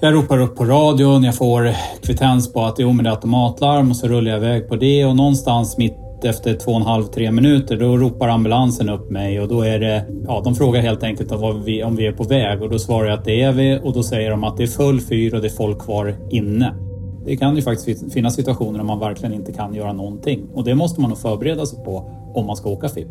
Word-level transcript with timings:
Jag 0.00 0.14
ropar 0.14 0.38
upp 0.38 0.56
på 0.56 0.64
radion, 0.64 1.24
jag 1.24 1.34
får 1.34 1.70
kvittens 2.02 2.52
på 2.52 2.64
att 2.64 2.78
jo 2.78 2.92
men 2.92 3.04
det 3.04 3.10
är 3.10 3.14
automatlarm 3.14 3.90
och 3.90 3.96
så 3.96 4.08
rullar 4.08 4.30
jag 4.30 4.38
iväg 4.38 4.68
på 4.68 4.76
det. 4.76 5.04
Och 5.04 5.16
någonstans 5.16 5.78
mitt 5.78 6.24
efter 6.24 6.54
två 6.54 6.70
och 6.70 6.76
en 6.76 6.82
halv, 6.82 7.04
tre 7.04 7.30
minuter 7.30 7.76
då 7.76 7.96
ropar 7.96 8.28
ambulansen 8.28 8.88
upp 8.88 9.10
mig. 9.10 9.40
Och 9.40 9.48
då 9.48 9.62
är 9.62 9.78
det, 9.78 10.04
ja 10.26 10.42
de 10.44 10.54
frågar 10.54 10.80
helt 10.80 11.02
enkelt 11.02 11.32
om 11.32 11.62
vi, 11.64 11.82
om 11.82 11.96
vi 11.96 12.06
är 12.06 12.12
på 12.12 12.24
väg. 12.24 12.62
Och 12.62 12.70
då 12.70 12.78
svarar 12.78 13.08
jag 13.08 13.18
att 13.18 13.24
det 13.24 13.42
är 13.42 13.52
vi. 13.52 13.80
Och 13.82 13.92
då 13.92 14.02
säger 14.02 14.30
de 14.30 14.44
att 14.44 14.56
det 14.56 14.62
är 14.62 14.66
full 14.66 15.00
fyr 15.00 15.34
och 15.34 15.40
det 15.40 15.46
är 15.46 15.56
folk 15.56 15.78
kvar 15.78 16.16
inne. 16.30 16.74
Det 17.24 17.36
kan 17.36 17.56
ju 17.56 17.62
faktiskt 17.62 18.12
finnas 18.12 18.34
situationer 18.34 18.78
där 18.78 18.86
man 18.86 18.98
verkligen 18.98 19.34
inte 19.34 19.52
kan 19.52 19.74
göra 19.74 19.92
någonting. 19.92 20.48
Och 20.54 20.64
det 20.64 20.74
måste 20.74 21.00
man 21.00 21.10
nog 21.10 21.18
förbereda 21.18 21.66
sig 21.66 21.84
på 21.84 22.10
om 22.34 22.46
man 22.46 22.56
ska 22.56 22.68
åka 22.68 22.88
FIP. 22.88 23.08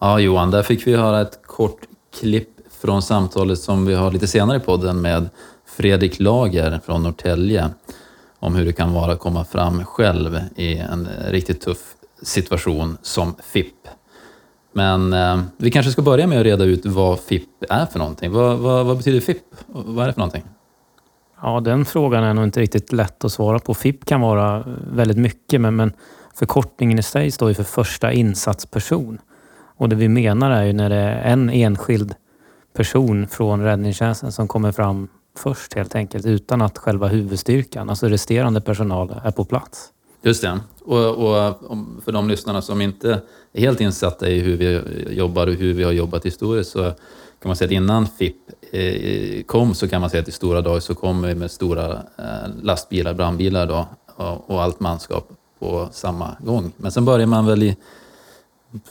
Ja, 0.00 0.20
Johan, 0.20 0.50
där 0.50 0.62
fick 0.62 0.86
vi 0.86 0.96
höra 0.96 1.20
ett 1.20 1.42
kort 1.42 1.78
klipp 2.20 2.57
från 2.80 3.02
samtalet 3.02 3.58
som 3.58 3.86
vi 3.86 3.94
har 3.94 4.10
lite 4.10 4.26
senare 4.26 4.56
i 4.56 4.60
podden 4.60 5.00
med 5.00 5.28
Fredrik 5.66 6.20
Lager 6.20 6.80
från 6.86 7.02
Norrtälje 7.02 7.70
om 8.38 8.54
hur 8.54 8.64
det 8.64 8.72
kan 8.72 8.92
vara 8.92 9.12
att 9.12 9.18
komma 9.18 9.44
fram 9.44 9.84
själv 9.84 10.40
i 10.56 10.78
en 10.78 11.08
riktigt 11.28 11.60
tuff 11.60 11.94
situation 12.22 12.98
som 13.02 13.34
FIP. 13.42 13.74
Men 14.72 15.12
eh, 15.12 15.40
vi 15.56 15.70
kanske 15.70 15.92
ska 15.92 16.02
börja 16.02 16.26
med 16.26 16.38
att 16.38 16.44
reda 16.44 16.64
ut 16.64 16.86
vad 16.86 17.20
FIP 17.20 17.48
är 17.70 17.86
för 17.86 17.98
någonting. 17.98 18.32
Vad, 18.32 18.58
vad, 18.58 18.86
vad 18.86 18.96
betyder 18.96 19.20
FIP? 19.20 19.42
Vad 19.66 20.02
är 20.02 20.06
det 20.06 20.12
för 20.12 20.20
någonting? 20.20 20.44
Ja, 21.42 21.60
den 21.60 21.84
frågan 21.84 22.24
är 22.24 22.34
nog 22.34 22.44
inte 22.44 22.60
riktigt 22.60 22.92
lätt 22.92 23.24
att 23.24 23.32
svara 23.32 23.58
på. 23.58 23.74
FIP 23.74 24.04
kan 24.04 24.20
vara 24.20 24.64
väldigt 24.92 25.18
mycket, 25.18 25.60
men, 25.60 25.76
men 25.76 25.92
förkortningen 26.34 26.98
i 26.98 27.02
sig 27.02 27.30
står 27.30 27.48
ju 27.48 27.54
för 27.54 27.64
första 27.64 28.12
insatsperson. 28.12 29.18
Och 29.76 29.88
det 29.88 29.96
vi 29.96 30.08
menar 30.08 30.50
är 30.50 30.64
ju 30.64 30.72
när 30.72 30.90
det 30.90 30.96
är 30.96 31.32
en 31.32 31.50
enskild 31.50 32.14
person 32.78 33.26
från 33.26 33.62
räddningstjänsten 33.62 34.32
som 34.32 34.48
kommer 34.48 34.72
fram 34.72 35.08
först 35.38 35.74
helt 35.74 35.94
enkelt 35.94 36.26
utan 36.26 36.62
att 36.62 36.78
själva 36.78 37.08
huvudstyrkan, 37.08 37.90
alltså 37.90 38.08
resterande 38.08 38.60
personal, 38.60 39.20
är 39.24 39.30
på 39.30 39.44
plats. 39.44 39.88
Just 40.22 40.42
det. 40.42 40.60
Och, 40.84 41.08
och 41.08 41.56
för 42.04 42.12
de 42.12 42.28
lyssnarna 42.28 42.62
som 42.62 42.80
inte 42.80 43.20
är 43.52 43.60
helt 43.60 43.80
insatta 43.80 44.28
i 44.28 44.40
hur 44.40 44.56
vi 44.56 44.82
jobbar 45.14 45.46
och 45.46 45.52
hur 45.52 45.74
vi 45.74 45.84
har 45.84 45.92
jobbat 45.92 46.26
historiskt 46.26 46.70
så 46.70 46.82
kan 46.82 47.48
man 47.48 47.56
säga 47.56 47.66
att 47.66 47.72
innan 47.72 48.06
FIP 48.06 48.36
eh, 48.72 49.42
kom 49.42 49.74
så 49.74 49.88
kan 49.88 50.00
man 50.00 50.10
säga 50.10 50.22
att 50.22 50.28
i 50.28 50.32
stora 50.32 50.60
dagar 50.60 50.80
så 50.80 50.94
kom 50.94 51.22
vi 51.22 51.34
med 51.34 51.50
stora 51.50 51.92
eh, 51.92 52.48
lastbilar, 52.62 53.14
brandbilar 53.14 53.66
då, 53.66 53.86
och 54.46 54.62
allt 54.62 54.80
manskap 54.80 55.28
på 55.58 55.88
samma 55.92 56.36
gång. 56.40 56.72
Men 56.76 56.92
sen 56.92 57.04
börjar 57.04 57.26
man 57.26 57.46
väl 57.46 57.62
i 57.62 57.76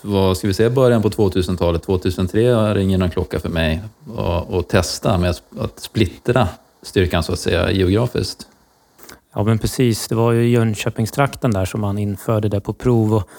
vad 0.02 0.38
ska 0.38 0.48
vi 0.48 0.54
säga, 0.54 0.70
början 0.70 1.02
på 1.02 1.10
2000-talet, 1.10 1.84
2003 1.84 2.74
ringer 2.74 2.98
någon 2.98 3.10
klocka 3.10 3.40
för 3.40 3.50
mig 3.50 3.82
och, 4.16 4.50
och 4.50 4.68
testa 4.68 5.18
med 5.18 5.30
att 5.60 5.80
splittra 5.80 6.48
styrkan 6.82 7.24
så 7.24 7.34
att 7.34 7.40
säga 7.40 7.72
geografiskt. 7.72 8.48
Ja 9.34 9.44
men 9.44 9.60
precis, 9.60 10.08
det 10.08 10.16
var 10.16 10.32
ju 10.32 10.50
Jönköpingstrakten 10.50 11.52
där 11.52 11.66
som 11.66 11.82
man 11.82 11.98
införde 11.98 12.50
det 12.50 12.62
på 12.62 12.74
prov. 12.74 13.14
Och 13.14 13.30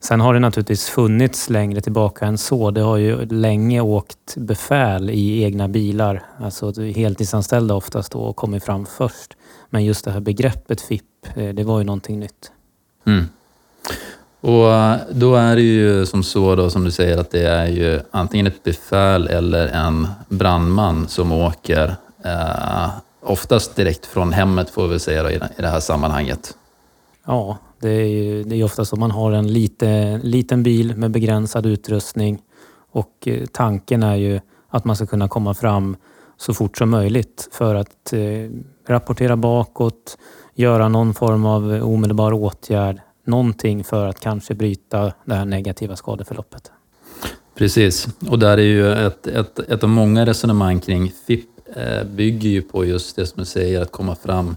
sen 0.00 0.20
har 0.20 0.34
det 0.34 0.40
naturligtvis 0.40 0.88
funnits 0.88 1.50
längre 1.50 1.80
tillbaka 1.80 2.26
än 2.26 2.38
så. 2.38 2.70
Det 2.70 2.80
har 2.80 2.96
ju 2.96 3.26
länge 3.26 3.80
åkt 3.80 4.36
befäl 4.36 5.10
i 5.10 5.42
egna 5.42 5.68
bilar, 5.68 6.22
alltså 6.40 6.82
heltidsanställda 6.82 7.74
oftast 7.74 8.12
då, 8.12 8.18
och 8.18 8.36
kommit 8.36 8.64
fram 8.64 8.86
först. 8.86 9.36
Men 9.70 9.84
just 9.84 10.04
det 10.04 10.10
här 10.10 10.20
begreppet 10.20 10.80
FIP, 10.80 11.04
eh, 11.34 11.54
det 11.54 11.64
var 11.64 11.78
ju 11.78 11.84
någonting 11.84 12.20
nytt. 12.20 12.52
Mm. 13.06 13.24
Och 14.40 14.72
eh, 14.72 14.96
då 15.10 15.34
är 15.34 15.56
det 15.56 15.62
ju 15.62 16.06
som 16.06 16.22
så 16.22 16.54
då, 16.54 16.70
som 16.70 16.84
du 16.84 16.90
säger, 16.90 17.18
att 17.18 17.30
det 17.30 17.48
är 17.48 17.66
ju 17.66 18.00
antingen 18.10 18.46
ett 18.46 18.62
befäl 18.62 19.26
eller 19.26 19.68
en 19.68 20.08
brandman 20.28 21.08
som 21.08 21.32
åker, 21.32 21.96
eh, 22.24 22.88
oftast 23.20 23.76
direkt 23.76 24.06
från 24.06 24.32
hemmet 24.32 24.70
får 24.70 24.88
vi 24.88 24.98
säga 24.98 25.22
då, 25.22 25.30
i 25.30 25.40
det 25.56 25.68
här 25.68 25.80
sammanhanget. 25.80 26.54
Ja, 27.26 27.58
det 27.80 27.90
är 27.90 28.06
ju 28.06 28.44
det 28.44 28.56
är 28.56 28.64
ofta 28.64 28.84
så 28.84 28.96
man 28.96 29.10
har 29.10 29.32
en 29.32 29.52
lite, 29.52 30.20
liten 30.22 30.62
bil 30.62 30.96
med 30.96 31.10
begränsad 31.10 31.66
utrustning 31.66 32.42
och 32.92 33.12
eh, 33.26 33.46
tanken 33.52 34.02
är 34.02 34.16
ju 34.16 34.40
att 34.68 34.84
man 34.84 34.96
ska 34.96 35.06
kunna 35.06 35.28
komma 35.28 35.54
fram 35.54 35.96
så 36.36 36.54
fort 36.54 36.78
som 36.78 36.90
möjligt 36.90 37.48
för 37.52 37.74
att 37.74 38.12
eh, 38.12 38.50
rapportera 38.88 39.36
bakåt, 39.36 40.18
göra 40.54 40.88
någon 40.88 41.14
form 41.14 41.46
av 41.46 41.80
omedelbar 41.82 42.32
åtgärd 42.32 43.00
någonting 43.26 43.84
för 43.84 44.06
att 44.06 44.20
kanske 44.20 44.54
bryta 44.54 45.12
det 45.24 45.34
här 45.34 45.44
negativa 45.44 45.96
skadeförloppet. 45.96 46.70
Precis, 47.54 48.08
och 48.30 48.38
där 48.38 48.58
är 48.58 48.62
ju 48.62 48.92
ett, 48.92 49.26
ett, 49.26 49.58
ett 49.58 49.82
av 49.82 49.88
många 49.88 50.26
resonemang 50.26 50.80
kring 50.80 51.12
FIP 51.26 51.48
eh, 51.76 52.04
bygger 52.04 52.48
ju 52.48 52.62
på 52.62 52.84
just 52.84 53.16
det 53.16 53.26
som 53.26 53.38
du 53.38 53.44
säger, 53.44 53.80
att 53.80 53.92
komma 53.92 54.16
fram 54.16 54.56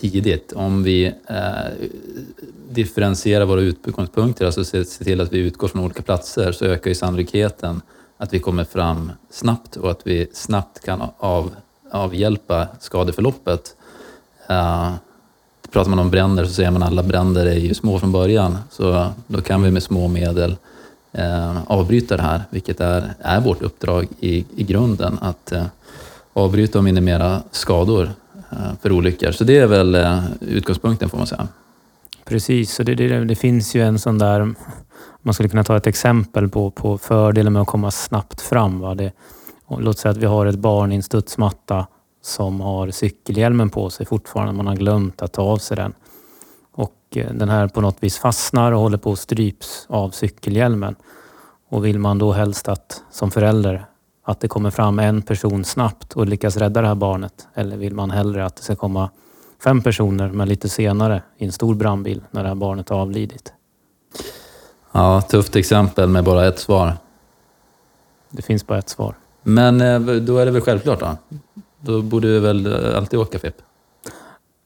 tidigt. 0.00 0.52
Om 0.52 0.82
vi 0.82 1.06
eh, 1.26 1.88
differentierar 2.70 3.44
våra 3.44 3.60
utgångspunkter, 3.60 4.46
alltså 4.46 4.64
ser, 4.64 4.84
ser 4.84 5.04
till 5.04 5.20
att 5.20 5.32
vi 5.32 5.38
utgår 5.38 5.68
från 5.68 5.84
olika 5.84 6.02
platser, 6.02 6.52
så 6.52 6.64
ökar 6.64 6.90
ju 6.90 6.94
sannolikheten 6.94 7.82
att 8.16 8.34
vi 8.34 8.38
kommer 8.38 8.64
fram 8.64 9.12
snabbt 9.30 9.76
och 9.76 9.90
att 9.90 10.06
vi 10.06 10.26
snabbt 10.32 10.84
kan 10.84 11.02
av, 11.18 11.54
avhjälpa 11.90 12.68
skadeförloppet. 12.80 13.76
Eh, 14.48 14.94
pratar 15.72 15.90
man 15.90 15.98
om 15.98 16.10
bränder 16.10 16.44
så 16.44 16.52
säger 16.52 16.70
man 16.70 16.82
att 16.82 16.88
alla 16.88 17.02
bränder 17.02 17.46
är 17.46 17.58
ju 17.58 17.74
små 17.74 17.98
från 17.98 18.12
början. 18.12 18.58
Så 18.70 19.12
då 19.26 19.40
kan 19.40 19.62
vi 19.62 19.70
med 19.70 19.82
små 19.82 20.08
medel 20.08 20.56
eh, 21.12 21.62
avbryta 21.66 22.16
det 22.16 22.22
här, 22.22 22.42
vilket 22.50 22.80
är, 22.80 23.14
är 23.18 23.40
vårt 23.40 23.62
uppdrag 23.62 24.06
i, 24.20 24.44
i 24.56 24.64
grunden, 24.64 25.18
att 25.20 25.52
eh, 25.52 25.64
avbryta 26.32 26.78
och 26.78 26.84
minimera 26.84 27.42
skador 27.50 28.10
eh, 28.50 28.58
för 28.82 28.92
olyckor. 28.92 29.32
Så 29.32 29.44
det 29.44 29.58
är 29.58 29.66
väl 29.66 29.94
eh, 29.94 30.24
utgångspunkten 30.40 31.08
får 31.08 31.18
man 31.18 31.26
säga. 31.26 31.48
Precis, 32.24 32.78
och 32.78 32.84
det, 32.84 32.94
det, 32.94 33.24
det, 33.24 33.34
finns 33.34 33.74
ju 33.74 33.82
en 33.82 33.98
sån 33.98 34.18
där, 34.18 34.54
man 35.22 35.34
skulle 35.34 35.48
kunna 35.48 35.64
ta 35.64 35.76
ett 35.76 35.86
exempel 35.86 36.48
på, 36.48 36.70
på 36.70 36.98
fördelen 36.98 37.52
med 37.52 37.62
att 37.62 37.68
komma 37.68 37.90
snabbt 37.90 38.40
fram. 38.40 38.80
Va? 38.80 38.94
Det, 38.94 39.12
låt 39.78 39.98
säga 39.98 40.12
att 40.12 40.18
vi 40.18 40.26
har 40.26 40.46
ett 40.46 40.58
barn 40.58 40.92
i 40.92 40.96
en 40.96 41.02
studsmatta 41.02 41.86
som 42.22 42.60
har 42.60 42.90
cykelhjälmen 42.90 43.70
på 43.70 43.90
sig 43.90 44.06
fortfarande. 44.06 44.52
Man 44.52 44.66
har 44.66 44.76
glömt 44.76 45.22
att 45.22 45.32
ta 45.32 45.42
av 45.42 45.56
sig 45.56 45.76
den. 45.76 45.92
Och 46.72 46.96
eh, 47.14 47.32
den 47.32 47.48
här 47.48 47.68
på 47.68 47.80
något 47.80 47.96
vis 48.00 48.18
fastnar 48.18 48.72
och 48.72 48.80
håller 48.80 48.98
på 48.98 49.12
att 49.12 49.18
stryps 49.18 49.86
av 49.88 50.10
cykelhjälmen. 50.10 50.96
Och 51.68 51.84
vill 51.84 51.98
man 51.98 52.18
då 52.18 52.32
helst 52.32 52.68
att, 52.68 53.02
som 53.10 53.30
förälder, 53.30 53.86
att 54.24 54.40
det 54.40 54.48
kommer 54.48 54.70
fram 54.70 54.98
en 54.98 55.22
person 55.22 55.64
snabbt 55.64 56.12
och 56.12 56.26
lyckas 56.26 56.56
rädda 56.56 56.80
det 56.80 56.88
här 56.88 56.94
barnet? 56.94 57.48
Eller 57.54 57.76
vill 57.76 57.94
man 57.94 58.10
hellre 58.10 58.44
att 58.44 58.56
det 58.56 58.62
ska 58.62 58.76
komma 58.76 59.10
fem 59.64 59.82
personer, 59.82 60.28
men 60.28 60.48
lite 60.48 60.68
senare 60.68 61.22
i 61.38 61.44
en 61.44 61.52
stor 61.52 61.74
brandbil 61.74 62.22
när 62.30 62.42
det 62.42 62.48
här 62.48 62.54
barnet 62.54 62.88
har 62.88 62.98
avlidit? 62.98 63.52
Ja, 64.92 65.22
tufft 65.22 65.56
exempel 65.56 66.08
med 66.08 66.24
bara 66.24 66.46
ett 66.46 66.58
svar. 66.58 66.96
Det 68.30 68.42
finns 68.42 68.66
bara 68.66 68.78
ett 68.78 68.88
svar. 68.88 69.14
Men 69.42 69.80
eh, 69.80 70.00
då 70.00 70.38
är 70.38 70.46
det 70.46 70.50
väl 70.50 70.62
självklart 70.62 71.00
då? 71.00 71.16
Då 71.80 72.02
borde 72.02 72.28
du 72.28 72.40
väl 72.40 72.94
alltid 72.94 73.18
åka 73.18 73.38
FIP? 73.38 73.54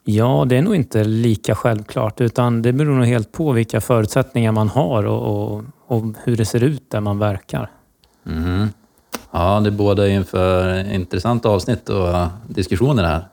Ja, 0.04 0.44
det 0.48 0.56
är 0.56 0.62
nog 0.62 0.74
inte 0.74 1.04
lika 1.04 1.54
självklart 1.54 2.20
utan 2.20 2.62
det 2.62 2.72
beror 2.72 2.94
nog 2.94 3.06
helt 3.06 3.32
på 3.32 3.52
vilka 3.52 3.80
förutsättningar 3.80 4.52
man 4.52 4.68
har 4.68 5.06
och, 5.06 5.54
och, 5.54 5.64
och 5.86 6.04
hur 6.24 6.36
det 6.36 6.44
ser 6.44 6.62
ut 6.62 6.90
där 6.90 7.00
man 7.00 7.18
verkar. 7.18 7.70
Mm. 8.26 8.68
Ja, 9.30 9.60
det 9.60 9.70
båda 9.70 10.08
inför 10.08 10.84
intressanta 10.92 11.48
avsnitt 11.48 11.88
och 11.88 12.26
diskussioner 12.48 13.04
här. 13.04 13.28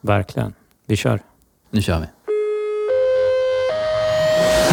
Verkligen. 0.00 0.52
Vi 0.86 0.96
kör. 0.96 1.20
Nu 1.70 1.82
kör 1.82 2.00
vi. 2.00 2.06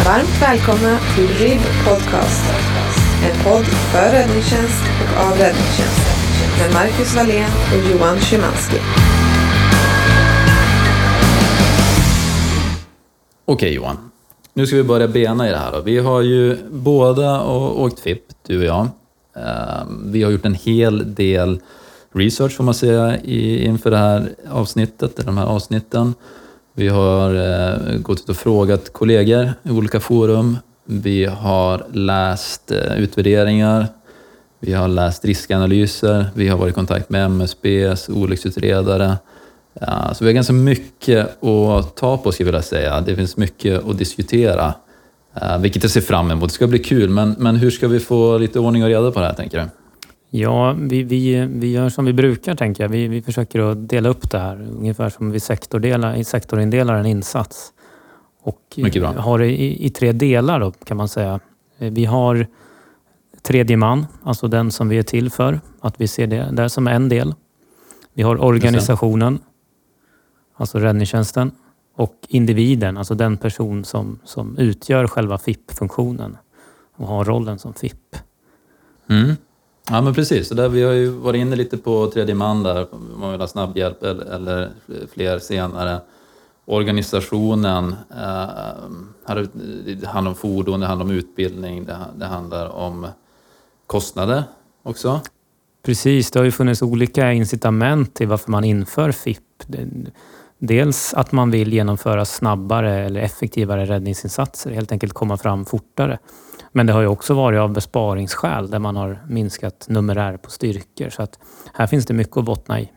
Varmt 0.05 0.41
välkomna 0.41 0.97
till 1.15 1.27
RIB 1.27 1.61
Podcast. 1.85 2.43
En 3.23 3.43
podd 3.43 3.65
för 3.65 4.11
räddningstjänst 4.11 4.83
och 5.01 5.25
av 5.25 5.31
räddningstjänst 5.31 6.16
med 6.59 6.73
Marcus 6.73 7.15
Wallén 7.15 7.49
och 7.73 7.91
Johan 7.91 8.19
Szymanski. 8.19 8.77
Okej 13.45 13.73
Johan, 13.73 13.97
nu 14.53 14.67
ska 14.67 14.75
vi 14.75 14.83
börja 14.83 15.07
bena 15.07 15.47
i 15.47 15.51
det 15.51 15.57
här. 15.57 15.71
Då. 15.71 15.81
Vi 15.81 15.99
har 15.99 16.21
ju 16.21 16.57
båda 16.71 17.43
åkt 17.43 17.99
FIP, 17.99 18.21
du 18.47 18.59
och 18.59 18.65
jag. 18.65 18.87
Ehm, 19.35 20.11
vi 20.11 20.23
har 20.23 20.31
gjort 20.31 20.45
en 20.45 20.53
hel 20.53 21.15
del 21.15 21.59
research 22.13 22.51
får 22.51 22.63
man 22.63 22.73
säga 22.73 23.17
inför 23.23 23.91
det 23.91 23.97
här 23.97 24.35
avsnittet, 24.51 25.25
de 25.25 25.37
här 25.37 25.45
avsnitten. 25.45 26.13
Vi 26.73 26.87
har 26.87 27.35
eh, 27.35 27.97
gått 27.97 28.19
ut 28.19 28.29
och 28.29 28.37
frågat 28.37 28.93
kollegor 28.93 29.53
i 29.63 29.71
olika 29.71 29.99
forum. 29.99 30.57
Vi 30.85 31.25
har 31.25 31.85
läst 31.91 32.71
eh, 32.71 32.99
utvärderingar 32.99 33.87
vi 34.59 34.73
har 34.73 34.87
läst 34.87 35.25
riskanalyser, 35.25 36.25
vi 36.35 36.47
har 36.47 36.57
varit 36.57 36.71
i 36.71 36.73
kontakt 36.73 37.09
med 37.09 37.25
MSBs 37.25 38.09
olycksutredare. 38.09 39.17
Ja, 39.81 40.13
så 40.13 40.23
vi 40.23 40.29
har 40.29 40.33
ganska 40.33 40.53
mycket 40.53 41.43
att 41.43 41.95
ta 41.95 42.17
på, 42.17 42.31
skulle 42.31 42.47
jag 42.47 42.51
vilja 42.51 42.61
säga. 42.61 43.01
Det 43.01 43.15
finns 43.15 43.37
mycket 43.37 43.85
att 43.89 43.97
diskutera, 43.97 44.73
vilket 45.59 45.83
jag 45.83 45.91
ser 45.91 46.01
fram 46.01 46.31
emot. 46.31 46.49
Det 46.49 46.53
ska 46.53 46.67
bli 46.67 46.79
kul, 46.79 47.09
men, 47.09 47.35
men 47.37 47.55
hur 47.55 47.71
ska 47.71 47.87
vi 47.87 47.99
få 47.99 48.37
lite 48.37 48.59
ordning 48.59 48.83
och 48.83 48.89
reda 48.89 49.11
på 49.11 49.19
det 49.19 49.25
här, 49.25 49.33
tänker 49.33 49.57
du? 49.57 49.65
Ja, 50.29 50.75
vi, 50.79 51.03
vi, 51.03 51.47
vi 51.51 51.71
gör 51.71 51.89
som 51.89 52.05
vi 52.05 52.13
brukar 52.13 52.55
tänker 52.55 52.83
jag. 52.83 52.89
Vi, 52.89 53.07
vi 53.07 53.21
försöker 53.21 53.71
att 53.71 53.89
dela 53.89 54.09
upp 54.09 54.31
det 54.31 54.39
här 54.39 54.61
ungefär 54.61 55.09
som 55.09 55.31
vi 55.31 55.39
sektordelar, 55.39 56.23
sektorindelar 56.23 56.95
en 56.95 57.05
insats. 57.05 57.73
Och 58.41 58.79
har 59.15 59.39
det 59.39 59.47
i, 59.47 59.85
i 59.85 59.89
tre 59.89 60.11
delar 60.11 60.59
då, 60.59 60.71
kan 60.71 60.97
man 60.97 61.07
säga. 61.07 61.39
Vi 61.77 62.05
har 62.05 62.47
tredje 63.47 63.77
man, 63.77 64.05
alltså 64.23 64.47
den 64.47 64.71
som 64.71 64.89
vi 64.89 64.97
är 64.97 65.03
till 65.03 65.29
för. 65.31 65.59
Att 65.79 66.01
vi 66.01 66.07
ser 66.07 66.27
det 66.27 66.49
där 66.51 66.67
som 66.67 66.87
en 66.87 67.09
del. 67.09 67.33
Vi 68.13 68.23
har 68.23 68.43
organisationen, 68.43 69.39
alltså 70.57 70.79
räddningstjänsten. 70.79 71.51
Och 71.95 72.15
individen, 72.27 72.97
alltså 72.97 73.15
den 73.15 73.37
person 73.37 73.85
som, 73.85 74.19
som 74.23 74.57
utgör 74.57 75.07
själva 75.07 75.37
FIP-funktionen 75.37 76.37
och 76.95 77.07
har 77.07 77.25
rollen 77.25 77.59
som 77.59 77.73
FIP. 77.73 78.15
Mm. 79.09 79.35
Ja 79.89 80.01
men 80.01 80.13
precis, 80.13 80.47
så 80.47 80.53
där, 80.55 80.69
vi 80.69 80.83
har 80.83 80.93
ju 80.93 81.09
varit 81.09 81.39
inne 81.39 81.55
lite 81.55 81.77
på 81.77 82.11
tredje 82.13 82.35
man 82.35 82.63
där, 82.63 82.93
om 82.93 83.19
man 83.19 83.31
vill 83.31 83.39
ha 83.39 83.47
snabb 83.47 83.77
hjälp 83.77 84.03
eller, 84.03 84.71
fler 85.13 85.39
senare. 85.39 86.01
Organisationen, 86.65 87.95
eh, 88.09 89.37
det 89.85 90.07
handlar 90.07 90.31
om 90.31 90.35
fordon, 90.35 90.79
det 90.79 90.87
handlar 90.87 91.05
om 91.05 91.11
utbildning, 91.11 91.85
det 92.15 92.25
handlar 92.25 92.69
om 92.69 93.07
kostnader 93.87 94.43
också. 94.83 95.21
Precis, 95.85 96.31
det 96.31 96.39
har 96.39 96.45
ju 96.45 96.51
funnits 96.51 96.81
olika 96.81 97.33
incitament 97.33 98.15
till 98.15 98.27
varför 98.27 98.51
man 98.51 98.63
inför 98.63 99.11
FIP. 99.11 99.63
Dels 100.59 101.13
att 101.13 101.31
man 101.31 101.51
vill 101.51 101.73
genomföra 101.73 102.25
snabbare 102.25 103.05
eller 103.05 103.21
effektivare 103.21 103.85
räddningsinsatser, 103.85 104.71
helt 104.71 104.91
enkelt 104.91 105.13
komma 105.13 105.37
fram 105.37 105.65
fortare. 105.65 106.19
Men 106.71 106.85
det 106.85 106.93
har 106.93 107.01
ju 107.01 107.07
också 107.07 107.33
varit 107.33 107.59
av 107.59 107.73
besparingsskäl 107.73 108.69
där 108.69 108.79
man 108.79 108.95
har 108.95 109.25
minskat 109.29 109.85
numerär 109.89 110.37
på 110.37 110.49
styrkor. 110.49 111.09
Så 111.09 111.21
att 111.21 111.39
här 111.73 111.87
finns 111.87 112.05
det 112.05 112.13
mycket 112.13 112.37
att 112.37 112.45
bottna 112.45 112.79
i. 112.81 112.91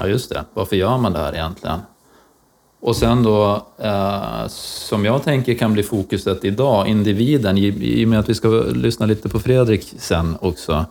Ja, 0.00 0.06
just 0.06 0.30
det. 0.30 0.44
Varför 0.54 0.76
gör 0.76 0.98
man 0.98 1.12
det 1.12 1.18
här 1.18 1.34
egentligen? 1.34 1.80
Och 2.80 2.96
sen 2.96 3.22
då, 3.22 3.66
eh, 3.78 4.46
som 4.48 5.04
jag 5.04 5.22
tänker 5.22 5.54
kan 5.54 5.72
bli 5.72 5.82
fokuset 5.82 6.44
idag, 6.44 6.88
individen, 6.88 7.58
i, 7.58 7.66
i 7.66 8.04
och 8.04 8.08
med 8.08 8.18
att 8.18 8.28
vi 8.28 8.34
ska 8.34 8.48
lyssna 8.74 9.06
lite 9.06 9.28
på 9.28 9.38
Fredrik 9.38 9.94
sen 9.98 10.36
också, 10.40 10.84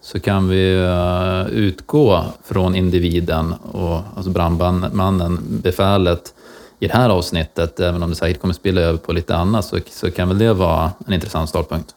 så 0.00 0.20
kan 0.20 0.48
vi 0.48 0.74
eh, 0.74 1.46
utgå 1.56 2.24
från 2.44 2.74
individen, 2.74 3.54
och, 3.72 4.00
alltså 4.16 4.30
brandmannen, 4.30 5.38
befälet, 5.62 6.34
i 6.78 6.86
det 6.86 6.94
här 6.94 7.08
avsnittet, 7.10 7.80
även 7.80 8.02
om 8.02 8.10
det 8.10 8.16
säkert 8.16 8.40
kommer 8.40 8.54
spilla 8.54 8.80
över 8.80 8.98
på 8.98 9.12
lite 9.12 9.36
annat, 9.36 9.64
så, 9.64 9.78
så 9.90 10.10
kan 10.10 10.28
väl 10.28 10.38
det 10.38 10.52
vara 10.52 10.92
en 11.06 11.12
intressant 11.12 11.48
startpunkt. 11.48 11.94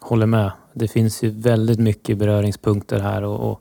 Håller 0.00 0.26
med. 0.26 0.50
Det 0.72 0.88
finns 0.88 1.22
ju 1.22 1.30
väldigt 1.30 1.78
mycket 1.78 2.18
beröringspunkter 2.18 3.00
här 3.00 3.22
och, 3.22 3.50
och, 3.50 3.60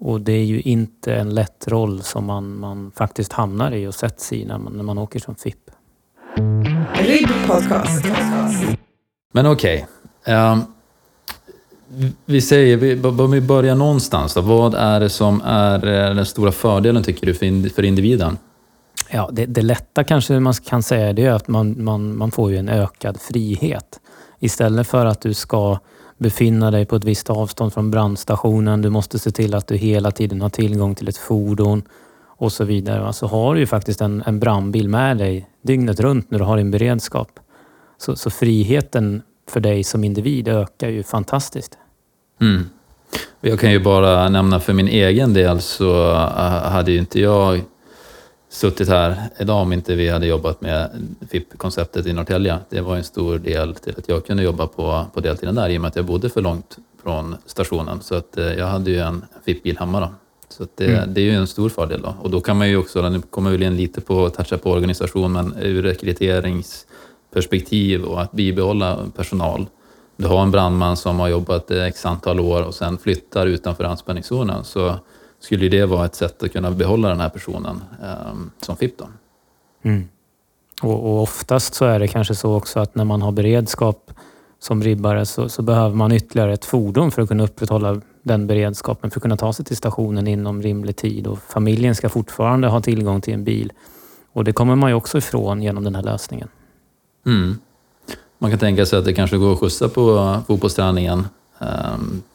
och 0.00 0.20
det 0.20 0.32
är 0.32 0.44
ju 0.44 0.60
inte 0.60 1.14
en 1.14 1.34
lätt 1.34 1.68
roll 1.68 2.02
som 2.02 2.24
man, 2.24 2.58
man 2.58 2.92
faktiskt 2.96 3.32
hamnar 3.32 3.72
i 3.72 3.86
och 3.86 3.94
sätts 3.94 4.32
i 4.32 4.44
när 4.44 4.58
man, 4.58 4.72
när 4.72 4.82
man 4.82 4.98
åker 4.98 5.20
som 5.20 5.34
FIP. 5.34 5.70
Men 9.32 9.46
okej. 9.46 9.86
Okay. 10.22 10.34
Um, 10.34 10.62
ehm, 11.92 12.12
vi 12.24 12.40
säger, 12.40 12.76
vi, 12.76 13.02
om 13.02 13.30
vi 13.30 13.40
börjar 13.40 13.74
någonstans 13.74 14.34
då. 14.34 14.40
Vad 14.40 14.74
är 14.74 15.00
det 15.00 15.10
som 15.10 15.42
är 15.44 15.86
eh, 15.86 16.14
den 16.14 16.26
stora 16.26 16.52
fördelen 16.52 17.02
tycker 17.02 17.26
du 17.26 17.34
för 17.70 17.84
individen? 17.84 18.38
Ja, 19.10 19.30
det, 19.32 19.46
det 19.46 19.62
lätta 19.62 20.04
kanske 20.04 20.40
man 20.40 20.54
kan 20.54 20.82
säga 20.82 21.12
det 21.12 21.26
är 21.26 21.32
att 21.32 21.48
man, 21.48 21.84
man, 21.84 22.16
man 22.16 22.30
får 22.30 22.50
ju 22.50 22.56
en 22.56 22.68
ökad 22.68 23.20
frihet. 23.20 24.00
Istället 24.38 24.86
för 24.86 25.06
att 25.06 25.20
du 25.20 25.34
ska 25.34 25.78
befinna 26.20 26.70
dig 26.70 26.86
på 26.86 26.96
ett 26.96 27.04
visst 27.04 27.30
avstånd 27.30 27.72
från 27.72 27.90
brandstationen, 27.90 28.82
du 28.82 28.90
måste 28.90 29.18
se 29.18 29.30
till 29.30 29.54
att 29.54 29.66
du 29.66 29.76
hela 29.76 30.10
tiden 30.10 30.40
har 30.40 30.48
tillgång 30.48 30.94
till 30.94 31.08
ett 31.08 31.16
fordon 31.16 31.82
och 32.26 32.52
så 32.52 32.64
vidare. 32.64 33.12
Så 33.12 33.26
har 33.26 33.54
du 33.54 33.60
ju 33.60 33.66
faktiskt 33.66 34.00
en, 34.00 34.22
en 34.26 34.40
brandbil 34.40 34.88
med 34.88 35.18
dig 35.18 35.48
dygnet 35.62 36.00
runt 36.00 36.30
när 36.30 36.38
du 36.38 36.44
har 36.44 36.56
din 36.56 36.70
beredskap. 36.70 37.40
Så, 37.98 38.16
så 38.16 38.30
friheten 38.30 39.22
för 39.50 39.60
dig 39.60 39.84
som 39.84 40.04
individ 40.04 40.48
ökar 40.48 40.88
ju 40.88 41.02
fantastiskt. 41.02 41.78
Mm. 42.40 42.68
Jag 43.40 43.60
kan 43.60 43.72
ju 43.72 43.80
bara 43.80 44.28
nämna 44.28 44.60
för 44.60 44.72
min 44.72 44.88
egen 44.88 45.34
del 45.34 45.60
så 45.60 46.10
eh, 46.10 46.70
hade 46.70 46.92
ju 46.92 46.98
inte 46.98 47.20
jag 47.20 47.60
suttit 48.50 48.88
här 48.88 49.16
idag 49.38 49.62
om 49.62 49.72
inte 49.72 49.94
vi 49.94 50.08
hade 50.08 50.26
jobbat 50.26 50.60
med 50.60 50.90
FIP-konceptet 51.30 52.06
i 52.06 52.12
Norrtälje. 52.12 52.58
Det 52.68 52.80
var 52.80 52.96
en 52.96 53.04
stor 53.04 53.38
del 53.38 53.74
till 53.74 53.94
att 53.98 54.08
jag 54.08 54.26
kunde 54.26 54.42
jobba 54.42 54.66
på, 54.66 55.06
på 55.14 55.20
deltiden 55.20 55.54
där 55.54 55.68
i 55.68 55.78
och 55.78 55.80
med 55.80 55.88
att 55.88 55.96
jag 55.96 56.04
bodde 56.04 56.30
för 56.30 56.40
långt 56.40 56.78
från 57.02 57.36
stationen. 57.46 58.00
Så 58.00 58.14
att 58.14 58.38
eh, 58.38 58.52
jag 58.52 58.66
hade 58.66 58.90
ju 58.90 58.98
en 58.98 59.24
FIP-bil 59.44 59.78
hemma 59.78 60.00
då. 60.00 60.08
Så 60.48 60.66
det, 60.74 60.86
mm. 60.86 61.14
det, 61.14 61.20
är 61.20 61.24
ju 61.24 61.34
en 61.34 61.46
stor 61.46 61.68
fördel 61.68 62.02
då. 62.02 62.14
Och 62.22 62.30
då 62.30 62.40
kan 62.40 62.58
man 62.58 62.68
ju 62.68 62.76
också, 62.76 63.08
nu 63.08 63.20
kommer 63.20 63.50
vi 63.50 63.64
in 63.64 63.76
lite 63.76 64.00
på 64.00 64.26
att 64.26 64.34
toucha 64.34 64.58
på 64.58 64.70
organisation, 64.70 65.32
men 65.32 65.56
ur 65.62 65.82
rekryteringsperspektiv 65.82 68.04
och 68.04 68.22
att 68.22 68.32
bibehålla 68.32 68.98
personal. 69.16 69.66
Du 70.16 70.26
har 70.26 70.42
en 70.42 70.50
brandman 70.50 70.96
som 70.96 71.20
har 71.20 71.28
jobbat 71.28 71.70
x 71.70 72.06
antal 72.06 72.40
år 72.40 72.62
och 72.62 72.74
sen 72.74 72.98
flyttar 72.98 73.46
utanför 73.46 73.84
anspänningszonen 73.84 74.64
så 74.64 74.94
skulle 75.40 75.68
det 75.68 75.86
vara 75.86 76.04
ett 76.04 76.14
sätt 76.14 76.42
att 76.42 76.52
kunna 76.52 76.70
behålla 76.70 77.08
den 77.08 77.20
här 77.20 77.28
personen 77.28 77.82
eh, 78.02 78.34
som 78.60 78.76
FIP. 78.76 78.98
Då. 78.98 79.08
Mm. 79.82 80.08
Och, 80.82 81.10
och, 81.10 81.22
oftast 81.22 81.74
så 81.74 81.84
är 81.84 81.98
det 81.98 82.08
kanske 82.08 82.34
så 82.34 82.54
också 82.54 82.80
att 82.80 82.94
när 82.94 83.04
man 83.04 83.22
har 83.22 83.32
beredskap 83.32 84.10
som 84.58 84.82
ribbare 84.82 85.26
så, 85.26 85.48
så, 85.48 85.62
behöver 85.62 85.96
man 85.96 86.12
ytterligare 86.12 86.52
ett 86.52 86.64
fordon 86.64 87.10
för 87.10 87.22
att 87.22 87.28
kunna 87.28 87.44
upprätthålla 87.44 88.00
den 88.22 88.46
beredskapen, 88.46 89.10
för 89.10 89.18
att 89.18 89.22
kunna 89.22 89.36
ta 89.36 89.52
sig 89.52 89.64
till 89.64 89.76
stationen 89.76 90.26
inom 90.26 90.62
rimlig 90.62 90.96
tid. 90.96 91.26
Och 91.26 91.38
familjen 91.38 91.94
ska 91.94 92.08
fortfarande 92.08 92.68
ha 92.68 92.80
tillgång 92.80 93.20
till 93.20 93.34
en 93.34 93.44
bil. 93.44 93.72
Och 94.32 94.44
det 94.44 94.52
kommer 94.52 94.76
man 94.76 94.90
ju 94.90 94.94
också 94.94 95.18
ifrån 95.18 95.62
genom 95.62 95.84
den 95.84 95.94
här 95.94 96.02
lösningen. 96.02 96.48
Mm. 97.26 97.58
Man 98.38 98.50
kan 98.50 98.58
tänka 98.58 98.86
sig 98.86 98.98
att 98.98 99.04
det 99.04 99.12
kanske 99.12 99.36
går 99.36 99.52
att 99.52 99.58
skjutsa 99.58 99.88
på 99.88 100.36
fotbollsträningen 100.46 101.26
eh, 101.58 101.68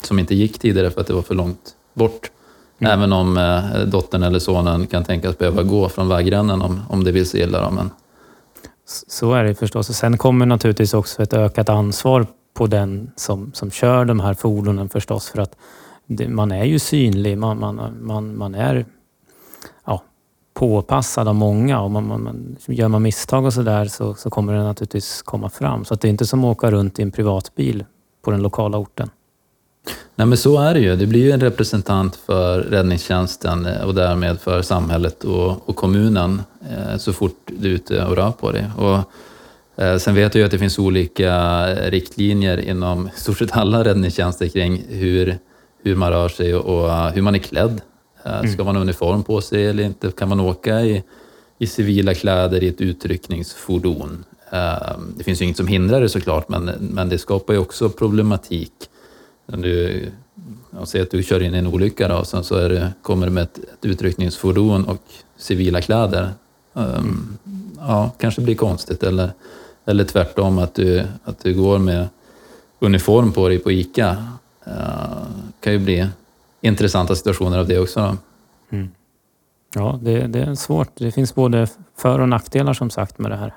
som 0.02 0.20
inte 0.20 0.36
gick 0.36 0.60
tidigare 0.60 0.92
för 0.92 1.02
att 1.02 1.08
det 1.08 1.14
var 1.14 1.22
för 1.22 1.36
långt 1.36 1.76
bort. 1.94 2.32
Mm. 2.80 2.92
Även 2.92 3.14
om 3.14 3.38
eh, 3.38 3.80
dottern 3.80 4.24
eller 4.24 4.40
sonen 4.40 4.88
kan 4.88 5.04
tänkas 5.04 5.38
behöva 5.38 5.64
gå 5.64 5.90
från 5.90 6.08
vägrännen 6.08 6.62
om, 6.62 6.82
om 6.90 7.04
det 7.04 7.12
vill 7.12 7.30
sig 7.30 7.42
illa. 7.42 7.62
Då, 7.62 7.72
men... 7.72 7.90
Så 9.08 9.34
är 9.34 9.44
det 9.44 9.56
förstås. 9.56 9.90
Och 9.90 9.96
sen 9.96 10.18
kommer 10.18 10.46
naturligtvis 10.46 10.94
också 10.94 11.24
ett 11.24 11.34
ökat 11.34 11.70
ansvar 11.70 12.28
på 12.54 12.68
den 12.68 13.12
som, 13.16 13.52
som 13.54 13.72
kör 13.72 14.06
de 14.06 14.20
här 14.20 14.34
fordonen 14.34 14.90
förstås. 14.90 15.30
För 15.30 15.42
att 15.42 15.56
det, 16.06 16.28
man 16.28 16.52
är 16.52 16.64
ju 16.64 16.80
synlig, 16.80 17.38
man, 17.38 17.60
man, 17.60 17.98
man, 18.02 18.38
man 18.38 18.56
är 18.56 18.86
ja, 19.86 20.04
påpassad 20.54 21.28
av 21.28 21.36
många. 21.36 21.82
Och 21.82 21.92
man, 21.92 22.08
man, 22.08 22.58
gör 22.68 22.88
man 22.88 23.02
misstag 23.02 23.46
och 23.46 23.54
sådär 23.54 23.86
så, 23.86 24.16
så 24.16 24.30
kommer 24.30 24.54
det 24.54 24.64
naturligtvis 24.64 25.22
komma 25.22 25.50
fram. 25.50 25.86
Så 25.86 25.96
det 25.96 26.08
är 26.08 26.10
inte 26.10 26.26
som 26.26 26.44
att 26.44 26.58
åka 26.58 26.72
runt 26.72 27.00
i 27.00 27.02
en 27.02 27.12
privatbil 27.12 27.86
på 28.22 28.32
den 28.32 28.42
lokala 28.42 28.78
orten. 28.78 29.10
Nej 30.16 30.28
men 30.28 30.38
så 30.38 30.58
är 30.58 30.74
det 30.74 30.80
ju. 30.80 30.96
Det 30.96 31.06
blir 31.06 31.24
ju 31.24 31.32
en 31.32 31.40
representant 31.40 32.16
för 32.16 32.60
räddningstjänsten 32.62 33.66
eh, 33.66 33.82
och 33.82 33.96
därmed 33.96 34.40
för 34.40 34.62
samhället 34.62 35.24
och, 35.24 35.70
och 35.70 35.76
kommunen 35.76 36.42
eh, 36.70 36.98
så 36.98 37.14
fort 37.14 37.40
du 37.46 37.70
är 37.70 37.74
ute 37.74 38.06
och 38.06 38.16
rör 38.16 38.32
på 38.32 38.52
dig. 38.52 38.66
Och, 38.78 39.00
eh, 39.84 39.98
sen 39.98 40.16
vet 40.16 40.36
jag 40.36 40.40
ju 40.40 40.46
att 40.46 40.52
det 40.52 40.60
finns 40.60 40.80
olika 40.80 41.66
riktlinjer 41.76 42.58
inom 42.58 43.10
stort 43.16 43.38
sett 43.38 43.58
alla 43.58 43.84
räddningstjänster 43.84 44.48
kring 44.48 44.84
hur, 44.90 45.38
hur 45.84 45.96
man 45.96 46.12
rör 46.12 46.30
sig 46.30 46.56
och, 46.56 47.12
hur 47.12 47.22
man 47.22 47.36
är 47.36 47.40
klädd. 47.40 47.82
Mm. 48.24 48.54
Ska 48.54 48.64
man 48.64 48.76
ha 48.76 48.82
uniform 48.82 49.24
på 49.24 49.42
sig 49.42 49.68
eller 49.68 49.84
inte? 49.84 50.12
Kan 50.12 50.30
man 50.30 50.40
åka 50.40 50.82
i, 50.82 51.04
i 51.60 51.68
civila 51.68 52.14
kläder 52.14 52.64
i 52.64 52.68
ett 52.68 52.82
utryckningsfordon? 52.82 54.24
Det 55.18 55.24
finns 55.24 55.42
ju 55.42 55.46
inget 55.46 55.58
som 55.58 55.68
hindrar 55.68 56.02
det 56.02 56.10
såklart, 56.10 56.50
men, 56.50 56.66
men 56.80 57.10
det 57.10 57.18
skapar 57.18 57.54
ju 57.54 57.60
också 57.60 57.90
problematik 57.90 58.72
du, 59.46 60.06
säger 60.84 61.06
att 61.06 61.12
du 61.12 61.24
kör 61.24 61.42
in 61.42 61.56
i 61.56 61.58
en 61.58 61.68
olycka 61.68 62.08
då, 62.08 62.16
och 62.16 62.28
sen 62.28 62.44
så 62.44 62.56
är 62.56 62.70
det, 62.70 62.94
kommer 63.02 63.28
du 63.28 63.32
med 63.32 63.44
ett, 63.44 63.58
ett 63.58 63.86
utryckningsfordon 63.86 64.86
och 64.86 65.02
civila 65.38 65.82
kläder. 65.82 66.30
Um, 66.74 67.38
ja, 67.78 68.12
kanske 68.18 68.42
blir 68.42 68.56
konstigt 68.56 69.04
eller, 69.04 69.32
eller 69.86 70.04
tvärtom 70.04 70.58
att 70.58 70.76
du, 70.76 71.04
att 71.24 71.40
du 71.40 71.54
går 71.54 71.80
med 71.80 72.08
uniform 72.80 73.32
på 73.32 73.48
dig 73.48 73.60
på 73.60 73.72
ICA. 73.72 74.18
Uh, 74.68 74.74
kan 75.60 75.74
ju 75.74 75.80
bli 75.80 76.08
intressanta 76.62 77.16
situationer 77.16 77.60
av 77.60 77.68
det 77.68 77.80
också. 77.80 78.18
Mm. 78.70 78.92
Ja, 79.76 80.00
det, 80.02 80.28
det 80.28 80.40
är 80.40 80.56
svårt. 80.56 80.90
Det 80.96 81.12
finns 81.12 81.36
både 81.36 81.68
för 81.98 82.20
och 82.20 82.30
nackdelar 82.30 82.74
som 82.74 82.90
sagt 82.90 83.20
med 83.20 83.32
det 83.32 83.38
här. 83.38 83.54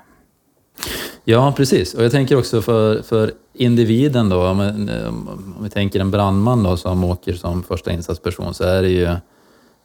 Ja, 1.29 1.53
precis. 1.57 1.93
Och 1.93 2.03
jag 2.03 2.11
tänker 2.11 2.37
också 2.37 2.61
för, 2.61 3.01
för 3.01 3.33
individen 3.53 4.29
då, 4.29 4.47
om, 4.47 4.59
om 5.57 5.63
vi 5.63 5.69
tänker 5.69 5.99
en 5.99 6.11
brandman 6.11 6.63
då 6.63 6.77
som 6.77 7.03
åker 7.03 7.33
som 7.33 7.63
första 7.63 7.91
insatsperson 7.91 8.53
så 8.53 8.63
är 8.63 8.81
det 8.81 8.89
ju 8.89 9.03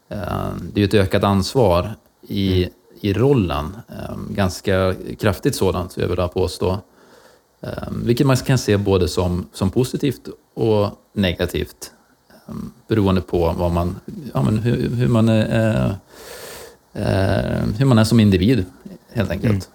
eh, 0.08 0.48
det 0.72 0.80
är 0.80 0.84
ett 0.84 0.94
ökat 0.94 1.24
ansvar 1.24 1.94
i, 2.28 2.56
mm. 2.56 2.74
i 3.00 3.12
rollen. 3.12 3.76
Eh, 3.88 4.16
ganska 4.30 4.94
kraftigt 5.18 5.54
sådant, 5.54 5.90
skulle 5.90 6.04
jag 6.04 6.10
vilja 6.10 6.28
påstå. 6.28 6.78
Eh, 7.60 7.88
vilket 8.04 8.26
man 8.26 8.36
kan 8.36 8.58
se 8.58 8.76
både 8.76 9.08
som, 9.08 9.46
som 9.52 9.70
positivt 9.70 10.28
och 10.54 10.88
negativt 11.12 11.90
beroende 12.88 13.20
på 13.20 13.54
vad 13.58 13.72
man, 13.72 13.96
ja, 14.34 14.42
men 14.42 14.58
hur, 14.58 14.90
hur 14.90 15.08
man 15.08 15.28
är, 15.28 15.94
hur 17.78 17.84
man 17.84 17.98
är 17.98 18.04
som 18.04 18.20
individ 18.20 18.64
helt 19.12 19.30
enkelt. 19.30 19.52
Mm. 19.52 19.73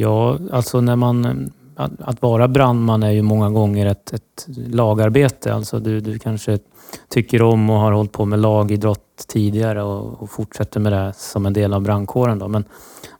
Ja, 0.00 0.38
alltså 0.52 0.80
när 0.80 0.96
man... 0.96 1.50
Att, 1.76 1.90
att, 2.00 2.22
vara 2.22 2.48
brandman 2.48 3.02
är 3.02 3.10
ju 3.10 3.22
många 3.22 3.50
gånger 3.50 3.86
ett, 3.86 4.12
ett 4.12 4.46
lagarbete. 4.56 5.54
Alltså 5.54 5.80
du, 5.80 6.00
du 6.00 6.18
kanske 6.18 6.58
tycker 7.08 7.42
om 7.42 7.70
och 7.70 7.76
har 7.76 7.92
hållit 7.92 8.12
på 8.12 8.24
med 8.24 8.38
lagidrott 8.38 9.24
tidigare 9.28 9.82
och, 9.82 10.22
och 10.22 10.30
fortsätter 10.30 10.80
med 10.80 10.92
det 10.92 11.12
som 11.16 11.46
en 11.46 11.52
del 11.52 11.74
av 11.74 11.82
brandkåren. 11.82 12.38
Då. 12.38 12.48
Men, 12.48 12.64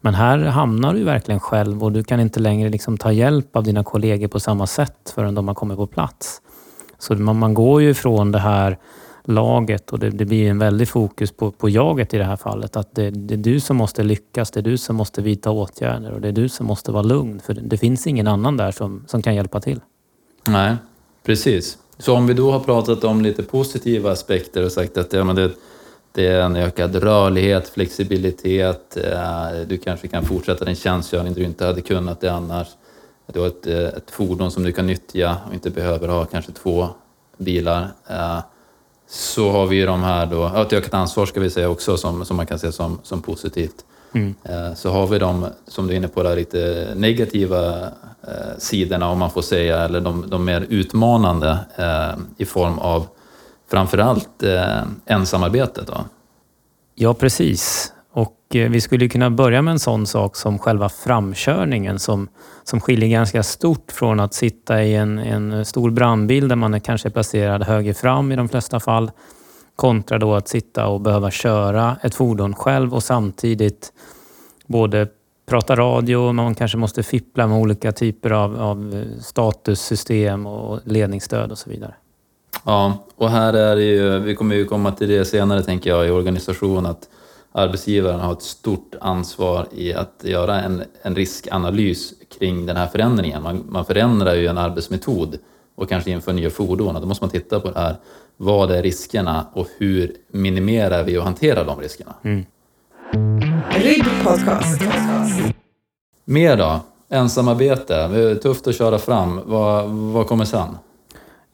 men 0.01 0.13
här 0.13 0.37
hamnar 0.37 0.93
du 0.93 1.03
verkligen 1.03 1.39
själv 1.39 1.83
och 1.83 1.91
du 1.91 2.03
kan 2.03 2.19
inte 2.19 2.39
längre 2.39 2.69
liksom 2.69 2.97
ta 2.97 3.11
hjälp 3.11 3.55
av 3.55 3.63
dina 3.63 3.83
kollegor 3.83 4.27
på 4.27 4.39
samma 4.39 4.67
sätt 4.67 5.13
förrän 5.15 5.35
de 5.35 5.47
har 5.47 5.55
kommit 5.55 5.77
på 5.77 5.87
plats. 5.87 6.41
Så 6.99 7.13
man, 7.13 7.39
man 7.39 7.53
går 7.53 7.81
ju 7.81 7.89
ifrån 7.89 8.31
det 8.31 8.39
här 8.39 8.77
laget 9.23 9.91
och 9.91 9.99
det, 9.99 10.09
det 10.09 10.25
blir 10.25 10.49
en 10.49 10.59
väldig 10.59 10.87
fokus 10.87 11.31
på, 11.31 11.51
på 11.51 11.69
jaget 11.69 12.13
i 12.13 12.17
det 12.17 12.23
här 12.23 12.35
fallet. 12.35 12.75
Att 12.75 12.95
det, 12.95 13.09
det, 13.09 13.33
är 13.33 13.37
du 13.37 13.59
som 13.59 13.77
måste 13.77 14.03
lyckas, 14.03 14.51
det 14.51 14.59
är 14.59 14.61
du 14.61 14.77
som 14.77 14.95
måste 14.95 15.21
vidta 15.21 15.51
åtgärder 15.51 16.11
och 16.11 16.21
det 16.21 16.27
är 16.27 16.31
du 16.31 16.49
som 16.49 16.65
måste 16.65 16.91
vara 16.91 17.03
lugn. 17.03 17.39
För 17.39 17.53
det, 17.53 17.61
det 17.61 17.77
finns 17.77 18.07
ingen 18.07 18.27
annan 18.27 18.57
där 18.57 18.71
som, 18.71 19.03
som 19.07 19.21
kan 19.21 19.35
hjälpa 19.35 19.59
till. 19.59 19.79
Nej, 20.47 20.75
precis. 21.23 21.77
Så 21.97 22.15
om 22.15 22.27
vi 22.27 22.33
då 22.33 22.51
har 22.51 22.59
pratat 22.59 23.03
om 23.03 23.21
lite 23.21 23.43
positiva 23.43 24.11
aspekter 24.11 24.65
och 24.65 24.71
sagt 24.71 24.97
att 24.97 25.13
ja, 25.13 25.23
men 25.23 25.35
det, 25.35 25.51
det 26.11 26.27
är 26.27 26.41
en 26.41 26.55
ökad 26.55 26.95
rörlighet, 26.95 27.69
flexibilitet, 27.69 28.97
eh, 28.97 29.61
du 29.67 29.77
kanske 29.77 30.07
kan 30.07 30.25
fortsätta 30.25 30.65
din 30.65 30.75
tjänstgöring 30.75 31.33
du 31.33 31.43
inte 31.43 31.65
hade 31.65 31.81
kunnat 31.81 32.21
det 32.21 32.31
annars. 32.31 32.67
Du 33.25 33.39
har 33.39 33.47
ett, 33.47 33.67
eh, 33.67 33.79
ett 33.79 34.11
fordon 34.11 34.51
som 34.51 34.63
du 34.63 34.71
kan 34.71 34.87
nyttja 34.87 35.37
och 35.47 35.53
inte 35.53 35.69
behöver 35.69 36.07
ha 36.07 36.25
kanske 36.25 36.51
två 36.51 36.87
bilar. 37.37 37.87
Eh, 38.07 38.39
så 39.13 39.51
har 39.51 39.65
vi 39.65 39.81
de 39.81 40.03
här 40.03 40.25
då, 40.25 40.45
ett 40.45 40.73
ökat 40.73 40.93
ansvar 40.93 41.25
ska 41.25 41.39
vi 41.39 41.49
säga 41.49 41.69
också 41.69 41.97
som, 41.97 42.25
som 42.25 42.37
man 42.37 42.47
kan 42.47 42.59
se 42.59 42.71
som, 42.71 42.99
som 43.03 43.21
positivt. 43.21 43.85
Mm. 44.13 44.35
Eh, 44.43 44.73
så 44.73 44.89
har 44.89 45.07
vi 45.07 45.19
de, 45.19 45.47
som 45.67 45.87
du 45.87 45.93
är 45.93 45.97
inne 45.97 46.07
på, 46.07 46.23
där, 46.23 46.35
lite 46.35 46.93
negativa 46.95 47.81
eh, 48.27 48.57
sidorna 48.57 49.09
om 49.09 49.19
man 49.19 49.31
får 49.31 49.41
säga, 49.41 49.79
eller 49.79 50.01
de, 50.01 50.29
de 50.29 50.45
mer 50.45 50.65
utmanande 50.69 51.57
eh, 51.75 52.19
i 52.37 52.45
form 52.45 52.79
av 52.79 53.07
framförallt 53.71 54.43
eh, 54.43 54.81
ensamarbetet. 55.05 55.87
Då. 55.87 56.05
Ja, 56.95 57.13
precis. 57.13 57.93
Och 58.13 58.55
eh, 58.55 58.69
vi 58.69 58.81
skulle 58.81 59.09
kunna 59.09 59.29
börja 59.29 59.61
med 59.61 59.71
en 59.71 59.79
sån 59.79 60.07
sak 60.07 60.35
som 60.35 60.59
själva 60.59 60.89
framkörningen 60.89 61.99
som, 61.99 62.27
som 62.63 62.79
skiljer 62.81 63.09
ganska 63.09 63.43
stort 63.43 63.91
från 63.91 64.19
att 64.19 64.33
sitta 64.33 64.83
i 64.83 64.95
en, 64.95 65.19
en 65.19 65.65
stor 65.65 65.91
brandbil 65.91 66.47
där 66.47 66.55
man 66.55 66.73
är 66.73 66.79
kanske 66.79 67.09
placerad 67.09 67.63
höger 67.63 67.93
fram 67.93 68.31
i 68.31 68.35
de 68.35 68.49
flesta 68.49 68.79
fall 68.79 69.11
kontra 69.75 70.17
då 70.19 70.35
att 70.35 70.47
sitta 70.47 70.87
och 70.87 71.01
behöva 71.01 71.31
köra 71.31 71.97
ett 72.03 72.15
fordon 72.15 72.55
själv 72.55 72.93
och 72.93 73.03
samtidigt 73.03 73.93
både 74.67 75.07
prata 75.45 75.75
radio, 75.75 76.31
man 76.31 76.55
kanske 76.55 76.77
måste 76.77 77.03
fippla 77.03 77.47
med 77.47 77.57
olika 77.57 77.91
typer 77.91 78.31
av, 78.31 78.61
av 78.61 79.05
statussystem 79.21 80.45
och 80.45 80.79
ledningsstöd 80.85 81.51
och 81.51 81.57
så 81.57 81.69
vidare. 81.69 81.93
Ja, 82.65 83.05
och 83.15 83.29
här 83.29 83.53
är 83.53 83.75
det 83.75 83.83
ju, 83.83 84.19
vi 84.19 84.35
kommer 84.35 84.55
ju 84.55 84.65
komma 84.65 84.91
till 84.91 85.09
det 85.09 85.25
senare 85.25 85.63
tänker 85.63 85.89
jag 85.89 86.07
i 86.07 86.09
organisation, 86.09 86.85
att 86.85 87.09
arbetsgivaren 87.51 88.19
har 88.19 88.33
ett 88.33 88.41
stort 88.41 88.95
ansvar 89.01 89.67
i 89.71 89.93
att 89.93 90.23
göra 90.23 90.61
en, 90.61 90.83
en 91.01 91.15
riskanalys 91.15 92.13
kring 92.39 92.65
den 92.65 92.77
här 92.77 92.87
förändringen. 92.87 93.43
Man, 93.43 93.65
man 93.69 93.85
förändrar 93.85 94.33
ju 94.35 94.47
en 94.47 94.57
arbetsmetod 94.57 95.37
och 95.75 95.89
kanske 95.89 96.11
inför 96.11 96.33
nya 96.33 96.49
fordon 96.49 96.95
och 96.95 97.01
då 97.01 97.07
måste 97.07 97.23
man 97.23 97.31
titta 97.31 97.59
på 97.59 97.71
det 97.71 97.79
här. 97.79 97.95
Vad 98.37 98.71
är 98.71 98.83
riskerna 98.83 99.45
och 99.53 99.67
hur 99.77 100.15
minimerar 100.27 101.03
vi 101.03 101.17
och 101.17 101.23
hanterar 101.23 101.65
de 101.65 101.79
riskerna? 101.79 102.13
Mm. 102.23 102.45
podcast. 104.23 104.81
Mer 106.25 106.57
då? 106.57 106.79
Ensamarbete, 107.09 108.35
tufft 108.41 108.67
att 108.67 108.75
köra 108.75 108.99
fram. 108.99 109.41
Vad, 109.45 109.89
vad 109.89 110.27
kommer 110.27 110.45
sen? 110.45 110.77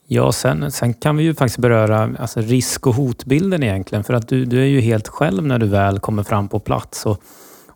Ja, 0.10 0.32
sen, 0.32 0.72
sen 0.72 0.94
kan 0.94 1.18
vi 1.18 1.24
ju 1.24 1.36
faktiskt 1.36 1.58
beröra 1.58 2.16
alltså 2.20 2.42
risk 2.42 2.88
och 2.88 2.96
hotbilden 2.96 3.64
egentligen. 3.64 4.04
För 4.04 4.14
att 4.14 4.28
du, 4.28 4.46
du 4.46 4.62
är 4.62 4.66
ju 4.66 4.80
helt 4.80 5.08
själv 5.08 5.46
när 5.46 5.60
du 5.60 5.68
väl 5.68 6.00
kommer 6.00 6.24
fram 6.24 6.48
på 6.48 6.60
plats. 6.60 7.06
Och, 7.06 7.22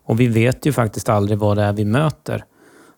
och 0.04 0.20
vi 0.20 0.26
vet 0.26 0.66
ju 0.66 0.72
faktiskt 0.72 1.08
aldrig 1.08 1.38
vad 1.38 1.56
det 1.56 1.62
är 1.62 1.72
vi 1.72 1.84
möter. 1.84 2.44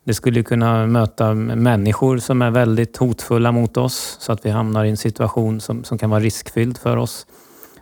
Det 0.04 0.14
skulle 0.14 0.42
kunna 0.42 0.86
möta 0.86 1.34
människor 1.34 2.18
som 2.18 2.42
är 2.42 2.50
väldigt 2.50 2.96
hotfulla 2.96 3.52
mot 3.52 3.76
oss 3.76 4.16
så 4.20 4.32
att 4.32 4.46
vi 4.46 4.50
hamnar 4.50 4.84
i 4.84 4.90
en 4.90 4.96
situation 4.96 5.60
som, 5.60 5.84
som 5.84 5.98
kan 5.98 6.10
vara 6.10 6.20
riskfylld 6.20 6.78
för 6.78 6.96
oss. 6.96 7.26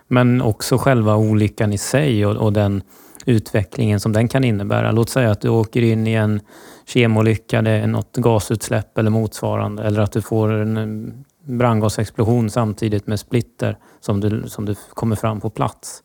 Men 0.08 0.42
också 0.42 0.78
själva 0.78 1.16
olyckan 1.16 1.72
i 1.72 1.78
sig 1.78 2.26
och, 2.26 2.36
och 2.36 2.52
den 2.52 2.82
utvecklingen 3.26 4.00
som 4.00 4.12
den 4.12 4.28
kan 4.28 4.44
innebära. 4.44 4.92
Låt 4.92 5.08
säga 5.08 5.30
att 5.30 5.40
du 5.40 5.48
åker 5.48 5.82
in 5.82 6.06
i 6.06 6.12
en 6.12 6.40
kemolycka, 6.86 7.62
det 7.62 7.70
är 7.70 7.86
något 7.86 8.16
gasutsläpp 8.16 8.98
eller 8.98 9.10
motsvarande. 9.10 9.82
Eller 9.82 10.00
att 10.00 10.12
du 10.12 10.22
får 10.22 10.52
en 10.52 11.24
brandgasexplosion 11.44 12.50
samtidigt 12.50 13.06
med 13.06 13.20
splitter 13.20 13.76
som 14.00 14.20
du, 14.20 14.44
som 14.48 14.64
du 14.64 14.74
kommer 14.94 15.16
fram 15.16 15.40
på 15.40 15.50
plats. 15.50 16.02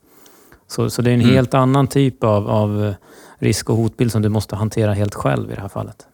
Så, 0.68 0.90
så 0.90 1.02
det 1.02 1.10
är 1.10 1.14
en 1.14 1.22
mm. 1.22 1.34
helt 1.34 1.54
annan 1.54 1.88
typ 1.88 2.24
av, 2.24 2.50
av 2.50 2.94
risk 3.38 3.70
och 3.70 3.76
hotbild 3.76 4.12
som 4.12 4.22
du 4.22 4.30
måste 4.30 4.56
hantera 4.56 4.94
helt 4.94 5.16
själv 5.16 5.52
i 5.52 5.56
det 5.56 5.62
här 5.62 5.68
fallet. 5.68 6.08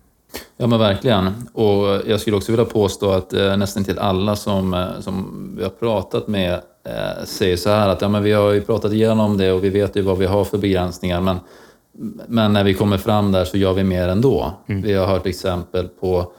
Ja 0.57 0.67
men 0.67 0.79
verkligen. 0.79 1.49
Och 1.53 2.01
jag 2.07 2.19
skulle 2.19 2.37
också 2.37 2.51
vilja 2.51 2.65
påstå 2.65 3.11
att 3.11 3.33
eh, 3.33 3.57
nästan 3.57 3.83
till 3.83 3.99
alla 3.99 4.35
som, 4.35 4.73
eh, 4.73 4.99
som 4.99 5.49
vi 5.57 5.63
har 5.63 5.69
pratat 5.69 6.27
med 6.27 6.53
eh, 6.83 7.25
säger 7.25 7.57
så 7.57 7.69
här 7.69 7.89
att 7.89 8.01
ja, 8.01 8.09
men 8.09 8.23
vi 8.23 8.31
har 8.31 8.51
ju 8.51 8.61
pratat 8.61 8.91
igenom 8.91 9.37
det 9.37 9.51
och 9.51 9.63
vi 9.63 9.69
vet 9.69 9.95
ju 9.95 10.01
vad 10.01 10.17
vi 10.17 10.25
har 10.25 10.43
för 10.43 10.57
begränsningar 10.57 11.21
men, 11.21 11.37
men 12.27 12.53
när 12.53 12.63
vi 12.63 12.73
kommer 12.73 12.97
fram 12.97 13.31
där 13.31 13.45
så 13.45 13.57
gör 13.57 13.73
vi 13.73 13.83
mer 13.83 14.07
ändå. 14.07 14.53
Mm. 14.67 14.81
Vi 14.81 14.93
har 14.93 15.07
hört 15.07 15.25
exempel 15.25 15.87
på 15.87 16.31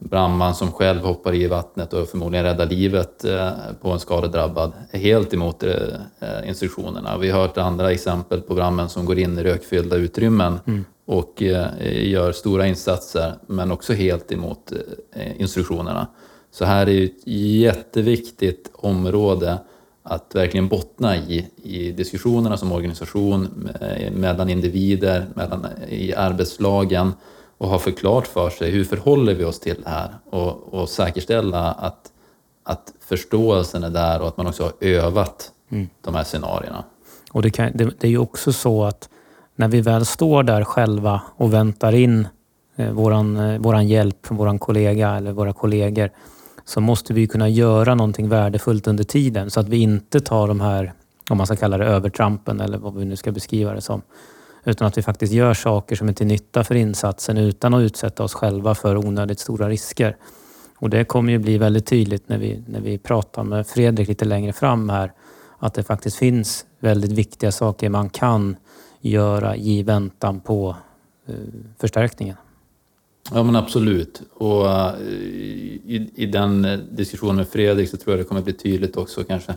brandman 0.00 0.54
som 0.54 0.72
själv 0.72 1.00
hoppar 1.00 1.34
i 1.34 1.46
vattnet 1.46 1.92
och 1.92 2.08
förmodligen 2.08 2.44
räddar 2.44 2.66
livet 2.66 3.24
eh, 3.24 3.50
på 3.82 3.90
en 3.90 3.98
skadedrabbad 3.98 4.72
är 4.90 4.98
helt 4.98 5.34
emot 5.34 5.62
eh, 5.62 6.48
instruktionerna. 6.48 7.18
Vi 7.18 7.30
har 7.30 7.40
hört 7.40 7.58
andra 7.58 7.92
exempel 7.92 8.40
på 8.40 8.54
brandmän 8.54 8.88
som 8.88 9.04
går 9.04 9.18
in 9.18 9.38
i 9.38 9.42
rökfyllda 9.42 9.96
utrymmen 9.96 10.58
mm. 10.66 10.84
och 11.06 11.42
eh, 11.42 12.08
gör 12.08 12.32
stora 12.32 12.66
insatser 12.66 13.34
men 13.46 13.72
också 13.72 13.92
helt 13.92 14.32
emot 14.32 14.72
instruktionerna. 15.36 16.06
Så 16.50 16.64
här 16.64 16.88
är 16.88 17.04
ett 17.04 17.26
jätteviktigt 17.26 18.70
område 18.74 19.58
att 20.02 20.34
verkligen 20.34 20.68
bottna 20.68 21.16
i, 21.16 21.46
i 21.62 21.92
diskussionerna 21.92 22.56
som 22.56 22.72
organisation, 22.72 23.68
mellan 24.12 24.50
individer, 24.50 25.26
mellan, 25.34 25.66
i 25.88 26.14
arbetslagen 26.14 27.12
och 27.60 27.68
ha 27.68 27.78
förklart 27.78 28.26
för 28.26 28.50
sig 28.50 28.70
hur 28.70 28.84
förhåller 28.84 29.34
vi 29.34 29.44
oss 29.44 29.60
till 29.60 29.82
det 29.84 29.90
här 29.90 30.14
och, 30.30 30.74
och 30.74 30.88
säkerställa 30.88 31.72
att, 31.72 32.12
att 32.64 32.92
förståelsen 33.00 33.84
är 33.84 33.90
där 33.90 34.20
och 34.20 34.28
att 34.28 34.36
man 34.36 34.46
också 34.46 34.62
har 34.62 34.72
övat 34.80 35.52
mm. 35.70 35.88
de 36.00 36.14
här 36.14 36.24
scenarierna. 36.24 36.84
Och 37.32 37.42
det, 37.42 37.50
kan, 37.50 37.70
det, 37.74 37.84
det, 37.84 38.06
är 38.06 38.10
ju 38.10 38.18
också 38.18 38.52
så 38.52 38.84
att 38.84 39.08
när 39.56 39.68
vi 39.68 39.80
väl 39.80 40.06
står 40.06 40.42
där 40.42 40.64
själva 40.64 41.22
och 41.36 41.54
väntar 41.54 41.94
in 41.94 42.28
eh, 42.76 42.92
våran, 42.92 43.36
eh, 43.36 43.60
våran 43.60 43.88
hjälp 43.88 44.30
våran 44.30 44.58
kollega 44.58 45.16
eller 45.16 45.32
våra 45.32 45.52
kollegor 45.52 46.10
så 46.64 46.80
måste 46.80 47.12
vi 47.12 47.26
kunna 47.26 47.48
göra 47.48 47.94
någonting 47.94 48.28
värdefullt 48.28 48.86
under 48.86 49.04
tiden 49.04 49.50
så 49.50 49.60
att 49.60 49.68
vi 49.68 49.76
inte 49.76 50.20
tar 50.20 50.48
de 50.48 50.60
här, 50.60 50.92
om 51.30 51.36
man 51.36 51.46
ska 51.46 51.56
kalla 51.56 51.78
det 51.78 51.84
övertrampen 51.84 52.60
eller 52.60 52.78
vad 52.78 52.94
vi 52.94 53.04
nu 53.04 53.16
ska 53.16 53.32
beskriva 53.32 53.74
det 53.74 53.80
som, 53.80 54.02
utan 54.64 54.86
att 54.86 54.98
vi 54.98 55.02
faktiskt 55.02 55.32
gör 55.32 55.54
saker 55.54 55.96
som 55.96 56.08
är 56.08 56.12
till 56.12 56.26
nytta 56.26 56.64
för 56.64 56.74
insatsen 56.74 57.38
utan 57.38 57.74
att 57.74 57.80
utsätta 57.80 58.24
oss 58.24 58.34
själva 58.34 58.74
för 58.74 58.96
onödigt 58.96 59.40
stora 59.40 59.68
risker. 59.68 60.16
Och 60.76 60.90
det 60.90 61.04
kommer 61.04 61.32
ju 61.32 61.38
bli 61.38 61.58
väldigt 61.58 61.86
tydligt 61.86 62.28
när 62.28 62.38
vi, 62.38 62.62
när 62.66 62.80
vi 62.80 62.98
pratar 62.98 63.44
med 63.44 63.66
Fredrik 63.66 64.08
lite 64.08 64.24
längre 64.24 64.52
fram 64.52 64.88
här, 64.88 65.12
att 65.58 65.74
det 65.74 65.82
faktiskt 65.82 66.16
finns 66.16 66.66
väldigt 66.78 67.12
viktiga 67.12 67.52
saker 67.52 67.88
man 67.88 68.10
kan 68.10 68.56
göra 69.00 69.56
i 69.56 69.82
väntan 69.82 70.40
på 70.40 70.76
uh, 71.28 71.34
förstärkningen. 71.78 72.36
Ja 73.32 73.42
men 73.42 73.56
absolut. 73.56 74.22
Och 74.34 74.64
uh, 74.64 75.00
i, 75.00 76.10
i, 76.14 76.26
den 76.26 76.64
eh, 76.64 76.78
diskussionen 76.78 77.36
med 77.36 77.48
Fredrik 77.48 77.90
så 77.90 77.96
tror 77.96 78.16
jag 78.16 78.24
det 78.24 78.28
kommer 78.28 78.42
bli 78.42 78.52
tydligt 78.52 78.96
också 78.96 79.24
kanske 79.24 79.52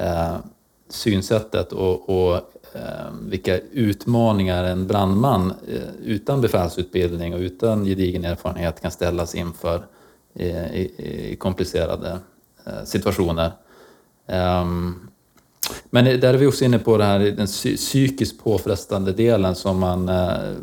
uh, 0.00 0.36
synsättet 0.94 1.72
och, 1.72 2.08
och 2.08 2.54
Eh, 2.74 3.12
vilka 3.28 3.58
utmaningar 3.58 4.64
en 4.64 4.86
brandman 4.86 5.54
eh, 5.68 5.94
utan 6.04 6.40
befälsutbildning 6.40 7.34
och 7.34 7.40
utan 7.40 7.84
gedigen 7.84 8.24
erfarenhet 8.24 8.82
kan 8.82 8.90
ställas 8.90 9.34
inför 9.34 9.86
i, 10.34 10.44
i, 10.44 11.30
i 11.32 11.36
komplicerade 11.36 12.18
eh, 12.66 12.84
situationer. 12.84 13.52
Ehm, 14.26 15.08
men 15.90 16.04
där 16.04 16.34
är 16.34 16.38
vi 16.38 16.46
också 16.46 16.64
inne 16.64 16.78
på 16.78 16.96
det 16.96 17.04
här, 17.04 17.18
den 17.18 17.46
psykiskt 17.46 18.44
påfrestande 18.44 19.12
delen 19.12 19.54
som 19.54 19.78
man 19.78 20.08
eh, 20.08 20.54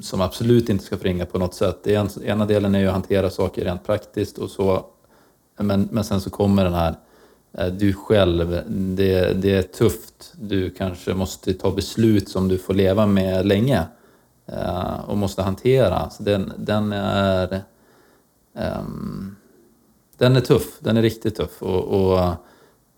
som 0.00 0.20
absolut 0.20 0.68
inte 0.68 0.84
ska 0.84 0.96
förringa 0.96 1.26
på 1.26 1.38
något 1.38 1.54
sätt. 1.54 1.86
En, 1.86 2.08
ena 2.24 2.46
delen 2.46 2.74
är 2.74 2.80
ju 2.80 2.86
att 2.86 2.92
hantera 2.92 3.30
saker 3.30 3.64
rent 3.64 3.86
praktiskt 3.86 4.38
och 4.38 4.50
så, 4.50 4.84
men, 5.58 5.88
men 5.92 6.04
sen 6.04 6.20
så 6.20 6.30
kommer 6.30 6.64
den 6.64 6.74
här 6.74 6.90
eh, 6.90 6.96
Eh, 7.52 7.66
du 7.66 7.92
själv, 7.92 8.62
det, 8.68 9.32
det 9.32 9.54
är 9.54 9.62
tufft. 9.62 10.32
Du 10.40 10.70
kanske 10.70 11.14
måste 11.14 11.54
ta 11.54 11.70
beslut 11.70 12.28
som 12.28 12.48
du 12.48 12.58
får 12.58 12.74
leva 12.74 13.06
med 13.06 13.46
länge 13.46 13.84
eh, 14.46 15.00
och 15.00 15.18
måste 15.18 15.42
hantera. 15.42 16.10
Så 16.10 16.22
den, 16.22 16.52
den 16.56 16.92
är 16.92 17.62
um, 18.52 19.36
den 20.18 20.36
är 20.36 20.40
tuff, 20.40 20.78
den 20.80 20.96
är 20.96 21.02
riktigt 21.02 21.36
tuff 21.36 21.62
och, 21.62 21.84
och 21.84 22.34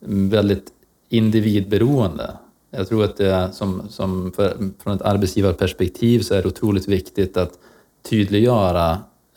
väldigt 0.08 0.72
individberoende. 1.08 2.36
Jag 2.70 2.88
tror 2.88 3.04
att 3.04 3.16
det 3.16 3.30
är 3.30 3.50
som, 3.50 3.88
som 3.88 4.32
för, 4.32 4.56
från 4.82 4.96
ett 4.96 5.02
arbetsgivarperspektiv 5.02 6.20
så 6.20 6.34
är 6.34 6.42
det 6.42 6.48
otroligt 6.48 6.88
viktigt 6.88 7.36
att 7.36 7.58
tydliggöra 8.02 8.92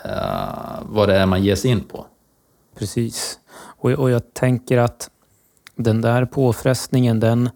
uh, 0.05 0.79
vad 0.81 1.09
det 1.09 1.15
är 1.15 1.25
man 1.25 1.43
ger 1.43 1.55
sig 1.55 1.71
in 1.71 1.81
på. 1.81 2.05
Precis. 2.77 3.39
Och, 3.85 3.91
och 3.91 4.09
jag 4.09 4.33
tänker 4.33 4.77
att 4.77 5.09
den 5.75 6.01
där 6.01 6.25
påfrestningen 6.25 7.19
den, 7.19 7.49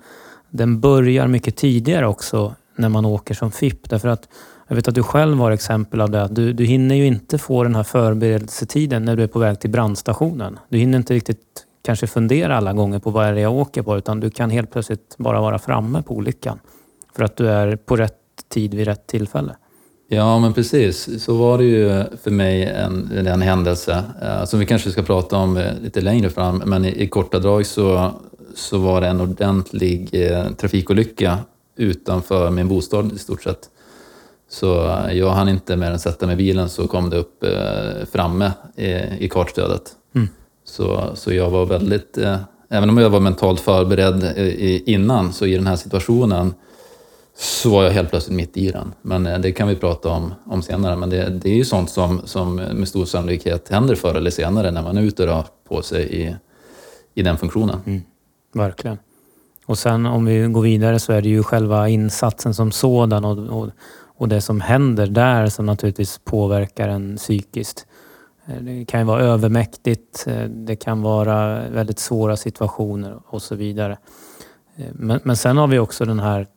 den 0.50 0.80
börjar 0.80 1.28
mycket 1.28 1.56
tidigare 1.56 2.08
också 2.08 2.56
när 2.76 2.90
man 2.90 3.06
åker 3.06 3.34
som 3.34 3.52
FIP. 3.52 3.90
Därför 3.90 4.08
att 4.08 4.30
jag 4.68 4.76
vet 4.76 4.88
att 4.88 4.96
du 4.96 5.04
själv 5.04 5.38
har 5.38 5.52
exempel 5.52 6.02
av 6.02 6.10
det. 6.10 6.28
Du, 6.32 6.54
du 6.54 6.66
hinner 6.66 6.96
ju 6.96 7.06
inte 7.06 7.38
få 7.38 7.64
den 7.64 7.76
här 7.76 7.84
förberedelsetiden 7.84 9.06
när 9.06 9.16
du 9.16 9.24
är 9.24 9.28
på 9.28 9.40
väg 9.40 9.60
till 9.60 9.70
brandstationen. 9.70 10.60
Du 10.70 10.78
hinner 10.78 10.98
inte 10.98 11.14
riktigt 11.14 11.66
kanske 11.82 12.08
fundera 12.08 12.58
alla 12.58 12.74
gånger 12.74 13.00
på 13.00 13.10
vad 13.10 13.26
är 13.26 13.34
det 13.34 13.42
jag 13.42 13.54
åker 13.54 13.82
på 13.82 13.98
utan 13.98 14.20
du 14.20 14.30
kan 14.30 14.50
helt 14.50 14.72
plötsligt 14.72 15.16
bara 15.18 15.42
vara 15.42 15.60
framme 15.60 16.02
på 16.02 16.16
olyckan. 16.16 16.60
För 17.16 17.24
att 17.24 17.36
du 17.36 17.50
är 17.50 17.76
på 17.76 17.96
rätt 17.96 18.14
tid 18.50 18.74
vid 18.74 18.88
rätt 18.88 19.08
tillfälle. 19.08 19.56
Ja, 20.12 20.40
men 20.40 20.54
precis. 20.54 21.24
Så 21.24 21.38
var 21.38 21.58
det 21.58 21.64
ju 21.64 22.04
för 22.24 22.32
mig 22.32 22.64
en, 22.64 23.28
en 23.28 23.42
händelse 23.42 24.04
eh, 24.22 24.46
som 24.46 24.60
vi 24.60 24.66
kanske 24.66 24.92
ska 24.92 25.02
prata 25.02 25.38
om 25.38 25.58
eh, 25.58 25.74
lite 25.82 26.02
längre 26.02 26.30
fram. 26.30 26.64
Men 26.66 26.86
i, 26.86 27.04
i 27.04 27.08
korta 27.08 27.40
drag 27.40 27.66
så, 27.66 28.12
så 28.56 28.78
var 28.78 29.02
det 29.02 29.08
en 29.08 29.22
ordentlig 29.22 30.10
eh, 30.12 30.52
trafikolycka 30.52 31.38
utanför 31.76 32.50
min 32.50 32.68
bostad 32.68 33.12
i 33.14 33.18
stort 33.18 33.44
sett. 33.44 33.70
Så 34.50 34.88
eh, 34.88 35.18
jag 35.18 35.30
hann 35.30 35.50
inte 35.50 35.76
mer 35.76 35.92
än 35.92 36.00
sätta 36.00 36.26
mig 36.26 36.34
i 36.34 36.38
bilen 36.38 36.70
så 36.70 36.88
kom 36.88 37.10
det 37.10 37.18
upp 37.18 37.44
eh, 37.44 38.06
framme 38.12 38.52
i, 38.76 38.92
i 39.20 39.30
kartstödet. 39.30 39.92
Mm. 40.16 40.28
Så, 40.66 41.12
så 41.16 41.34
jag 41.34 41.50
var 41.50 41.66
väldigt, 41.66 42.18
eh, 42.18 42.38
även 42.70 42.90
om 42.90 42.98
jag 42.98 43.10
var 43.10 43.20
mentalt 43.20 43.60
förberedd 43.60 44.24
i, 44.38 44.84
innan, 44.86 45.34
så 45.34 45.46
i 45.46 45.56
den 45.56 45.68
här 45.68 45.76
situationen 45.76 46.54
så 47.42 47.70
var 47.70 47.84
jag 47.84 47.92
helt 47.92 48.10
plötsligt 48.10 48.36
mitt 48.36 48.58
i 48.58 48.72
den. 48.72 48.94
Men 49.02 49.26
eh, 49.26 49.40
det 49.40 49.52
kan 49.52 49.68
vi 49.68 49.76
prata 49.76 50.10
om, 50.10 50.34
om 50.46 50.62
senare. 50.62 50.96
Men 50.96 51.10
det, 51.10 51.30
det 51.30 51.50
är 51.50 51.56
ju 51.56 51.66
sånt 51.66 51.90
som, 51.90 52.22
som 52.26 52.56
med 52.56 52.88
stor 52.88 53.06
sannolikhet 53.06 53.70
händer 53.70 53.96
förr 53.96 54.16
eller 54.16 54.32
senare 54.32 54.72
när 54.72 54.82
man 54.82 54.98
är 54.98 55.02
ute 55.02 55.24
och 55.24 55.30
rör 55.30 55.46
på 55.68 55.82
sig 55.82 56.22
i, 56.22 56.36
i 57.14 57.22
den 57.22 57.38
funktionen. 57.38 57.82
Mm, 57.86 58.02
verkligen. 58.54 58.98
Och 59.66 59.78
sen 59.78 60.06
om 60.06 60.26
vi 60.26 60.48
går 60.48 60.62
vidare 60.62 61.00
så 61.00 61.14
är 61.14 61.22
det 61.22 61.30
ju 61.30 61.44
själva 61.44 61.90
insatsen 61.90 62.54
som 62.54 62.72
sådan 62.72 63.26
och, 63.26 63.62
och, 63.62 63.70
och 64.18 64.28
det 64.28 64.42
som 64.42 64.62
händer 64.62 65.08
där 65.08 65.48
som 65.48 65.66
naturligtvis 65.66 66.20
påverkar 66.24 66.88
en 66.88 67.18
psykiskt. 67.18 67.86
Eh, 68.46 68.56
det 68.62 68.86
kan 68.86 69.00
ju 69.00 69.06
vara 69.06 69.22
övermäktigt, 69.22 70.28
eh, 70.28 70.44
det 70.44 70.76
kan 70.76 71.02
vara 71.02 71.70
väldigt 71.70 72.00
svåra 72.00 72.38
situationer 72.38 73.20
och 73.28 73.42
så 73.42 73.56
vidare. 73.56 73.98
Men, 74.92 75.20
men 75.24 75.38
sen 75.38 75.58
har 75.58 75.68
vi 75.68 75.80
också 75.80 76.06
den 76.06 76.20
här 76.20 76.48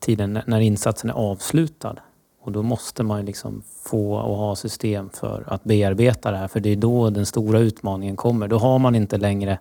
tiden 0.00 0.38
när 0.46 0.60
insatsen 0.60 1.10
är 1.10 1.14
avslutad. 1.14 1.96
Och 2.42 2.52
då 2.52 2.62
måste 2.62 3.02
man 3.02 3.24
liksom 3.24 3.62
få 3.84 4.14
och 4.14 4.36
ha 4.36 4.56
system 4.56 5.10
för 5.10 5.44
att 5.46 5.64
bearbeta 5.64 6.30
det 6.30 6.36
här. 6.36 6.48
För 6.48 6.60
det 6.60 6.70
är 6.70 6.76
då 6.76 7.10
den 7.10 7.26
stora 7.26 7.58
utmaningen 7.58 8.16
kommer. 8.16 8.48
Då 8.48 8.58
har 8.58 8.78
man 8.78 8.94
inte 8.94 9.16
längre 9.18 9.58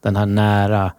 den 0.00 0.16
här 0.16 0.26
nära, 0.26 0.92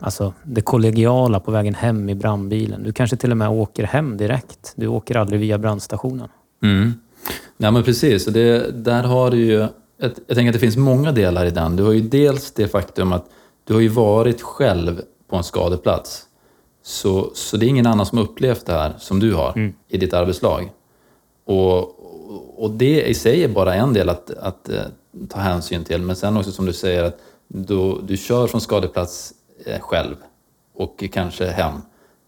alltså 0.00 0.34
det 0.42 0.60
kollegiala 0.60 1.40
på 1.40 1.50
vägen 1.50 1.74
hem 1.74 2.08
i 2.08 2.14
brandbilen. 2.14 2.82
Du 2.82 2.92
kanske 2.92 3.16
till 3.16 3.30
och 3.30 3.36
med 3.36 3.48
åker 3.48 3.84
hem 3.84 4.16
direkt. 4.16 4.72
Du 4.76 4.86
åker 4.86 5.16
aldrig 5.16 5.40
via 5.40 5.58
brandstationen. 5.58 6.28
Mm. 6.62 6.92
Ja 7.56 7.70
men 7.70 7.82
precis, 7.82 8.26
och 8.26 8.32
det, 8.32 8.70
där 8.84 9.02
har 9.02 9.30
du 9.30 9.36
ju, 9.36 9.52
jag, 9.52 10.10
jag 10.26 10.36
tänker 10.36 10.48
att 10.48 10.52
det 10.52 10.58
finns 10.58 10.76
många 10.76 11.12
delar 11.12 11.46
i 11.46 11.50
den. 11.50 11.76
Du 11.76 11.82
har 11.82 11.92
ju 11.92 12.00
dels 12.00 12.52
det 12.52 12.68
faktum 12.68 13.12
att 13.12 13.26
du 13.64 13.74
har 13.74 13.80
ju 13.80 13.88
varit 13.88 14.42
själv 14.42 15.02
på 15.28 15.36
en 15.36 15.44
skadeplats. 15.44 16.26
Så, 16.82 17.30
så 17.34 17.56
det 17.56 17.66
är 17.66 17.68
ingen 17.68 17.86
annan 17.86 18.06
som 18.06 18.18
upplevt 18.18 18.66
det 18.66 18.72
här 18.72 18.94
som 18.98 19.20
du 19.20 19.34
har 19.34 19.52
mm. 19.56 19.74
i 19.88 19.98
ditt 19.98 20.12
arbetslag. 20.12 20.70
Och, 21.44 21.78
och 22.64 22.70
det 22.70 23.02
i 23.02 23.14
sig 23.14 23.44
är 23.44 23.48
bara 23.48 23.74
en 23.74 23.92
del 23.92 24.08
att, 24.08 24.30
att 24.30 24.70
uh, 24.70 24.80
ta 25.28 25.38
hänsyn 25.38 25.84
till. 25.84 26.02
Men 26.02 26.16
sen 26.16 26.36
också 26.36 26.52
som 26.52 26.66
du 26.66 26.72
säger 26.72 27.04
att 27.04 27.18
du, 27.48 27.98
du 28.02 28.16
kör 28.16 28.46
från 28.46 28.60
skadeplats 28.60 29.32
uh, 29.68 29.78
själv 29.78 30.16
och 30.74 31.04
kanske 31.12 31.46
hem. 31.46 31.74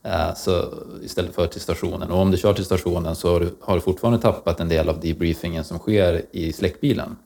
Eh, 0.06 0.34
så, 0.34 0.64
istället 1.02 1.34
för 1.34 1.46
till 1.46 1.60
stationen. 1.60 2.10
Och 2.10 2.18
om 2.18 2.30
du 2.30 2.36
kör 2.36 2.54
till 2.54 2.64
stationen 2.64 3.16
så 3.16 3.32
har 3.32 3.40
du, 3.40 3.54
har 3.60 3.74
du 3.74 3.80
fortfarande 3.80 4.20
tappat 4.20 4.60
en 4.60 4.68
del 4.68 4.88
av 4.88 5.00
debriefingen 5.00 5.64
som 5.64 5.78
sker 5.78 6.22
i 6.30 6.52
släckbilen. 6.52 7.16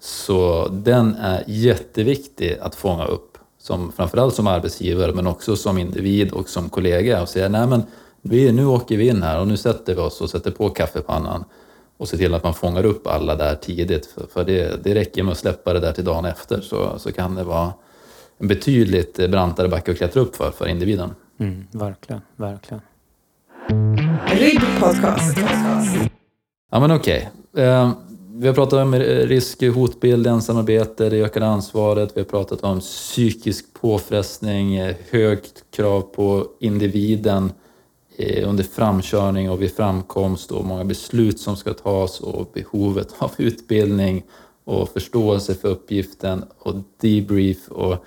Så 0.00 0.68
den 0.68 1.14
är 1.14 1.44
jätteviktig 1.46 2.58
att 2.60 2.74
fånga 2.74 3.04
upp, 3.04 3.35
som, 3.66 3.92
framförallt 3.92 4.34
som 4.34 4.46
arbetsgivare 4.46 5.12
men 5.12 5.26
också 5.26 5.56
som 5.56 5.78
individ 5.78 6.32
och 6.32 6.48
som 6.48 6.68
kollega 6.68 7.22
och 7.22 7.28
säga 7.28 7.48
nej 7.48 7.66
men 7.66 7.82
vi, 8.22 8.52
nu 8.52 8.66
åker 8.66 8.96
vi 8.96 9.08
in 9.08 9.22
här 9.22 9.40
och 9.40 9.48
nu 9.48 9.56
sätter 9.56 9.94
vi 9.94 10.00
oss 10.00 10.20
och 10.20 10.30
sätter 10.30 10.50
på 10.50 10.70
kaffepannan 10.70 11.44
och 11.96 12.08
ser 12.08 12.16
till 12.16 12.34
att 12.34 12.44
man 12.44 12.54
fångar 12.54 12.84
upp 12.84 13.06
alla 13.06 13.36
där 13.36 13.54
tidigt. 13.54 14.06
För, 14.06 14.26
för 14.32 14.44
det, 14.44 14.84
det 14.84 14.94
räcker 14.94 15.22
med 15.22 15.32
att 15.32 15.38
släppa 15.38 15.72
det 15.72 15.80
där 15.80 15.92
till 15.92 16.04
dagen 16.04 16.24
efter 16.24 16.60
så, 16.60 16.98
så 16.98 17.12
kan 17.12 17.34
det 17.34 17.44
vara 17.44 17.72
en 18.38 18.48
betydligt 18.48 19.16
brantare 19.30 19.68
backe 19.68 19.90
att 19.90 19.96
klättra 19.96 20.20
upp 20.20 20.36
för, 20.36 20.50
för 20.50 20.68
individen. 20.68 21.10
Mm, 21.38 21.66
verkligen, 21.70 22.22
verkligen. 22.36 22.80
RIB 24.26 24.62
Podcast. 24.80 25.38
Ja 26.70 26.80
men 26.80 26.90
okej. 26.90 27.30
Okay. 27.52 27.90
Vi 28.38 28.46
har 28.46 28.54
pratat 28.54 28.82
om 28.82 28.94
risk, 28.94 29.62
hotbild, 29.62 30.26
ensamarbete, 30.26 31.10
det 31.10 31.24
ökade 31.24 31.46
ansvaret. 31.46 32.12
Vi 32.14 32.20
har 32.20 32.26
pratat 32.26 32.64
om 32.64 32.80
psykisk 32.80 33.64
påfrestning, 33.80 34.80
högt 35.10 35.64
krav 35.70 36.00
på 36.00 36.46
individen 36.60 37.52
eh, 38.16 38.48
under 38.48 38.64
framkörning 38.64 39.50
och 39.50 39.62
vid 39.62 39.72
framkomst 39.72 40.52
och 40.52 40.64
många 40.64 40.84
beslut 40.84 41.40
som 41.40 41.56
ska 41.56 41.74
tas 41.74 42.20
och 42.20 42.50
behovet 42.54 43.14
av 43.18 43.30
utbildning 43.36 44.24
och 44.64 44.88
förståelse 44.88 45.54
för 45.54 45.68
uppgiften 45.68 46.44
och 46.58 46.74
debrief 47.00 47.68
och 47.68 48.04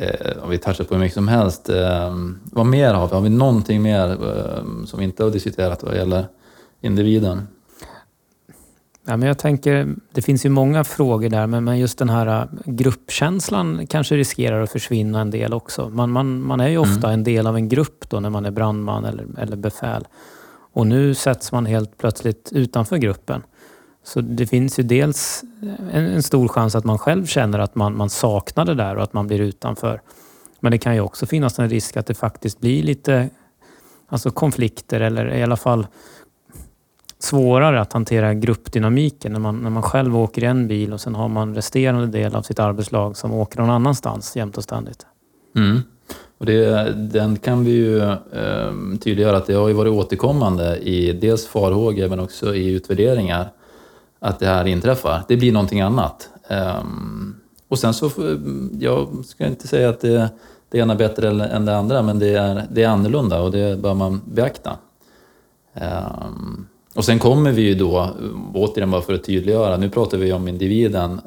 Eh, 0.00 0.42
om 0.42 0.50
vi 0.50 0.58
touchar 0.58 0.84
på 0.84 0.94
hur 0.94 1.00
mycket 1.00 1.14
som 1.14 1.28
helst. 1.28 1.68
Eh, 1.68 2.14
vad 2.52 2.66
mer 2.66 2.94
har 2.94 3.08
vi? 3.08 3.14
Har 3.14 3.20
vi 3.20 3.28
någonting 3.28 3.82
mer 3.82 4.10
eh, 4.10 4.84
som 4.86 4.98
vi 4.98 5.04
inte 5.04 5.22
har 5.22 5.30
diskuterat 5.30 5.82
vad 5.82 5.96
gäller 5.96 6.26
individen? 6.80 7.42
Ja, 9.08 9.16
men 9.16 9.28
jag 9.28 9.38
tänker, 9.38 9.94
det 10.12 10.22
finns 10.22 10.46
ju 10.46 10.48
många 10.48 10.84
frågor 10.84 11.28
där, 11.28 11.46
men 11.46 11.78
just 11.78 11.98
den 11.98 12.08
här 12.08 12.26
äh, 12.26 12.46
gruppkänslan 12.64 13.86
kanske 13.86 14.16
riskerar 14.16 14.62
att 14.62 14.72
försvinna 14.72 15.20
en 15.20 15.30
del 15.30 15.54
också. 15.54 15.88
Man, 15.88 16.10
man, 16.10 16.42
man 16.42 16.60
är 16.60 16.68
ju 16.68 16.76
mm. 16.76 16.90
ofta 16.90 17.08
mm. 17.08 17.20
en 17.20 17.24
del 17.24 17.46
av 17.46 17.56
en 17.56 17.68
grupp 17.68 18.10
då 18.10 18.20
när 18.20 18.30
man 18.30 18.46
är 18.46 18.50
brandman 18.50 19.04
eller, 19.04 19.26
eller 19.38 19.56
befäl. 19.56 20.06
Och 20.72 20.86
nu 20.86 21.14
sätts 21.14 21.52
man 21.52 21.66
helt 21.66 21.98
plötsligt 21.98 22.52
utanför 22.52 22.96
gruppen. 22.96 23.42
Så 24.04 24.20
det 24.20 24.46
finns 24.46 24.78
ju 24.78 24.82
dels 24.82 25.42
en, 25.92 26.06
en, 26.06 26.22
stor 26.22 26.48
chans 26.48 26.74
att 26.74 26.84
man 26.84 26.98
själv 26.98 27.26
känner 27.26 27.58
att 27.58 27.74
man, 27.74 27.96
man 27.96 28.10
saknar 28.10 28.64
det 28.64 28.74
där 28.74 28.96
och 28.96 29.02
att 29.02 29.12
man 29.12 29.26
blir 29.26 29.40
utanför. 29.40 30.00
Men 30.60 30.72
det 30.72 30.78
kan 30.78 30.94
ju 30.94 31.00
också 31.00 31.26
finnas 31.26 31.58
en 31.58 31.68
risk 31.68 31.96
att 31.96 32.06
det 32.06 32.14
faktiskt 32.14 32.60
blir 32.60 32.82
lite 32.82 33.30
alltså 34.08 34.30
konflikter 34.30 35.00
eller 35.00 35.34
i 35.34 35.42
alla 35.42 35.56
fall 35.56 35.86
svårare 37.18 37.80
att 37.80 37.92
hantera 37.92 38.34
gruppdynamiken 38.34 39.32
när 39.32 39.40
man, 39.40 39.58
när 39.58 39.70
man 39.70 39.82
själv 39.82 40.16
åker 40.16 40.42
i 40.42 40.46
en 40.46 40.68
bil 40.68 40.92
och 40.92 41.00
sen 41.00 41.14
har 41.14 41.28
man 41.28 41.54
resterande 41.54 42.06
del 42.06 42.36
av 42.36 42.42
sitt 42.42 42.58
arbetslag 42.58 43.16
som 43.16 43.32
åker 43.32 43.58
någon 43.58 43.70
annanstans 43.70 44.36
jämt 44.36 44.56
och 44.56 44.64
ständigt. 44.64 45.06
Mm. 45.56 45.82
Och 46.38 46.46
det, 46.46 46.92
den 46.96 47.36
kan 47.36 47.64
vi 47.64 47.70
ju 47.70 48.02
eh, 48.02 48.72
tydliggöra 49.00 49.36
att 49.36 49.46
det 49.46 49.54
har 49.54 49.68
ju 49.68 49.74
varit 49.74 49.92
återkommande 49.92 50.78
i 50.78 51.12
dels 51.12 51.46
farhågor 51.46 52.08
men 52.08 52.20
också 52.20 52.54
i 52.54 52.72
utvärderingar 52.72 53.48
att 54.18 54.38
det 54.38 54.46
här 54.46 54.66
inträffar. 54.66 55.22
Det 55.28 55.36
blir 55.36 55.52
någonting 55.52 55.80
annat. 55.80 56.28
Eh, 56.48 56.84
och 57.68 57.78
sen 57.78 57.94
så, 57.94 58.10
jag 58.78 59.24
ska 59.26 59.46
inte 59.46 59.68
säga 59.68 59.88
att 59.88 60.00
det, 60.00 60.30
det 60.68 60.78
ena 60.78 60.92
är 60.92 60.98
bättre 60.98 61.28
än 61.28 61.64
det 61.64 61.76
andra, 61.76 62.02
men 62.02 62.18
det 62.18 62.34
är, 62.34 62.66
det 62.70 62.82
är 62.82 62.88
annorlunda 62.88 63.40
och 63.42 63.50
det 63.50 63.78
bör 63.78 63.94
man 63.94 64.20
beakta. 64.24 64.76
Eh, 65.74 66.26
och 66.96 67.04
sen 67.04 67.18
kommer 67.18 67.52
vi 67.52 67.62
ju 67.62 67.74
då, 67.74 68.10
återigen 68.54 68.90
bara 68.90 69.02
för 69.02 69.14
att 69.14 69.24
tydliggöra, 69.24 69.76
nu 69.76 69.90
pratar 69.90 70.18
vi 70.18 70.32
om 70.32 70.48
individen, 70.48 71.20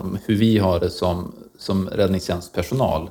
um, 0.00 0.18
hur 0.26 0.36
vi 0.36 0.58
har 0.58 0.80
det 0.80 0.90
som, 0.90 1.32
som 1.58 1.88
räddningstjänstpersonal. 1.88 3.10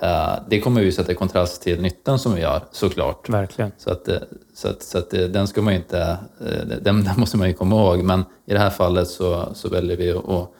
Eh, 0.00 0.32
det 0.48 0.60
kommer 0.60 0.80
vi 0.80 0.92
sätta 0.92 1.12
i 1.12 1.14
kontrast 1.14 1.62
till 1.62 1.80
nyttan 1.80 2.18
som 2.18 2.34
vi 2.34 2.40
gör 2.40 2.60
såklart. 2.72 3.28
Verkligen. 3.28 3.72
Så, 3.78 3.90
att, 3.90 4.08
eh, 4.08 4.16
så, 4.54 4.68
att, 4.68 4.82
så 4.82 4.98
att 4.98 5.14
eh, 5.14 5.20
den 5.20 5.46
ska 5.46 5.62
man 5.62 5.74
inte, 5.74 6.16
den, 6.82 7.04
den 7.04 7.04
måste 7.16 7.36
man 7.36 7.48
ju 7.48 7.54
komma 7.54 7.76
ihåg. 7.76 8.04
Men 8.04 8.20
i 8.46 8.52
det 8.52 8.58
här 8.58 8.70
fallet 8.70 9.08
så, 9.08 9.48
så 9.54 9.68
väljer 9.68 9.96
vi 9.96 10.10
att, 10.10 10.50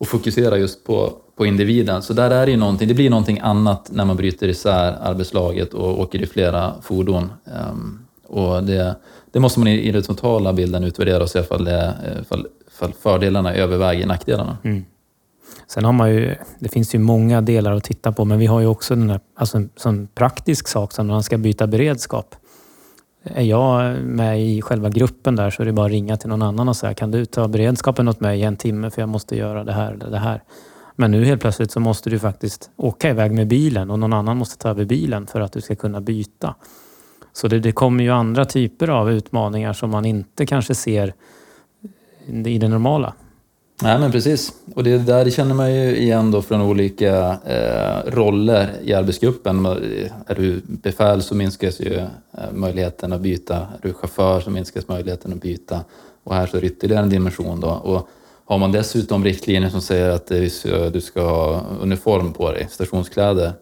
att 0.00 0.08
fokusera 0.08 0.58
just 0.58 0.84
på, 0.84 1.12
på 1.36 1.46
individen. 1.46 2.02
Så 2.02 2.12
där 2.12 2.30
är 2.30 2.46
det 2.46 2.52
ju 2.52 2.58
någonting, 2.58 2.88
det 2.88 2.94
blir 2.94 3.10
någonting 3.10 3.40
annat 3.42 3.90
när 3.92 4.04
man 4.04 4.16
bryter 4.16 4.48
isär 4.48 4.96
arbetslaget 5.02 5.74
och 5.74 6.00
åker 6.00 6.22
i 6.22 6.26
flera 6.26 6.74
fordon. 6.82 7.32
Ehm, 7.44 7.98
och 8.26 8.64
det, 8.64 8.96
det 9.32 9.40
måste 9.40 9.60
man 9.60 9.68
i, 9.68 9.92
den 9.92 10.02
totala 10.02 10.52
bilden 10.52 10.84
utvärdera 10.84 11.22
och 11.22 11.30
se 11.30 11.38
ifall, 11.38 11.64
det, 11.64 11.94
ifall, 12.22 12.46
ifall 12.72 12.92
fördelarna 12.92 13.54
överväger 13.54 14.06
nackdelarna. 14.06 14.58
Mm. 14.64 14.84
Sen 15.66 15.84
har 15.84 15.92
man 15.92 16.10
ju, 16.10 16.34
det 16.58 16.68
finns 16.68 16.94
ju 16.94 16.98
många 16.98 17.40
delar 17.40 17.72
att 17.72 17.84
titta 17.84 18.12
på, 18.12 18.24
men 18.24 18.38
vi 18.38 18.46
har 18.46 18.60
ju 18.60 18.66
också 18.66 18.94
den 18.94 19.10
här, 19.10 19.20
alltså 19.34 19.56
en 19.56 19.70
sån 19.76 20.08
praktisk 20.14 20.68
sak 20.68 20.92
som 20.92 21.06
när 21.06 21.14
man 21.14 21.22
ska 21.22 21.38
byta 21.38 21.66
beredskap. 21.66 22.34
Är 23.24 23.44
jag 23.44 23.96
med 24.02 24.42
i 24.42 24.62
själva 24.62 24.88
gruppen 24.88 25.36
där 25.36 25.50
så 25.50 25.62
är 25.62 25.66
det 25.66 25.72
bara 25.72 25.86
att 25.86 25.92
ringa 25.92 26.16
till 26.16 26.28
någon 26.28 26.42
annan 26.42 26.68
och 26.68 26.76
säga 26.76 26.94
kan 26.94 27.10
du 27.10 27.24
ta 27.24 27.48
beredskapen 27.48 28.08
åt 28.08 28.20
mig 28.20 28.40
i 28.40 28.42
en 28.42 28.56
timme 28.56 28.90
för 28.90 29.02
jag 29.02 29.08
måste 29.08 29.36
göra 29.36 29.64
det 29.64 29.72
här 29.72 29.92
eller 29.92 30.10
det 30.10 30.18
här. 30.18 30.42
Men 30.96 31.10
nu 31.10 31.24
helt 31.24 31.40
plötsligt 31.40 31.70
så 31.70 31.80
måste 31.80 32.10
du 32.10 32.18
faktiskt 32.18 32.70
åka 32.76 33.10
iväg 33.10 33.32
med 33.32 33.48
bilen 33.48 33.90
och 33.90 33.98
någon 33.98 34.12
annan 34.12 34.36
måste 34.36 34.58
ta 34.58 34.68
över 34.68 34.84
bilen 34.84 35.26
för 35.26 35.40
att 35.40 35.52
du 35.52 35.60
ska 35.60 35.76
kunna 35.76 36.00
byta. 36.00 36.54
Så 37.40 37.48
det, 37.48 37.60
det 37.60 37.72
kommer 37.72 38.04
ju 38.04 38.10
andra 38.10 38.44
typer 38.44 38.88
av 38.88 39.10
utmaningar 39.10 39.72
som 39.72 39.90
man 39.90 40.04
inte 40.04 40.46
kanske 40.46 40.74
ser 40.74 41.14
i 42.26 42.58
det 42.58 42.68
normala. 42.68 43.14
Nej 43.82 43.98
men 43.98 44.12
precis, 44.12 44.52
och 44.74 44.84
det 44.84 44.98
där 44.98 45.30
känner 45.30 45.54
man 45.54 45.74
ju 45.74 45.96
igen 45.96 46.30
då 46.30 46.42
från 46.42 46.62
olika 46.62 47.38
eh, 47.44 48.10
roller 48.10 48.68
i 48.82 48.94
arbetsgruppen. 48.94 49.66
Är 49.66 50.34
du 50.34 50.60
befäl 50.66 51.22
så 51.22 51.34
minskas 51.34 51.80
ju 51.80 51.94
eh, 51.94 52.08
möjligheten 52.52 53.12
att 53.12 53.20
byta, 53.20 53.56
är 53.56 53.78
du 53.82 53.92
chaufför 53.92 54.40
så 54.40 54.50
minskas 54.50 54.88
möjligheten 54.88 55.32
att 55.32 55.40
byta. 55.40 55.80
Och 56.24 56.34
här 56.34 56.46
så 56.46 56.56
är 56.56 56.60
det 56.60 56.66
ytterligare 56.66 57.02
en 57.02 57.10
dimension 57.10 57.60
då. 57.60 57.68
Och 57.68 58.08
har 58.44 58.58
man 58.58 58.72
dessutom 58.72 59.24
riktlinjer 59.24 59.70
som 59.70 59.80
säger 59.80 60.10
att 60.10 60.30
eh, 60.30 60.90
du 60.92 61.00
ska 61.00 61.22
ha 61.22 61.64
uniform 61.80 62.32
på 62.32 62.52
dig, 62.52 62.68
stationskläder, 62.70 63.52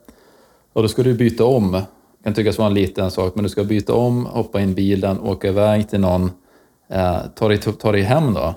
och 0.72 0.82
då 0.82 0.88
ska 0.88 1.02
du 1.02 1.14
byta 1.14 1.44
om. 1.44 1.82
Det 2.26 2.28
kan 2.28 2.34
tyckas 2.34 2.58
vara 2.58 2.68
en 2.68 2.74
liten 2.74 3.10
sak, 3.10 3.34
men 3.34 3.42
du 3.42 3.48
ska 3.48 3.64
byta 3.64 3.94
om, 3.94 4.26
hoppa 4.26 4.60
in 4.60 4.70
i 4.70 4.74
bilen, 4.74 5.20
åka 5.20 5.48
iväg 5.48 5.88
till 5.88 6.00
någon, 6.00 6.30
eh, 6.88 7.18
ta, 7.34 7.48
dig, 7.48 7.58
ta 7.58 7.92
dig 7.92 8.02
hem 8.02 8.34
då 8.34 8.54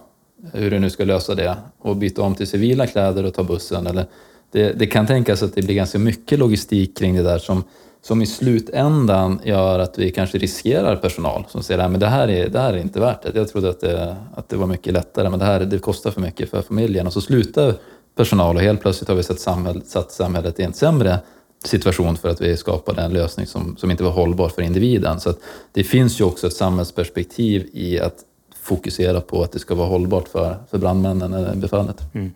hur 0.53 0.71
du 0.71 0.79
nu 0.79 0.89
ska 0.89 1.03
lösa 1.03 1.35
det 1.35 1.55
och 1.79 1.95
byta 1.95 2.21
om 2.21 2.35
till 2.35 2.47
civila 2.47 2.87
kläder 2.87 3.23
och 3.23 3.33
ta 3.33 3.43
bussen. 3.43 3.87
Eller 3.87 4.05
det, 4.51 4.73
det, 4.79 4.87
kan 4.87 5.07
tänkas 5.07 5.43
att 5.43 5.55
det 5.55 5.61
blir 5.61 5.75
ganska 5.75 5.99
mycket 5.99 6.39
logistik 6.39 6.97
kring 6.97 7.15
det 7.15 7.23
där 7.23 7.37
som, 7.37 7.63
som 8.01 8.21
i 8.21 8.25
slutändan 8.25 9.39
gör 9.43 9.79
att 9.79 9.97
vi 9.97 10.11
kanske 10.11 10.37
riskerar 10.37 10.95
personal 10.95 11.45
som 11.47 11.63
säger 11.63 11.79
att 11.79 11.99
det, 11.99 12.07
här 12.07 12.27
är, 12.27 12.49
det 12.49 12.59
här 12.59 12.73
är 12.73 12.77
inte 12.77 12.99
värt 12.99 13.21
det. 13.21 13.31
Jag 13.35 13.49
trodde 13.49 13.69
att 13.69 13.81
det, 13.81 14.15
att 14.35 14.49
det 14.49 14.57
var 14.57 14.67
mycket 14.67 14.93
lättare 14.93 15.29
men 15.29 15.39
det 15.39 15.45
här 15.45 15.59
det 15.59 15.79
kostar 15.79 16.11
för 16.11 16.21
mycket 16.21 16.49
för 16.49 16.61
familjen. 16.61 17.07
Och 17.07 17.13
så 17.13 17.21
slutar 17.21 17.73
personal 18.15 18.55
och 18.55 18.61
helt 18.61 18.81
plötsligt 18.81 19.07
har 19.07 19.15
vi 19.15 19.23
sett 19.23 19.39
samhället, 19.39 19.87
satt 19.87 20.11
samhället 20.11 20.59
i 20.59 20.63
en 20.63 20.73
sämre 20.73 21.19
situation 21.63 22.17
för 22.17 22.29
att 22.29 22.41
vi 22.41 22.57
skapade 22.57 23.01
en 23.01 23.13
lösning 23.13 23.45
som, 23.45 23.77
som 23.77 23.91
inte 23.91 24.03
var 24.03 24.11
hållbar 24.11 24.49
för 24.49 24.61
individen. 24.61 25.19
Så 25.19 25.33
det 25.71 25.83
finns 25.83 26.19
ju 26.19 26.23
också 26.23 26.47
ett 26.47 26.53
samhällsperspektiv 26.53 27.69
i 27.73 27.99
att 27.99 28.15
fokusera 28.61 29.21
på 29.21 29.43
att 29.43 29.51
det 29.51 29.59
ska 29.59 29.75
vara 29.75 29.87
hållbart 29.87 30.27
för, 30.27 30.57
för 30.71 30.77
brandmännen 30.77 31.33
eller 31.33 31.55
befälet. 31.55 32.01
Mm. 32.13 32.31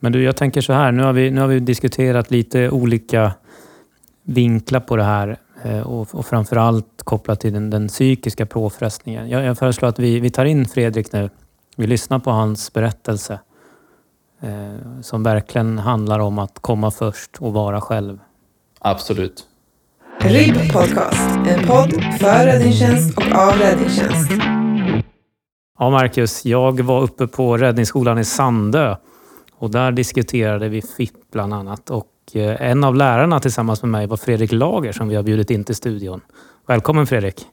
Men 0.00 0.12
du, 0.12 0.22
jag 0.22 0.36
tänker 0.36 0.60
så 0.60 0.72
här. 0.72 0.92
Nu 0.92 1.02
har, 1.02 1.12
vi, 1.12 1.30
nu 1.30 1.40
har 1.40 1.48
vi 1.48 1.60
diskuterat 1.60 2.30
lite 2.30 2.70
olika 2.70 3.32
vinklar 4.22 4.80
på 4.80 4.96
det 4.96 5.02
här 5.02 5.36
eh, 5.62 5.80
och, 5.80 6.14
och 6.14 6.26
framförallt 6.26 7.02
kopplat 7.04 7.40
till 7.40 7.52
den, 7.52 7.70
den 7.70 7.88
psykiska 7.88 8.46
påfrestningen. 8.46 9.28
Jag, 9.28 9.44
jag 9.44 9.58
föreslår 9.58 9.88
att 9.88 9.98
vi, 9.98 10.20
vi 10.20 10.30
tar 10.30 10.44
in 10.44 10.66
Fredrik 10.66 11.12
nu. 11.12 11.30
Vi 11.76 11.86
lyssnar 11.86 12.18
på 12.18 12.30
hans 12.30 12.72
berättelse 12.72 13.38
eh, 14.40 15.00
som 15.02 15.22
verkligen 15.22 15.78
handlar 15.78 16.18
om 16.18 16.38
att 16.38 16.58
komma 16.58 16.90
först 16.90 17.36
och 17.38 17.52
vara 17.52 17.80
själv. 17.80 18.18
Absolut. 18.78 19.44
RIB 20.20 20.72
Podcast, 20.72 21.30
en 21.48 21.66
podd 21.66 21.92
för 22.20 22.46
räddningstjänst 22.46 23.16
och 23.16 23.38
av 23.38 23.52
räddningstjänst. 23.52 24.30
Ja, 25.78 25.90
Marcus, 25.90 26.44
jag 26.44 26.80
var 26.80 27.02
uppe 27.02 27.26
på 27.26 27.56
Räddningsskolan 27.56 28.18
i 28.18 28.24
Sandö 28.24 28.96
och 29.58 29.70
där 29.70 29.92
diskuterade 29.92 30.68
vi 30.68 30.82
FIP 30.82 31.30
bland 31.32 31.54
annat. 31.54 31.90
Och 31.90 32.06
eh, 32.32 32.70
en 32.70 32.84
av 32.84 32.94
lärarna 32.94 33.40
tillsammans 33.40 33.82
med 33.82 33.90
mig 33.90 34.06
var 34.06 34.16
Fredrik 34.16 34.52
Lager 34.52 34.92
som 34.92 35.08
vi 35.08 35.16
har 35.16 35.22
bjudit 35.22 35.50
in 35.50 35.64
till 35.64 35.74
studion. 35.74 36.20
Välkommen 36.66 37.06
Fredrik! 37.06 37.46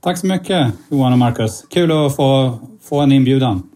Tack 0.00 0.18
så 0.18 0.26
mycket 0.26 0.72
Johan 0.88 1.12
och 1.12 1.18
Marcus. 1.18 1.64
Kul 1.70 1.92
att 1.92 2.16
få, 2.16 2.58
få 2.82 3.00
en 3.00 3.12
inbjudan. 3.12 3.69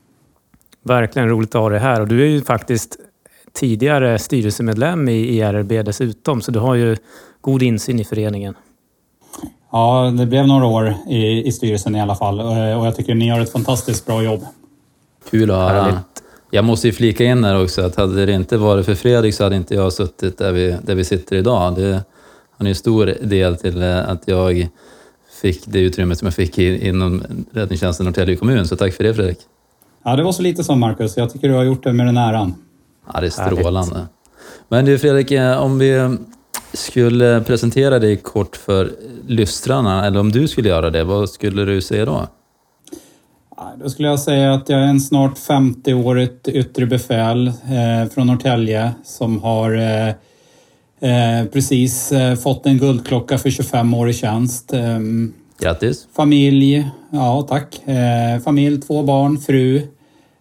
Verkligen 0.84 1.28
roligt 1.28 1.54
att 1.54 1.60
ha 1.60 1.68
dig 1.68 1.78
här 1.78 2.00
och 2.00 2.08
du 2.08 2.22
är 2.22 2.26
ju 2.26 2.42
faktiskt 2.42 2.96
tidigare 3.52 4.18
styrelsemedlem 4.18 5.08
i 5.08 5.12
IRB 5.12 5.68
dessutom 5.68 6.42
så 6.42 6.50
du 6.50 6.58
har 6.58 6.74
ju 6.74 6.96
god 7.40 7.62
insyn 7.62 8.00
i 8.00 8.04
föreningen. 8.04 8.54
Ja, 9.72 10.14
det 10.18 10.26
blev 10.26 10.46
några 10.46 10.66
år 10.66 10.94
i, 11.08 11.46
i 11.46 11.52
styrelsen 11.52 11.96
i 11.96 12.00
alla 12.00 12.14
fall 12.14 12.40
och 12.40 12.86
jag 12.86 12.96
tycker 12.96 13.14
ni 13.14 13.28
gör 13.28 13.40
ett 13.40 13.52
fantastiskt 13.52 14.06
bra 14.06 14.22
jobb. 14.22 14.44
Kul 15.30 15.50
att 15.50 15.56
höra. 15.56 16.00
Jag 16.50 16.64
måste 16.64 16.86
ju 16.86 16.92
flika 16.92 17.24
in 17.24 17.44
här 17.44 17.62
också 17.62 17.82
att 17.82 17.96
hade 17.96 18.26
det 18.26 18.32
inte 18.32 18.56
varit 18.56 18.86
för 18.86 18.94
Fredrik 18.94 19.34
så 19.34 19.44
hade 19.44 19.56
inte 19.56 19.74
jag 19.74 19.92
suttit 19.92 20.38
där 20.38 20.52
vi, 20.52 20.76
där 20.82 20.94
vi 20.94 21.04
sitter 21.04 21.36
idag. 21.36 21.74
Det, 21.74 22.04
han 22.56 22.66
är 22.66 22.70
en 22.70 22.74
stor 22.74 23.06
del 23.22 23.56
till 23.56 23.82
eh, 23.82 24.08
att 24.08 24.22
jag 24.24 24.68
fick 25.42 25.66
det 25.66 25.80
utrymmet 25.80 26.18
som 26.18 26.26
jag 26.26 26.34
fick 26.34 26.58
inom 26.58 27.22
räddningstjänsten 27.52 28.06
Norrtälje 28.06 28.36
kommun. 28.36 28.68
Så 28.68 28.76
tack 28.76 28.94
för 28.94 29.04
det 29.04 29.14
Fredrik. 29.14 29.38
Ja, 30.04 30.16
det 30.16 30.22
var 30.22 30.32
så 30.32 30.42
lite 30.42 30.64
som 30.64 30.80
Marcus. 30.80 31.16
Jag 31.16 31.32
tycker 31.32 31.48
du 31.48 31.54
har 31.54 31.64
gjort 31.64 31.84
det 31.84 31.92
med 31.92 32.06
den 32.06 32.16
äran. 32.16 32.54
Ja, 33.12 33.20
det 33.20 33.26
är 33.26 33.30
strålande. 33.30 34.06
Men 34.68 34.84
du 34.84 34.98
Fredrik, 34.98 35.30
eh, 35.30 35.62
om 35.62 35.78
vi 35.78 36.16
skulle 36.72 37.40
presentera 37.40 37.98
dig 37.98 38.16
kort 38.16 38.56
för 38.56 38.92
lystrarna, 39.26 40.06
eller 40.06 40.20
om 40.20 40.32
du 40.32 40.48
skulle 40.48 40.68
göra 40.68 40.90
det, 40.90 41.04
vad 41.04 41.30
skulle 41.30 41.64
du 41.64 41.80
säga 41.80 42.04
då? 42.04 42.26
Då 43.82 43.90
skulle 43.90 44.08
jag 44.08 44.20
säga 44.20 44.54
att 44.54 44.68
jag 44.68 44.80
är 44.80 44.86
en 44.86 45.00
snart 45.00 45.38
50-årigt 45.38 46.48
yttre 46.48 46.86
befäl 46.86 47.46
eh, 47.46 48.10
från 48.14 48.26
Norrtälje 48.26 48.92
som 49.04 49.42
har 49.42 49.72
eh, 49.74 50.08
eh, 51.10 51.46
precis 51.52 52.12
eh, 52.12 52.36
fått 52.36 52.66
en 52.66 52.78
guldklocka 52.78 53.38
för 53.38 53.50
25 53.50 53.94
år 53.94 54.08
i 54.08 54.12
tjänst. 54.12 54.72
Ehm, 54.72 55.32
Grattis! 55.58 56.06
Familj, 56.16 56.88
ja 57.10 57.46
tack. 57.48 57.88
Eh, 57.88 58.40
familj, 58.44 58.80
två 58.80 59.02
barn, 59.02 59.38
fru. 59.38 59.82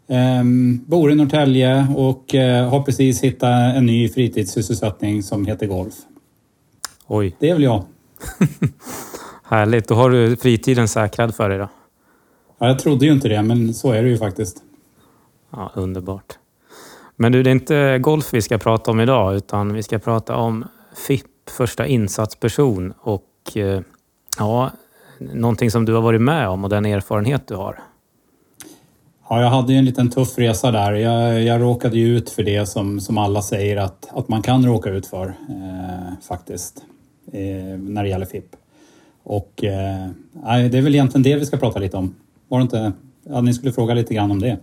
Ehm, 0.07 0.81
bor 0.85 1.11
i 1.11 1.15
Norrtälje 1.15 1.87
och 1.95 2.35
eh, 2.35 2.69
har 2.69 2.81
precis 2.81 3.23
hittat 3.23 3.75
en 3.75 3.85
ny 3.85 4.09
fritidssysselsättning 4.09 5.23
som 5.23 5.45
heter 5.45 5.67
golf. 5.67 5.93
Oj. 7.07 7.35
Det 7.39 7.49
är 7.49 7.53
väl 7.53 7.63
jag. 7.63 7.83
Härligt. 9.43 9.87
Då 9.87 9.95
har 9.95 10.09
du 10.09 10.35
fritiden 10.35 10.87
säkrad 10.87 11.35
för 11.35 11.49
dig 11.49 11.57
då? 11.57 11.69
Ja, 12.57 12.67
jag 12.67 12.79
trodde 12.79 13.05
ju 13.05 13.11
inte 13.11 13.27
det, 13.27 13.41
men 13.41 13.73
så 13.73 13.91
är 13.91 14.03
det 14.03 14.09
ju 14.09 14.17
faktiskt. 14.17 14.57
Ja, 15.51 15.71
underbart. 15.75 16.37
Men 17.15 17.31
du, 17.31 17.43
det 17.43 17.49
är 17.49 17.51
inte 17.51 17.99
golf 17.99 18.33
vi 18.33 18.41
ska 18.41 18.57
prata 18.57 18.91
om 18.91 18.99
idag, 18.99 19.35
utan 19.35 19.73
vi 19.73 19.83
ska 19.83 19.99
prata 19.99 20.35
om 20.35 20.65
FIP, 21.07 21.25
första 21.49 21.87
insatsperson 21.87 22.93
och 22.99 23.27
eh, 23.55 23.81
ja, 24.39 24.71
någonting 25.17 25.71
som 25.71 25.85
du 25.85 25.93
har 25.93 26.01
varit 26.01 26.21
med 26.21 26.49
om 26.49 26.63
och 26.63 26.69
den 26.69 26.85
erfarenhet 26.85 27.47
du 27.47 27.55
har. 27.55 27.79
Ja, 29.33 29.41
jag 29.41 29.49
hade 29.49 29.73
ju 29.73 29.79
en 29.79 29.85
liten 29.85 30.09
tuff 30.09 30.37
resa 30.37 30.71
där. 30.71 30.93
Jag, 30.93 31.43
jag 31.43 31.61
råkade 31.61 31.97
ju 31.97 32.17
ut 32.17 32.29
för 32.29 32.43
det 32.43 32.65
som, 32.65 32.99
som 32.99 33.17
alla 33.17 33.41
säger 33.41 33.77
att, 33.77 34.09
att 34.11 34.27
man 34.27 34.41
kan 34.41 34.65
råka 34.65 34.89
ut 34.89 35.07
för 35.07 35.27
eh, 35.27 36.13
faktiskt 36.27 36.83
eh, 37.31 37.79
när 37.79 38.03
det 38.03 38.09
gäller 38.09 38.25
FIP. 38.25 38.45
Och 39.23 39.63
eh, 39.63 40.07
det 40.43 40.77
är 40.77 40.81
väl 40.81 40.95
egentligen 40.95 41.23
det 41.23 41.35
vi 41.35 41.45
ska 41.45 41.57
prata 41.57 41.79
lite 41.79 41.97
om. 41.97 42.15
Var 42.47 42.59
det 42.59 42.61
inte? 42.61 42.91
Ja, 43.23 43.41
ni 43.41 43.53
skulle 43.53 43.71
fråga 43.71 43.93
lite 43.93 44.13
grann 44.13 44.31
om 44.31 44.39
det. 44.39 44.57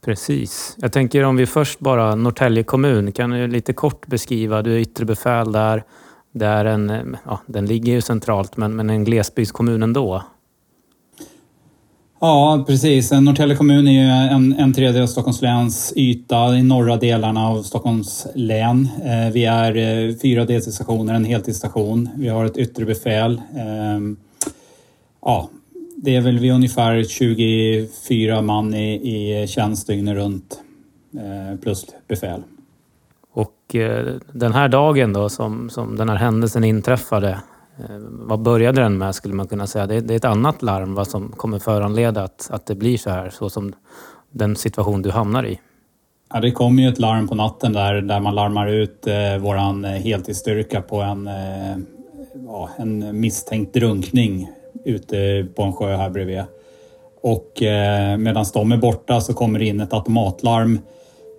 Precis. 0.00 0.76
Jag 0.78 0.92
tänker 0.92 1.24
om 1.24 1.36
vi 1.36 1.46
först 1.46 1.78
bara 1.80 2.14
Norrtälje 2.14 2.62
kommun. 2.62 3.12
Kan 3.12 3.30
du 3.30 3.46
lite 3.46 3.72
kort 3.72 4.06
beskriva, 4.06 4.62
du 4.62 4.74
är 4.74 4.78
yttre 4.78 5.04
befäl 5.04 5.52
där. 5.52 5.84
Det 6.32 6.46
är 6.46 6.64
en, 6.64 7.16
ja, 7.24 7.40
den 7.46 7.66
ligger 7.66 7.92
ju 7.92 8.00
centralt 8.00 8.56
men, 8.56 8.76
men 8.76 8.90
en 8.90 9.04
glesbygdskommun 9.04 9.82
ändå. 9.82 10.22
Ja, 12.22 12.64
precis. 12.66 13.12
Eh, 13.12 13.20
Norrtälje 13.20 13.56
kommun 13.56 13.88
är 13.88 13.92
ju 13.92 14.34
en, 14.34 14.52
en 14.52 14.72
tredjedel 14.72 15.02
av 15.02 15.06
Stockholms 15.06 15.42
läns 15.42 15.92
yta 15.96 16.56
i 16.56 16.62
norra 16.62 16.96
delarna 16.96 17.48
av 17.48 17.62
Stockholms 17.62 18.26
län. 18.34 18.88
Eh, 19.04 19.32
vi 19.32 19.44
är 19.44 19.76
eh, 19.76 20.14
fyra 20.22 20.44
deltidsstationer, 20.44 21.14
en 21.14 21.24
heltidsstation. 21.24 22.08
Vi 22.16 22.28
har 22.28 22.44
ett 22.44 22.56
yttre 22.56 22.84
befäl. 22.84 23.42
Eh, 23.56 24.00
ja, 25.22 25.48
det 25.96 26.16
är 26.16 26.20
väl 26.20 26.38
vi 26.38 26.50
ungefär 26.50 27.04
24 27.04 28.42
man 28.42 28.74
i, 28.74 28.94
i 28.94 29.46
tjänst 29.46 29.86
dygnet 29.86 30.14
runt 30.14 30.60
eh, 31.14 31.60
plus 31.60 31.86
befäl. 32.08 32.42
Och 33.32 33.74
eh, 33.74 34.14
den 34.32 34.52
här 34.52 34.68
dagen 34.68 35.12
då 35.12 35.28
som, 35.28 35.70
som 35.70 35.96
den 35.96 36.08
här 36.08 36.16
händelsen 36.16 36.64
inträffade, 36.64 37.40
Eh, 37.88 37.96
vad 38.00 38.40
började 38.40 38.82
den 38.82 38.98
med 38.98 39.14
skulle 39.14 39.34
man 39.34 39.46
kunna 39.46 39.66
säga? 39.66 39.86
Det, 39.86 40.00
det 40.00 40.14
är 40.14 40.16
ett 40.16 40.24
annat 40.24 40.62
larm 40.62 40.94
vad 40.94 41.08
som 41.08 41.32
kommer 41.36 41.58
föranleda 41.58 42.22
att, 42.22 42.50
att 42.50 42.66
det 42.66 42.74
blir 42.74 42.98
så 42.98 43.10
här, 43.10 43.30
så 43.30 43.50
som 43.50 43.72
den 44.30 44.56
situation 44.56 45.02
du 45.02 45.10
hamnar 45.10 45.46
i. 45.46 45.60
Ja, 46.32 46.40
det 46.40 46.50
kom 46.50 46.78
ju 46.78 46.88
ett 46.88 46.98
larm 46.98 47.28
på 47.28 47.34
natten 47.34 47.72
där, 47.72 47.94
där 48.00 48.20
man 48.20 48.34
larmar 48.34 48.66
ut 48.66 49.06
eh, 49.06 49.36
våran 49.38 49.84
eh, 49.84 49.90
heltidsstyrka 49.90 50.82
på 50.82 51.00
en, 51.00 51.26
eh, 51.26 51.76
ja, 52.46 52.70
en 52.76 53.20
misstänkt 53.20 53.74
drunkning 53.74 54.50
ute 54.84 55.46
på 55.56 55.62
en 55.62 55.72
sjö 55.72 55.96
här 55.96 56.10
bredvid. 56.10 56.42
Och 57.22 57.62
eh, 57.62 58.16
medan 58.16 58.44
de 58.54 58.72
är 58.72 58.76
borta 58.76 59.20
så 59.20 59.34
kommer 59.34 59.58
det 59.58 59.64
in 59.64 59.80
ett 59.80 59.92
automatlarm 59.92 60.78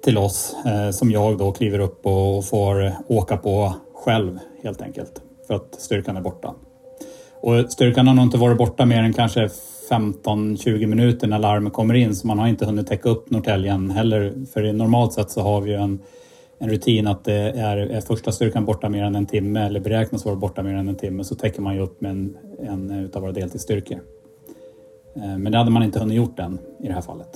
till 0.04 0.18
oss 0.18 0.56
eh, 0.66 0.92
som 0.92 1.12
jag 1.12 1.38
då 1.38 1.52
kliver 1.52 1.80
upp 1.80 2.06
och 2.06 2.46
får 2.46 2.92
åka 3.08 3.38
på 3.38 3.74
själv 3.94 4.40
helt 4.64 4.82
enkelt 4.82 5.22
för 5.52 5.56
att 5.56 5.82
styrkan 5.82 6.18
är 6.18 6.22
borta. 6.22 6.54
Och 7.42 7.72
styrkan 7.72 8.08
har 8.08 8.14
nog 8.14 8.26
inte 8.26 8.38
varit 8.38 8.58
borta 8.58 8.86
mer 8.86 9.04
än 9.04 9.14
kanske 9.14 9.50
15-20 9.90 10.86
minuter 10.86 11.28
när 11.28 11.40
larmet 11.40 11.74
kommer 11.74 11.94
in 11.94 12.16
så 12.16 12.28
man 12.28 12.40
har 12.40 12.48
inte 12.48 12.66
hunnit 12.66 12.88
täcka 12.88 13.10
upp 13.10 13.30
Norrtäljen 13.30 13.90
heller. 13.90 14.34
För 14.54 14.74
normalt 14.74 15.14
sett 15.14 15.32
så 15.32 15.42
har 15.42 15.62
vi 15.62 15.72
ju 15.72 15.78
en, 15.78 16.00
en 16.60 16.70
rutin 16.70 17.08
att 17.08 17.24
det 17.24 17.34
är, 17.34 17.78
är 17.78 18.02
första 18.02 18.32
styrkan 18.32 18.66
borta 18.66 18.90
mer 18.90 19.04
än 19.04 19.16
en 19.16 19.26
timme 19.26 19.66
eller 19.66 19.80
beräknas 19.80 20.26
vara 20.26 20.36
borta 20.36 20.64
mer 20.64 20.74
än 20.76 20.88
en 20.88 20.96
timme 20.96 21.24
så 21.24 21.36
täcker 21.36 21.62
man 21.62 21.76
ju 21.76 21.82
upp 21.82 22.02
med 22.02 22.12
en, 22.12 22.38
en 22.60 22.92
utav 22.92 23.22
våra 23.22 23.32
deltidsstyrkor. 23.32 24.00
Eh, 25.16 25.38
men 25.38 25.52
det 25.52 25.58
hade 25.58 25.72
man 25.72 25.84
inte 25.84 26.00
hunnit 26.00 26.18
gjort 26.18 26.40
än 26.40 26.60
i 26.84 26.88
det 26.88 26.94
här 26.94 27.02
fallet. 27.02 27.30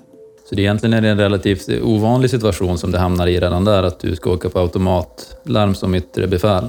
Så 0.49 0.55
det 0.55 0.61
egentligen 0.61 0.93
är 0.93 1.01
det 1.01 1.09
en 1.09 1.17
relativt 1.17 1.69
ovanlig 1.83 2.29
situation 2.29 2.77
som 2.77 2.91
det 2.91 2.99
hamnar 2.99 3.27
i 3.27 3.39
redan 3.39 3.65
där, 3.65 3.83
att 3.83 3.99
du 3.99 4.15
ska 4.15 4.31
åka 4.31 4.49
på 4.49 4.59
automatlarm 4.59 5.75
som 5.75 5.95
yttre 5.95 6.27
befäl? 6.27 6.65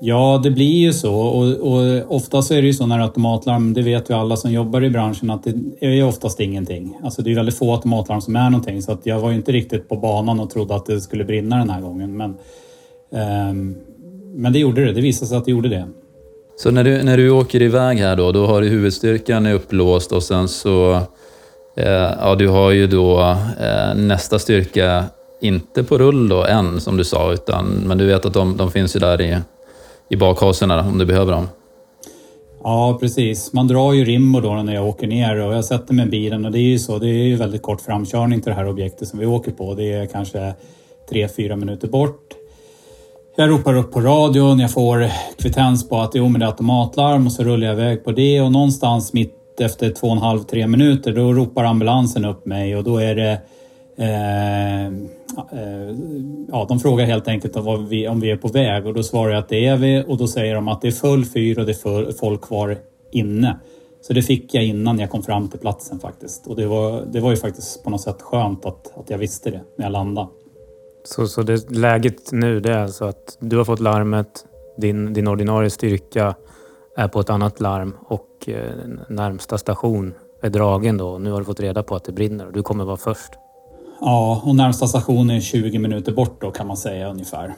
Ja, 0.00 0.40
det 0.42 0.50
blir 0.50 0.78
ju 0.78 0.92
så 0.92 1.14
och, 1.14 1.72
och 1.72 2.16
ofta 2.16 2.42
så 2.42 2.54
är 2.54 2.62
det 2.62 2.66
ju 2.66 2.74
så 2.74 2.86
när 2.86 2.98
automatlarm, 2.98 3.74
det 3.74 3.82
vet 3.82 4.10
ju 4.10 4.14
alla 4.14 4.36
som 4.36 4.52
jobbar 4.52 4.84
i 4.84 4.90
branschen, 4.90 5.30
att 5.30 5.44
det 5.44 5.54
är 5.80 5.90
ju 5.90 6.02
oftast 6.02 6.40
ingenting. 6.40 6.98
Alltså 7.04 7.22
det 7.22 7.30
är 7.30 7.34
väldigt 7.34 7.58
få 7.58 7.72
automatlarm 7.72 8.20
som 8.20 8.36
är 8.36 8.50
någonting 8.50 8.82
så 8.82 8.92
att 8.92 9.06
jag 9.06 9.20
var 9.20 9.30
ju 9.30 9.36
inte 9.36 9.52
riktigt 9.52 9.88
på 9.88 9.96
banan 9.96 10.40
och 10.40 10.50
trodde 10.50 10.74
att 10.74 10.86
det 10.86 11.00
skulle 11.00 11.24
brinna 11.24 11.56
den 11.56 11.70
här 11.70 11.80
gången. 11.80 12.16
Men, 12.16 12.30
um, 13.50 13.76
men 14.34 14.52
det 14.52 14.58
gjorde 14.58 14.84
det, 14.84 14.92
det 14.92 15.00
visade 15.00 15.28
sig 15.28 15.38
att 15.38 15.44
det 15.44 15.50
gjorde 15.50 15.68
det. 15.68 15.86
Så 16.56 16.70
när 16.70 16.84
du, 16.84 17.02
när 17.02 17.16
du 17.16 17.30
åker 17.30 17.62
iväg 17.62 17.98
här 17.98 18.16
då, 18.16 18.32
då 18.32 18.46
har 18.46 18.60
du 18.60 18.68
huvudstyrkan 18.68 19.46
upplåst 19.46 20.12
och 20.12 20.22
sen 20.22 20.48
så, 20.48 20.94
eh, 21.76 22.10
ja 22.20 22.34
du 22.38 22.48
har 22.48 22.70
ju 22.70 22.86
då 22.86 23.36
eh, 23.60 23.94
nästa 23.94 24.38
styrka 24.38 25.04
inte 25.40 25.84
på 25.84 25.98
rull 25.98 26.28
då 26.28 26.44
än 26.44 26.80
som 26.80 26.96
du 26.96 27.04
sa, 27.04 27.32
utan, 27.32 27.66
men 27.86 27.98
du 27.98 28.06
vet 28.06 28.24
att 28.24 28.34
de, 28.34 28.56
de 28.56 28.70
finns 28.70 28.96
ju 28.96 29.00
där 29.00 29.20
i 29.20 29.36
i 30.08 30.16
bakhasorna 30.16 30.80
om 30.80 30.98
du 30.98 31.06
behöver 31.06 31.32
dem. 31.32 31.48
Ja, 32.62 32.98
precis. 33.00 33.52
Man 33.52 33.68
drar 33.68 33.92
ju 33.92 34.04
rimmo 34.04 34.40
då 34.40 34.54
när 34.54 34.74
jag 34.74 34.88
åker 34.88 35.06
ner 35.06 35.40
och 35.40 35.54
jag 35.54 35.64
sätter 35.64 35.94
mig 35.94 36.06
i 36.06 36.08
bilen 36.08 36.44
och 36.44 36.52
det 36.52 36.58
är 36.58 36.62
ju 36.70 36.78
så. 36.78 36.98
Det 36.98 37.08
är 37.08 37.24
ju 37.24 37.36
väldigt 37.36 37.62
kort 37.62 37.80
framkörning 37.80 38.40
till 38.40 38.50
det 38.50 38.56
här 38.56 38.68
objektet 38.68 39.08
som 39.08 39.18
vi 39.18 39.26
åker 39.26 39.52
på. 39.52 39.74
Det 39.74 39.92
är 39.92 40.06
kanske 40.06 40.54
tre, 41.10 41.28
fyra 41.28 41.56
minuter 41.56 41.88
bort. 41.88 42.34
Jag 43.36 43.50
ropar 43.50 43.74
upp 43.74 43.92
på 43.92 44.00
radion, 44.00 44.58
jag 44.58 44.70
får 44.70 45.10
kvittens 45.38 45.88
på 45.88 46.00
att 46.00 46.12
det 46.12 46.18
är 46.18 46.46
automatlarm 46.46 47.26
och 47.26 47.32
så 47.32 47.42
rullar 47.42 47.66
jag 47.66 47.74
iväg 47.74 48.04
på 48.04 48.12
det 48.12 48.40
och 48.40 48.52
någonstans 48.52 49.12
mitt 49.12 49.60
efter 49.60 49.90
två 49.90 50.06
och 50.06 50.12
en 50.12 50.18
halv, 50.18 50.42
tre 50.42 50.66
minuter 50.66 51.12
då 51.12 51.32
ropar 51.32 51.64
ambulansen 51.64 52.24
upp 52.24 52.46
mig 52.46 52.76
och 52.76 52.84
då 52.84 52.98
är 52.98 53.14
det 53.14 53.40
Eh, 53.96 54.92
Eh, 55.38 55.96
ja, 56.48 56.66
de 56.68 56.80
frågar 56.80 57.06
helt 57.06 57.28
enkelt 57.28 57.56
om 57.56 57.88
vi, 57.88 58.08
om 58.08 58.20
vi 58.20 58.30
är 58.30 58.36
på 58.36 58.48
väg 58.48 58.86
och 58.86 58.94
då 58.94 59.02
svarar 59.02 59.30
jag 59.30 59.38
att 59.38 59.48
det 59.48 59.66
är 59.66 59.76
vi 59.76 60.04
och 60.08 60.16
då 60.16 60.26
säger 60.26 60.54
de 60.54 60.68
att 60.68 60.80
det 60.80 60.88
är 60.88 60.92
full 60.92 61.24
fyr 61.24 61.58
och 61.58 61.66
det 61.66 61.72
är 61.72 61.74
full, 61.74 62.12
folk 62.12 62.42
kvar 62.42 62.78
inne. 63.12 63.58
Så 64.00 64.12
det 64.12 64.22
fick 64.22 64.54
jag 64.54 64.64
innan 64.64 64.98
jag 64.98 65.10
kom 65.10 65.22
fram 65.22 65.48
till 65.48 65.60
platsen 65.60 66.00
faktiskt. 66.00 66.46
Och 66.46 66.56
det 66.56 66.66
var, 66.66 67.04
det 67.12 67.20
var 67.20 67.30
ju 67.30 67.36
faktiskt 67.36 67.84
på 67.84 67.90
något 67.90 68.00
sätt 68.00 68.22
skönt 68.22 68.66
att, 68.66 68.98
att 68.98 69.10
jag 69.10 69.18
visste 69.18 69.50
det 69.50 69.60
när 69.76 69.84
jag 69.84 69.92
landade. 69.92 70.28
Så, 71.04 71.26
så 71.26 71.42
det, 71.42 71.70
läget 71.70 72.32
nu 72.32 72.60
det 72.60 72.72
är 72.72 72.78
alltså 72.78 73.04
att 73.04 73.36
du 73.40 73.56
har 73.56 73.64
fått 73.64 73.80
larmet, 73.80 74.46
din, 74.76 75.12
din 75.12 75.28
ordinarie 75.28 75.70
styrka 75.70 76.34
är 76.96 77.08
på 77.08 77.20
ett 77.20 77.30
annat 77.30 77.60
larm 77.60 77.96
och 78.06 78.48
eh, 78.48 78.72
närmsta 79.08 79.58
station 79.58 80.14
är 80.42 80.50
dragen 80.50 80.96
då. 80.98 81.18
Nu 81.18 81.30
har 81.30 81.38
du 81.38 81.44
fått 81.44 81.60
reda 81.60 81.82
på 81.82 81.96
att 81.96 82.04
det 82.04 82.12
brinner 82.12 82.46
och 82.46 82.52
du 82.52 82.62
kommer 82.62 82.84
vara 82.84 82.96
först. 82.96 83.30
Ja, 84.00 84.42
och 84.44 84.54
närmsta 84.54 84.86
station 84.86 85.30
är 85.30 85.40
20 85.40 85.78
minuter 85.78 86.12
bort 86.12 86.40
då 86.40 86.50
kan 86.50 86.66
man 86.66 86.76
säga 86.76 87.10
ungefär. 87.10 87.54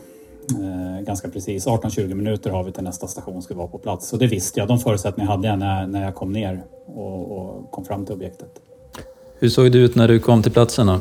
Eh, 0.50 1.04
ganska 1.04 1.28
precis. 1.28 1.66
18-20 1.66 2.14
minuter 2.14 2.50
har 2.50 2.64
vi 2.64 2.72
till 2.72 2.84
nästa 2.84 3.06
station 3.06 3.42
ska 3.42 3.54
vara 3.54 3.68
på 3.68 3.78
plats. 3.78 4.08
Så 4.08 4.16
det 4.16 4.26
visste 4.26 4.60
jag. 4.60 4.68
De 4.68 4.78
förutsättningarna 4.78 5.32
hade 5.36 5.48
jag 5.48 5.58
när, 5.58 5.86
när 5.86 6.04
jag 6.04 6.14
kom 6.14 6.32
ner 6.32 6.64
och, 6.86 7.38
och 7.38 7.70
kom 7.70 7.84
fram 7.84 8.06
till 8.06 8.14
objektet. 8.14 8.50
Hur 9.38 9.48
såg 9.48 9.72
det 9.72 9.78
ut 9.78 9.94
när 9.94 10.08
du 10.08 10.18
kom 10.18 10.42
till 10.42 10.52
platsen 10.52 10.86
då? 10.86 11.00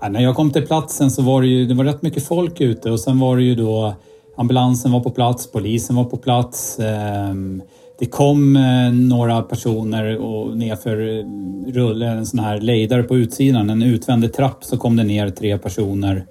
Ja, 0.00 0.08
när 0.08 0.20
jag 0.20 0.36
kom 0.36 0.50
till 0.50 0.66
platsen 0.66 1.10
så 1.10 1.22
var 1.22 1.42
det 1.42 1.48
ju 1.48 1.66
det 1.66 1.74
var 1.74 1.84
rätt 1.84 2.02
mycket 2.02 2.26
folk 2.26 2.60
ute 2.60 2.90
och 2.90 3.00
sen 3.00 3.20
var 3.20 3.36
det 3.36 3.42
ju 3.42 3.54
då 3.54 3.94
ambulansen 4.36 4.92
var 4.92 5.00
på 5.00 5.10
plats, 5.10 5.52
polisen 5.52 5.96
var 5.96 6.04
på 6.04 6.16
plats. 6.16 6.78
Eh, 6.78 7.34
det 7.98 8.06
kom 8.06 8.56
eh, 8.56 8.92
några 8.92 9.42
personer 9.42 10.18
och 10.18 10.56
nerför 10.56 11.18
eh, 11.18 11.24
rullen, 11.72 12.18
en 12.18 12.26
sån 12.26 12.38
här 12.38 12.60
lejdare 12.60 13.02
på 13.02 13.16
utsidan, 13.16 13.70
en 13.70 13.82
utvändig 13.82 14.32
trapp, 14.32 14.64
så 14.64 14.76
kom 14.76 14.96
det 14.96 15.04
ner 15.04 15.30
tre 15.30 15.58
personer 15.58 16.26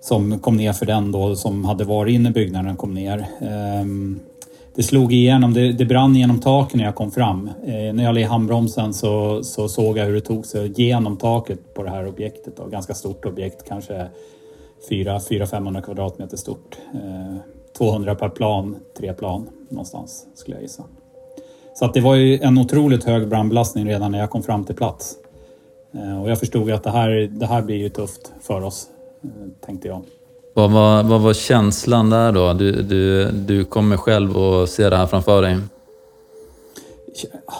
som 0.00 0.38
kom 0.38 0.56
ner 0.56 0.72
för 0.72 0.86
den 0.86 1.12
då, 1.12 1.36
som 1.36 1.64
hade 1.64 1.84
varit 1.84 2.14
inne 2.14 2.28
i 2.28 2.32
byggnaden 2.32 2.76
kom 2.76 2.94
ner. 2.94 3.26
Ehm, 3.40 4.20
det 4.74 4.82
slog 4.82 5.12
igenom, 5.12 5.54
det, 5.54 5.72
det 5.72 5.84
brann 5.84 6.16
genom 6.16 6.40
taket 6.40 6.74
när 6.74 6.84
jag 6.84 6.94
kom 6.94 7.10
fram. 7.10 7.50
Eh, 7.64 7.94
när 7.94 8.04
jag 8.04 8.14
la 8.14 8.20
i 8.20 8.24
handbromsen 8.24 8.94
så, 8.94 9.44
så 9.44 9.68
såg 9.68 9.98
jag 9.98 10.04
hur 10.04 10.14
det 10.14 10.20
tog 10.20 10.46
sig 10.46 10.72
genom 10.76 11.16
taket 11.16 11.74
på 11.74 11.82
det 11.82 11.90
här 11.90 12.06
objektet. 12.06 12.56
Då. 12.56 12.66
Ganska 12.66 12.94
stort 12.94 13.24
objekt, 13.24 13.68
kanske 13.68 14.06
400-500 14.90 15.80
kvadratmeter 15.82 16.36
stort. 16.36 16.78
Ehm, 16.94 17.38
200 17.78 18.12
eh, 18.12 18.18
per 18.18 18.28
plan, 18.28 18.76
tre 18.98 19.12
plan 19.12 19.48
någonstans 19.68 20.26
skulle 20.34 20.56
jag 20.56 20.62
gissa. 20.62 20.82
Så 21.74 21.84
att 21.84 21.94
det 21.94 22.00
var 22.00 22.14
ju 22.14 22.38
en 22.38 22.58
otroligt 22.58 23.04
hög 23.04 23.28
brandbelastning 23.28 23.86
redan 23.86 24.12
när 24.12 24.18
jag 24.18 24.30
kom 24.30 24.42
fram 24.42 24.64
till 24.64 24.74
plats. 24.74 25.14
Eh, 25.94 26.22
och 26.22 26.30
jag 26.30 26.38
förstod 26.38 26.70
att 26.70 26.82
det 26.82 26.90
här, 26.90 27.10
det 27.10 27.46
här 27.46 27.62
blir 27.62 27.76
ju 27.76 27.88
tufft 27.88 28.32
för 28.40 28.64
oss, 28.64 28.86
eh, 29.24 29.30
tänkte 29.66 29.88
jag. 29.88 30.02
Vad 30.54 30.70
var, 30.70 31.02
vad 31.02 31.20
var 31.20 31.34
känslan 31.34 32.10
där 32.10 32.32
då? 32.32 32.52
Du, 32.52 32.82
du, 32.82 33.30
du 33.30 33.64
kommer 33.64 33.96
själv 33.96 34.36
och 34.36 34.68
ser 34.68 34.90
det 34.90 34.96
här 34.96 35.06
framför 35.06 35.42
dig. 35.42 35.56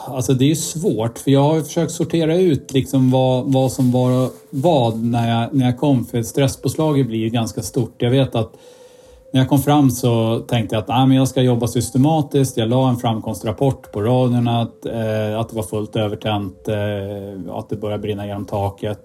Alltså 0.07 0.35
det 0.35 0.51
är 0.51 0.55
svårt 0.55 1.19
för 1.19 1.31
jag 1.31 1.43
har 1.43 1.61
försökt 1.61 1.93
sortera 1.93 2.37
ut 2.37 2.73
liksom 2.73 3.11
vad, 3.11 3.53
vad 3.53 3.73
som 3.73 3.93
var 3.93 4.31
vad 4.51 5.05
när 5.05 5.41
jag, 5.41 5.55
när 5.55 5.67
jag 5.67 5.79
kom 5.79 6.05
för 6.05 6.23
stresspåslaget 6.23 7.07
blir 7.07 7.19
ju 7.19 7.29
ganska 7.29 7.63
stort. 7.63 7.95
Jag 7.99 8.11
vet 8.11 8.35
att 8.35 8.53
när 9.31 9.41
jag 9.41 9.49
kom 9.49 9.59
fram 9.59 9.91
så 9.91 10.41
tänkte 10.41 10.77
jag 10.77 10.83
att 10.83 10.91
ah, 10.91 11.07
men 11.07 11.17
jag 11.17 11.29
ska 11.29 11.43
jobba 11.43 11.67
systematiskt. 11.67 12.57
Jag 12.57 12.69
la 12.69 12.89
en 12.89 12.97
framkomstrapport 12.97 13.93
på 13.93 14.03
radion 14.03 14.49
att, 14.49 14.87
eh, 14.87 15.41
att 15.41 15.49
det 15.49 15.57
var 15.57 15.63
fullt 15.63 15.97
övertänt, 15.97 16.69
eh, 16.69 17.55
att 17.57 17.69
det 17.69 17.77
började 17.77 18.03
brinna 18.03 18.27
genom 18.27 18.45
taket. 18.45 19.01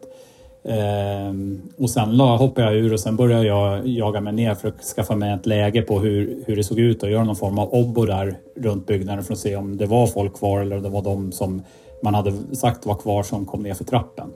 Eh, 0.64 1.34
och 1.78 1.90
sen 1.90 2.18
la, 2.18 2.38
hoppade 2.38 2.68
jag 2.68 2.76
ur 2.76 2.94
och 2.94 3.00
sen 3.00 3.16
började 3.16 3.46
jag 3.46 3.88
jaga 3.88 4.22
mig 4.22 4.34
ner 4.34 4.56
för 4.56 4.68
att 4.68 4.84
skaffa 4.84 5.16
mig 5.16 5.34
ett 5.34 5.46
läge 5.46 5.82
på 5.82 6.00
hur, 6.00 6.44
hur 6.48 6.56
det 6.56 6.64
såg 6.64 6.80
ut 6.80 7.04
och 7.04 7.12
göra 7.12 7.24
någon 7.24 7.36
form 7.36 7.60
av 7.60 7.74
obbo 7.74 8.06
där 8.06 8.38
runt 8.56 8.88
byggnaden 8.88 9.24
för 9.24 9.34
att 9.34 9.40
se 9.40 9.56
om 9.56 9.78
det 9.78 9.86
var 9.86 10.08
folk 10.08 10.38
kvar 10.38 10.62
eller 10.62 10.78
om 10.78 10.84
det 10.84 10.90
var 10.90 11.02
de 11.02 11.32
som 11.32 11.64
man 12.04 12.16
hade 12.16 12.34
sagt 12.56 12.86
var 12.86 12.96
kvar 12.96 13.24
som 13.24 13.46
kom 13.46 13.64
ner 13.64 13.74
för 13.74 13.84
trappen. 13.84 14.30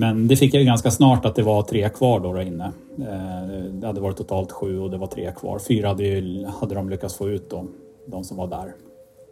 Men 0.00 0.28
det 0.28 0.36
fick 0.36 0.54
jag 0.54 0.60
ju 0.60 0.66
ganska 0.66 0.90
snart 0.90 1.24
att 1.24 1.34
det 1.34 1.42
var 1.42 1.62
tre 1.62 1.88
kvar 1.88 2.20
då, 2.20 2.32
där 2.32 2.40
inne. 2.40 2.72
Eh, 2.98 3.48
det 3.72 3.86
hade 3.86 4.00
varit 4.00 4.16
totalt 4.16 4.52
sju 4.52 4.80
och 4.80 4.90
det 4.90 4.98
var 4.98 5.06
tre 5.06 5.32
kvar. 5.32 5.58
Fyra 5.58 5.88
hade, 5.88 6.04
ju, 6.04 6.46
hade 6.46 6.74
de 6.74 6.90
lyckats 6.90 7.14
få 7.14 7.28
ut 7.28 7.50
då, 7.50 7.64
de 8.06 8.24
som 8.24 8.36
var 8.36 8.46
där. 8.46 8.72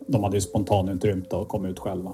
De 0.06 0.24
hade 0.24 0.36
ju 0.36 0.40
spontanutrymt 0.40 1.32
och 1.32 1.48
kom 1.48 1.66
ut 1.66 1.78
själva. 1.78 2.12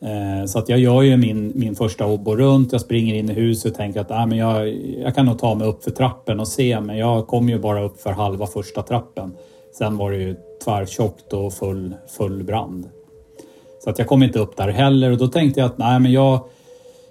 Eh, 0.00 0.46
så 0.46 0.58
att 0.58 0.68
jag 0.68 0.78
gör 0.78 1.02
ju 1.02 1.16
min, 1.16 1.52
min 1.54 1.74
första 1.74 2.06
obbo 2.06 2.36
runt. 2.36 2.72
Jag 2.72 2.80
springer 2.80 3.14
in 3.14 3.30
i 3.30 3.32
huset 3.32 3.70
och 3.70 3.76
tänker 3.76 4.00
att 4.00 4.10
äh, 4.10 4.26
men 4.26 4.38
jag, 4.38 4.68
jag 4.98 5.14
kan 5.14 5.26
nog 5.26 5.38
ta 5.38 5.54
mig 5.54 5.68
upp 5.68 5.84
för 5.84 5.90
trappen 5.90 6.40
och 6.40 6.48
se, 6.48 6.80
men 6.80 6.98
jag 6.98 7.26
kom 7.26 7.48
ju 7.48 7.58
bara 7.58 7.84
upp 7.84 8.00
för 8.00 8.10
halva 8.10 8.46
första 8.46 8.82
trappen. 8.82 9.32
Sen 9.78 9.96
var 9.96 10.10
det 10.10 10.18
ju 10.18 10.36
tvärtjockt 10.64 11.32
och 11.32 11.52
full, 11.52 11.94
full 12.08 12.44
brand. 12.44 12.88
Så 13.84 13.90
att 13.90 13.98
jag 13.98 14.08
kom 14.08 14.22
inte 14.22 14.38
upp 14.38 14.56
där 14.56 14.68
heller 14.68 15.10
och 15.10 15.18
då 15.18 15.28
tänkte 15.28 15.60
jag 15.60 15.66
att 15.66 15.78
nej, 15.78 16.00
men 16.00 16.12
jag 16.12 16.40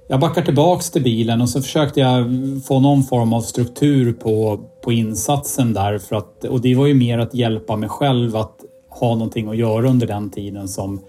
jag 0.07 0.19
backar 0.19 0.41
tillbaks 0.41 0.91
till 0.91 1.03
bilen 1.03 1.41
och 1.41 1.49
så 1.49 1.61
försökte 1.61 1.99
jag 1.99 2.25
få 2.65 2.79
någon 2.79 3.03
form 3.03 3.33
av 3.33 3.41
struktur 3.41 4.13
på, 4.13 4.59
på 4.83 4.91
insatsen 4.91 5.73
där. 5.73 5.97
För 5.97 6.15
att, 6.15 6.43
och 6.43 6.61
det 6.61 6.75
var 6.75 6.85
ju 6.85 6.93
mer 6.93 7.19
att 7.19 7.33
hjälpa 7.33 7.75
mig 7.75 7.89
själv 7.89 8.35
att 8.35 8.55
ha 8.89 9.09
någonting 9.15 9.49
att 9.49 9.57
göra 9.57 9.89
under 9.89 10.07
den 10.07 10.29
tiden 10.29 10.67
som, 10.67 11.01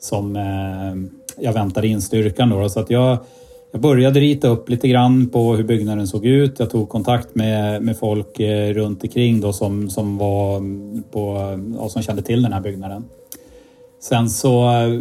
som 0.00 0.36
eh, 0.36 1.22
jag 1.44 1.52
väntade 1.52 1.88
in 1.88 2.02
styrkan. 2.02 2.48
Då. 2.48 2.68
Så 2.68 2.80
att 2.80 2.90
jag, 2.90 3.18
jag 3.72 3.80
började 3.80 4.20
rita 4.20 4.48
upp 4.48 4.68
lite 4.68 4.88
grann 4.88 5.28
på 5.28 5.54
hur 5.54 5.64
byggnaden 5.64 6.06
såg 6.06 6.26
ut. 6.26 6.58
Jag 6.58 6.70
tog 6.70 6.88
kontakt 6.88 7.34
med, 7.34 7.82
med 7.82 7.98
folk 7.98 8.40
eh, 8.40 8.74
runt 8.74 9.02
omkring 9.02 9.40
då 9.40 9.52
som, 9.52 9.90
som, 9.90 10.18
var 10.18 10.60
på, 11.10 11.38
ja, 11.78 11.88
som 11.88 12.02
kände 12.02 12.22
till 12.22 12.42
den 12.42 12.52
här 12.52 12.60
byggnaden. 12.60 13.04
Sen 14.00 14.30
så 14.30 14.70
eh, 14.70 15.00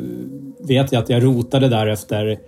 vet 0.60 0.92
jag 0.92 1.04
att 1.04 1.10
jag 1.10 1.24
rotade 1.24 1.70
där 1.70 1.88
efter 1.88 2.40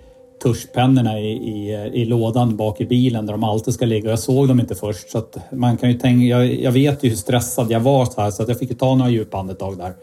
tuschpennorna 0.44 1.20
i, 1.20 1.32
i, 1.32 1.74
i 1.94 2.06
lådan 2.06 2.58
bak 2.58 2.82
i 2.82 2.86
bilen 2.86 3.26
där 3.26 3.34
de 3.34 3.44
alltid 3.44 3.74
ska 3.74 3.86
ligga. 3.86 4.10
Jag 4.10 4.20
såg 4.20 4.48
dem 4.48 4.60
inte 4.60 4.76
först 4.76 5.10
så 5.10 5.18
att 5.18 5.38
man 5.52 5.78
kan 5.78 5.92
ju 5.92 6.00
tänka, 6.00 6.26
jag, 6.26 6.54
jag 6.62 6.72
vet 6.72 7.04
ju 7.04 7.10
hur 7.10 7.16
stressad 7.16 7.72
jag 7.72 7.80
var 7.80 8.06
så 8.06 8.22
här 8.22 8.32
så 8.32 8.44
att 8.44 8.50
jag 8.50 8.60
fick 8.60 8.70
ju 8.70 8.76
ta 8.76 8.96
några 8.96 9.12
djupa 9.12 9.38
andetag 9.38 9.78
där. 9.78 9.94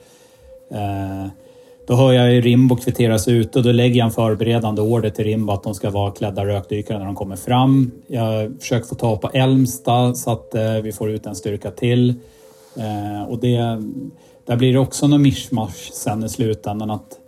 Eh, 0.70 1.28
då 1.86 1.94
hör 1.94 2.12
jag 2.12 2.46
Rimbo 2.46 2.76
kvitteras 2.76 3.28
ut 3.28 3.56
och 3.56 3.62
då 3.62 3.72
lägger 3.72 3.96
jag 3.96 4.06
en 4.06 4.12
förberedande 4.12 4.82
order 4.82 5.10
till 5.10 5.24
Rimbo 5.24 5.52
att 5.52 5.62
de 5.62 5.74
ska 5.74 5.90
vara 5.90 6.10
klädda 6.10 6.46
rökdykare 6.46 6.98
när 6.98 7.06
de 7.06 7.14
kommer 7.14 7.36
fram. 7.36 7.90
Jag 8.06 8.56
försöker 8.60 8.86
få 8.86 8.94
tag 8.94 9.20
på 9.20 9.30
Elmsta 9.32 10.14
så 10.14 10.30
att 10.30 10.54
eh, 10.54 10.74
vi 10.74 10.92
får 10.92 11.10
ut 11.10 11.26
en 11.26 11.34
styrka 11.34 11.70
till. 11.70 12.14
Eh, 12.76 13.22
och 13.28 13.38
det, 13.38 13.82
där 14.46 14.56
blir 14.56 14.72
det 14.72 14.78
också 14.78 15.06
något 15.06 15.20
mischmasch 15.20 15.90
sen 15.92 16.24
i 16.24 16.28
slutändan 16.28 16.90
att 16.90 17.18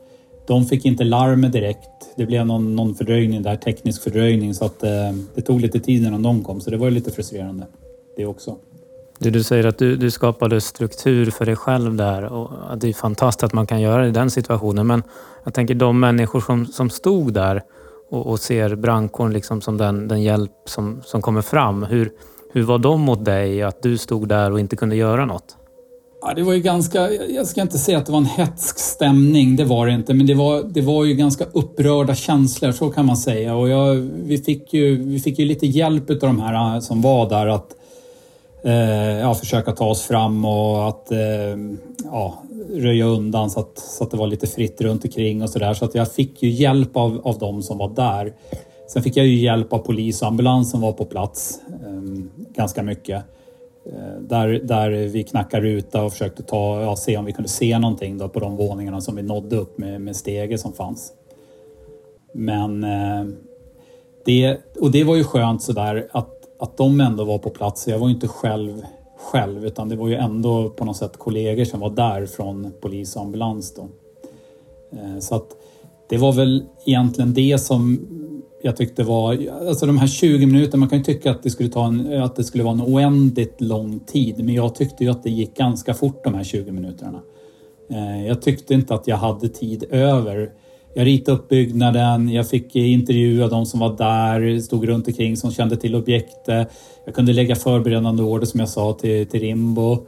de 0.47 0.65
fick 0.65 0.85
inte 0.85 1.05
larmet 1.05 1.53
direkt. 1.53 1.89
Det 2.17 2.27
blev 2.27 2.47
någon, 2.47 2.77
någon 2.77 2.95
fördröjning 2.95 3.43
där, 3.43 3.57
teknisk 3.57 4.03
fördröjning 4.03 4.55
så 4.55 4.65
att 4.65 4.83
eh, 4.83 4.91
det 5.35 5.43
tog 5.43 5.61
lite 5.61 5.81
tid 5.81 6.03
innan 6.03 6.23
de 6.23 6.45
kom 6.45 6.61
så 6.61 6.71
det 6.71 6.77
var 6.77 6.91
lite 6.91 7.11
frustrerande 7.11 7.67
det 8.17 8.27
också. 8.27 8.57
Du, 9.19 9.31
du 9.31 9.43
säger 9.43 9.67
att 9.67 9.79
du, 9.79 9.97
du 9.97 10.11
skapade 10.11 10.61
struktur 10.61 11.31
för 11.31 11.47
dig 11.47 11.57
själv 11.57 11.97
där 11.97 12.25
och 12.25 12.79
det 12.79 12.89
är 12.89 12.93
fantastiskt 12.93 13.45
att 13.45 13.53
man 13.53 13.67
kan 13.67 13.81
göra 13.81 14.03
det 14.03 14.09
i 14.09 14.11
den 14.11 14.31
situationen. 14.31 14.87
Men 14.87 15.03
jag 15.45 15.55
tänker 15.55 15.75
de 15.75 16.01
människor 16.01 16.41
som, 16.41 16.67
som 16.67 16.91
stod 16.91 17.33
där 17.35 17.63
och, 18.11 18.27
och 18.27 18.41
ser 18.41 18.77
brandkåren 18.77 19.33
liksom 19.33 19.61
som 19.61 19.79
den, 19.79 20.09
den 20.09 20.23
hjälp 20.23 20.53
som, 20.65 21.03
som 21.05 21.23
kommer 21.23 21.43
fram. 21.43 21.83
Hur, 21.83 22.11
hur 22.53 22.63
var 22.63 22.79
de 22.79 23.01
mot 23.01 23.25
dig 23.25 23.63
att 23.63 23.83
du 23.83 23.99
stod 23.99 24.29
där 24.29 24.53
och 24.53 24.61
inte 24.61 24.77
kunde 24.77 24.97
göra 24.97 25.25
något? 25.25 25.57
Ja, 26.25 26.35
det 26.35 26.43
var 26.43 26.53
ju 26.53 26.61
ganska, 26.61 27.13
jag 27.13 27.47
ska 27.47 27.63
inte 27.63 27.79
säga 27.79 27.99
att 27.99 28.07
det 28.07 28.13
var 28.13 28.19
en 28.19 28.27
hetsk 28.27 28.79
stämning, 28.79 29.57
det 29.57 29.65
var 29.65 29.87
det 29.87 29.93
inte, 29.93 30.15
men 30.15 30.27
det 30.27 30.35
var, 30.35 30.63
det 30.63 30.81
var 30.81 31.05
ju 31.05 31.15
ganska 31.15 31.45
upprörda 31.45 32.15
känslor, 32.15 32.73
så 32.73 32.91
kan 32.91 33.07
man 33.07 33.17
säga. 33.17 33.57
Och 33.57 33.69
jag, 33.69 33.95
vi, 34.25 34.39
fick 34.39 34.75
ju, 34.75 34.97
vi 34.97 35.21
fick 35.21 35.39
ju 35.39 35.45
lite 35.45 35.67
hjälp 35.67 36.11
av 36.11 36.17
de 36.17 36.41
här 36.41 36.75
eh, 36.75 36.81
som 36.81 37.03
var 37.03 37.29
där 37.29 37.47
att 37.47 37.77
eh, 38.65 39.19
ja, 39.21 39.35
försöka 39.35 39.73
ta 39.73 39.87
oss 39.87 40.03
fram 40.03 40.45
och 40.45 40.89
att 40.89 41.13
eh, 41.13 41.19
ja, 42.05 42.43
röja 42.71 43.05
undan 43.05 43.51
så 43.51 43.61
att, 43.61 43.79
så 43.79 44.05
att 44.05 44.11
det 44.11 44.17
var 44.17 44.27
lite 44.27 44.47
fritt 44.47 44.81
runt 44.81 45.05
omkring 45.05 45.43
och 45.43 45.51
sådär. 45.51 45.75
Så 45.75 45.85
att 45.85 45.95
jag 45.95 46.13
fick 46.13 46.43
ju 46.43 46.51
hjälp 46.51 46.97
av, 46.97 47.21
av 47.25 47.39
de 47.39 47.63
som 47.63 47.79
var 47.79 47.89
där. 47.89 48.33
Sen 48.89 49.03
fick 49.03 49.17
jag 49.17 49.27
ju 49.27 49.37
hjälp 49.37 49.73
av 49.73 49.79
polis 49.79 50.23
och 50.23 50.29
ambulans 50.29 50.71
som 50.71 50.81
var 50.81 50.93
på 50.93 51.05
plats 51.05 51.61
eh, 51.69 52.25
ganska 52.55 52.83
mycket. 52.83 53.25
Eh, 53.87 54.21
där, 54.21 54.49
där 54.49 54.91
vi 54.91 55.25
knackade 55.25 55.63
ruta 55.67 56.03
och 56.03 56.13
försökte 56.13 56.43
ta, 56.43 56.83
ja, 56.83 56.97
se 56.97 57.17
om 57.17 57.25
vi 57.25 57.33
kunde 57.33 57.49
se 57.49 57.79
någonting 57.79 58.19
då 58.19 58.29
på 58.29 58.41
de 58.41 58.57
våningarna 58.57 59.01
som 59.01 59.17
vi 59.17 59.23
nådde 59.23 59.57
upp 59.57 59.79
med, 59.79 60.01
med 60.01 60.17
stege 60.17 60.59
som 60.59 60.73
fanns. 60.73 61.13
Men 62.35 62.85
eh, 62.85 63.25
det, 64.25 64.59
och 64.81 64.91
det 64.91 65.05
var 65.05 65.17
ju 65.17 65.25
skönt 65.25 65.63
sådär 65.63 66.09
att 66.13 66.39
att 66.63 66.77
de 66.77 67.01
ändå 67.01 67.25
var 67.25 67.39
på 67.39 67.51
plats. 67.51 67.89
Jag 67.89 67.99
var 67.99 68.09
ju 68.09 68.15
inte 68.15 68.29
själv 68.29 68.83
själv 69.17 69.67
utan 69.67 69.89
det 69.89 69.97
var 69.97 70.09
ju 70.09 70.15
ändå 70.15 70.71
på 70.71 70.85
något 70.85 70.97
sätt 70.97 71.17
kollegor 71.17 71.65
som 71.65 71.81
var 71.81 71.91
där 71.91 72.27
från 72.27 72.73
polis 72.81 73.17
och 73.17 73.23
ambulans 73.23 73.75
då. 73.75 73.89
Eh, 74.93 75.19
så 75.19 75.35
att 75.35 75.47
det 76.09 76.19
var 76.19 76.33
väl 76.33 76.65
egentligen 76.87 77.35
det 77.35 77.59
som 77.59 78.07
jag 78.63 78.77
tyckte 78.77 79.03
var, 79.03 79.39
alltså 79.69 79.87
de 79.87 79.99
här 79.99 80.07
20 80.07 80.47
minuterna, 80.47 80.81
man 80.81 80.89
kan 80.89 80.99
ju 80.99 81.05
tycka 81.05 81.31
att 81.31 81.43
det 81.43 81.51
skulle 81.51 81.69
ta 81.69 81.87
en, 81.87 82.23
att 82.23 82.37
det 82.37 82.45
skulle 82.45 82.65
vara 82.65 82.75
en 82.75 82.83
oändligt 82.83 83.61
lång 83.61 84.01
tid, 84.01 84.45
men 84.45 84.55
jag 84.55 84.75
tyckte 84.75 85.05
ju 85.05 85.11
att 85.11 85.23
det 85.23 85.31
gick 85.31 85.57
ganska 85.57 85.95
fort 85.95 86.25
de 86.25 86.35
här 86.35 86.45
20 86.45 86.73
minuterna. 86.73 87.21
Eh, 87.91 88.27
jag 88.27 88.43
tyckte 88.43 88.75
inte 88.75 88.95
att 88.95 89.07
jag 89.07 89.17
hade 89.17 89.49
tid 89.49 89.85
över 89.91 90.51
jag 90.95 91.07
ritade 91.07 91.39
upp 91.39 91.49
byggnaden, 91.49 92.29
jag 92.29 92.49
fick 92.49 92.77
intervjua 92.77 93.49
de 93.49 93.67
som 93.67 93.81
var 93.81 93.97
där, 93.97 94.61
stod 94.61 94.89
runt 94.89 95.09
omkring 95.09 95.37
som 95.37 95.53
kände 95.53 95.77
till 95.77 95.95
objektet. 95.95 96.69
Jag 97.05 97.15
kunde 97.15 97.33
lägga 97.33 97.57
förberedande 97.57 98.23
order 98.23 98.47
som 98.47 98.61
jag 98.61 98.69
sa 98.69 98.93
till, 98.93 99.27
till 99.27 99.41
Rimbo. 99.41 100.07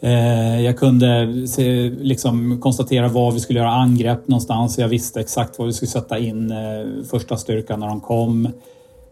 Eh, 0.00 0.60
jag 0.60 0.78
kunde 0.78 1.32
se, 1.48 1.90
liksom 1.90 2.60
konstatera 2.60 3.08
var 3.08 3.32
vi 3.32 3.40
skulle 3.40 3.58
göra 3.58 3.70
angrepp 3.70 4.28
någonstans. 4.28 4.78
Jag 4.78 4.88
visste 4.88 5.20
exakt 5.20 5.58
var 5.58 5.66
vi 5.66 5.72
skulle 5.72 5.88
sätta 5.88 6.18
in 6.18 6.50
eh, 6.50 7.04
första 7.10 7.36
styrkan 7.36 7.80
när 7.80 7.88
de 7.88 8.00
kom. 8.00 8.48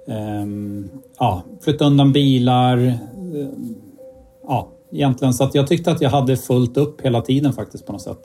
Ehm, 0.08 0.88
ja, 1.18 1.42
flytta 1.60 1.84
undan 1.84 2.12
bilar. 2.12 2.78
Eh, 2.86 2.94
ja, 4.48 4.68
egentligen. 4.92 5.34
Så 5.34 5.44
att 5.44 5.54
jag 5.54 5.66
tyckte 5.66 5.90
att 5.90 6.00
jag 6.00 6.10
hade 6.10 6.36
fullt 6.36 6.76
upp 6.76 7.00
hela 7.00 7.20
tiden 7.20 7.52
faktiskt 7.52 7.86
på 7.86 7.92
något 7.92 8.02
sätt. 8.02 8.20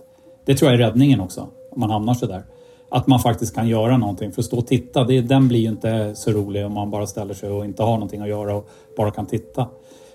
Det 0.45 0.55
tror 0.55 0.71
jag 0.71 0.81
är 0.81 0.85
räddningen 0.85 1.21
också, 1.21 1.47
om 1.71 1.79
man 1.79 1.89
hamnar 1.89 2.13
så 2.13 2.25
där 2.25 2.43
att 2.91 3.07
man 3.07 3.19
faktiskt 3.19 3.55
kan 3.55 3.67
göra 3.67 3.97
någonting. 3.97 4.31
För 4.31 4.41
att 4.41 4.45
stå 4.45 4.57
och 4.57 4.67
titta, 4.67 5.03
det, 5.03 5.21
den 5.21 5.47
blir 5.47 5.59
ju 5.59 5.69
inte 5.69 6.15
så 6.15 6.31
rolig 6.31 6.65
om 6.65 6.73
man 6.73 6.89
bara 6.89 7.07
ställer 7.07 7.33
sig 7.33 7.49
och 7.49 7.65
inte 7.65 7.83
har 7.83 7.93
någonting 7.93 8.21
att 8.21 8.29
göra 8.29 8.55
och 8.55 8.69
bara 8.97 9.11
kan 9.11 9.25
titta. 9.25 9.67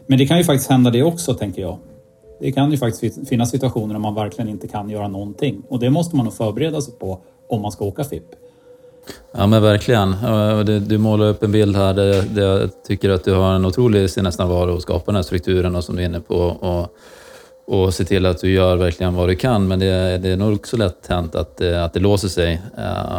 Men 0.07 0.19
det 0.19 0.27
kan 0.27 0.39
ju 0.39 0.45
faktiskt 0.45 0.71
hända 0.71 0.91
det 0.91 1.03
också, 1.03 1.35
tänker 1.35 1.63
jag. 1.63 1.79
Det 2.41 2.53
kan 2.53 2.71
ju 2.71 2.79
faktiskt 2.79 3.29
finnas 3.29 3.51
situationer 3.51 3.95
där 3.95 4.01
man 4.01 4.15
verkligen 4.15 4.49
inte 4.49 4.69
kan 4.69 4.91
göra 4.91 5.09
någonting 5.09 5.63
och 5.69 5.79
det 5.79 5.91
måste 5.91 6.17
man 6.17 6.25
nog 6.25 6.35
förbereda 6.35 6.81
sig 6.81 6.95
på 6.95 7.19
om 7.49 7.63
man 7.63 7.73
ska 7.73 7.85
åka 7.85 8.05
FIP. 8.05 8.25
Ja 9.33 9.47
men 9.47 9.63
verkligen. 9.63 10.17
Du 10.89 10.99
målar 10.99 11.27
upp 11.27 11.43
en 11.43 11.53
bild 11.53 11.77
här 11.77 11.95
där 11.95 12.43
jag 12.43 12.71
tycker 12.87 13.11
att 13.11 13.25
du 13.25 13.35
har 13.35 13.55
en 13.55 13.65
otrolig 13.65 14.11
sinnesnärvaro 14.11 14.75
och 14.75 14.83
skapar 14.83 15.07
den 15.07 15.15
här 15.15 15.23
strukturen 15.23 15.77
och 15.77 15.85
som 15.85 15.97
du 15.97 16.03
är 16.03 16.07
inne 16.07 16.21
på. 16.21 16.37
Och 16.37 16.97
och 17.67 17.95
se 17.95 18.05
till 18.05 18.27
att 18.27 18.39
du 18.39 18.53
gör 18.53 18.77
verkligen 18.77 19.15
vad 19.15 19.29
du 19.29 19.37
kan. 19.37 19.69
Men 19.69 19.79
det, 19.79 20.19
det 20.19 20.29
är 20.29 20.37
nog 20.37 20.55
också 20.55 20.77
lätt 20.77 21.07
hänt 21.07 21.35
att, 21.35 21.61
att 21.61 21.93
det 21.93 22.01
låser 22.01 22.29
sig. 22.29 22.63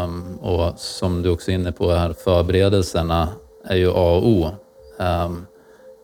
Um, 0.03 0.37
och 0.37 0.79
som 0.79 1.21
du 1.21 1.29
också 1.29 1.51
är 1.51 1.55
inne 1.55 1.71
på 1.71 1.91
här, 1.91 2.13
förberedelserna 2.13 3.29
är 3.65 3.75
ju 3.75 3.89
A 3.89 4.15
och 4.15 4.27
O. 4.27 4.49
Um, 4.97 5.45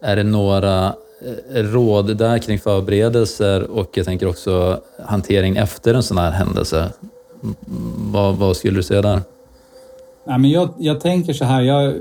är 0.02 0.16
det 0.16 0.24
några 0.24 0.96
Eh, 1.54 1.64
råd 1.64 2.18
där 2.18 2.38
kring 2.38 2.60
förberedelser 2.60 3.64
och 3.64 3.90
jag 3.94 4.06
tänker 4.06 4.28
också 4.28 4.82
hantering 5.06 5.58
efter 5.58 5.94
en 5.94 6.04
sån 6.04 6.18
här 6.18 6.32
händelse? 6.32 6.92
Vad, 7.98 8.36
vad 8.36 8.58
skulle 8.58 8.80
du 8.80 8.84
säga 8.84 9.02
där? 9.02 9.22
Nej, 10.28 10.40
men 10.40 10.50
jag, 10.50 10.70
jag 10.80 11.00
tänker 11.02 11.34
så 11.34 11.46
här, 11.46 11.62
jag, 11.62 11.94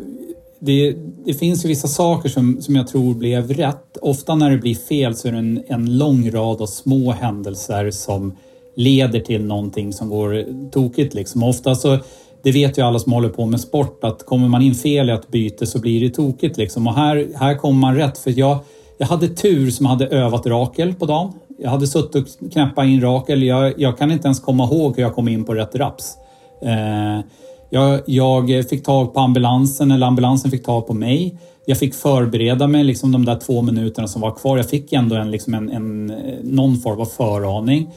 det, 0.58 0.96
det, 1.24 1.34
finns 1.34 1.64
ju 1.64 1.68
vissa 1.68 1.88
saker 1.88 2.28
som, 2.28 2.62
som 2.62 2.76
jag 2.76 2.88
tror 2.88 3.14
blev 3.14 3.52
rätt. 3.52 3.96
Ofta 4.00 4.34
när 4.34 4.50
det 4.50 4.58
blir 4.58 4.74
fel 4.74 5.16
så 5.16 5.28
är 5.28 5.32
det 5.32 5.38
en, 5.38 5.62
en 5.66 5.98
lång 5.98 6.30
rad 6.30 6.62
av 6.62 6.66
små 6.66 7.12
händelser 7.12 7.90
som 7.90 8.36
leder 8.76 9.20
till 9.20 9.44
någonting 9.44 9.92
som 9.92 10.08
går 10.08 10.44
tokigt. 10.70 11.14
Liksom. 11.14 11.42
Ofta 11.42 11.74
så, 11.74 11.98
det 12.42 12.52
vet 12.52 12.78
ju 12.78 12.82
alla 12.82 12.98
som 12.98 13.12
håller 13.12 13.28
på 13.28 13.46
med 13.46 13.60
sport, 13.60 14.04
att 14.04 14.26
kommer 14.26 14.48
man 14.48 14.62
in 14.62 14.74
fel 14.74 15.10
i 15.10 15.12
ett 15.12 15.28
byte 15.28 15.66
så 15.66 15.78
blir 15.78 16.00
det 16.00 16.10
tokigt. 16.10 16.56
Liksom. 16.56 16.86
Och 16.86 16.94
här, 16.94 17.28
här 17.34 17.54
kommer 17.54 17.80
man 17.80 17.96
rätt. 17.96 18.18
För 18.18 18.38
jag, 18.38 18.58
jag 18.98 19.06
hade 19.06 19.28
tur 19.28 19.70
som 19.70 19.86
hade 19.86 20.06
övat 20.06 20.46
Rakel 20.46 20.94
på 20.94 21.06
dagen. 21.06 21.32
Jag 21.58 21.70
hade 21.70 21.86
suttit 21.86 22.14
och 22.14 22.52
knäppat 22.52 22.84
in 22.84 23.00
Rakel. 23.00 23.42
Jag, 23.42 23.80
jag 23.80 23.98
kan 23.98 24.10
inte 24.10 24.26
ens 24.26 24.40
komma 24.40 24.64
ihåg 24.64 24.96
hur 24.96 25.02
jag 25.02 25.14
kom 25.14 25.28
in 25.28 25.44
på 25.44 25.54
rätt 25.54 25.74
raps. 25.74 26.16
Eh, 26.62 27.24
jag, 27.70 28.00
jag, 28.06 28.68
fick 28.70 28.84
tag 28.84 29.14
på 29.14 29.20
ambulansen 29.20 29.90
eller 29.90 30.06
ambulansen 30.06 30.50
fick 30.50 30.64
tag 30.64 30.86
på 30.86 30.94
mig. 30.94 31.38
Jag 31.64 31.78
fick 31.78 31.94
förbereda 31.94 32.66
mig 32.66 32.84
liksom 32.84 33.12
de 33.12 33.24
där 33.24 33.36
två 33.36 33.62
minuterna 33.62 34.08
som 34.08 34.20
var 34.20 34.30
kvar. 34.30 34.56
Jag 34.56 34.70
fick 34.70 34.92
ändå 34.92 35.16
en, 35.16 35.30
liksom 35.30 35.54
en, 35.54 35.70
en, 35.70 36.10
eh, 36.10 36.16
någon 36.42 36.76
form 36.76 37.00
av 37.00 37.04
föraning. 37.04 37.90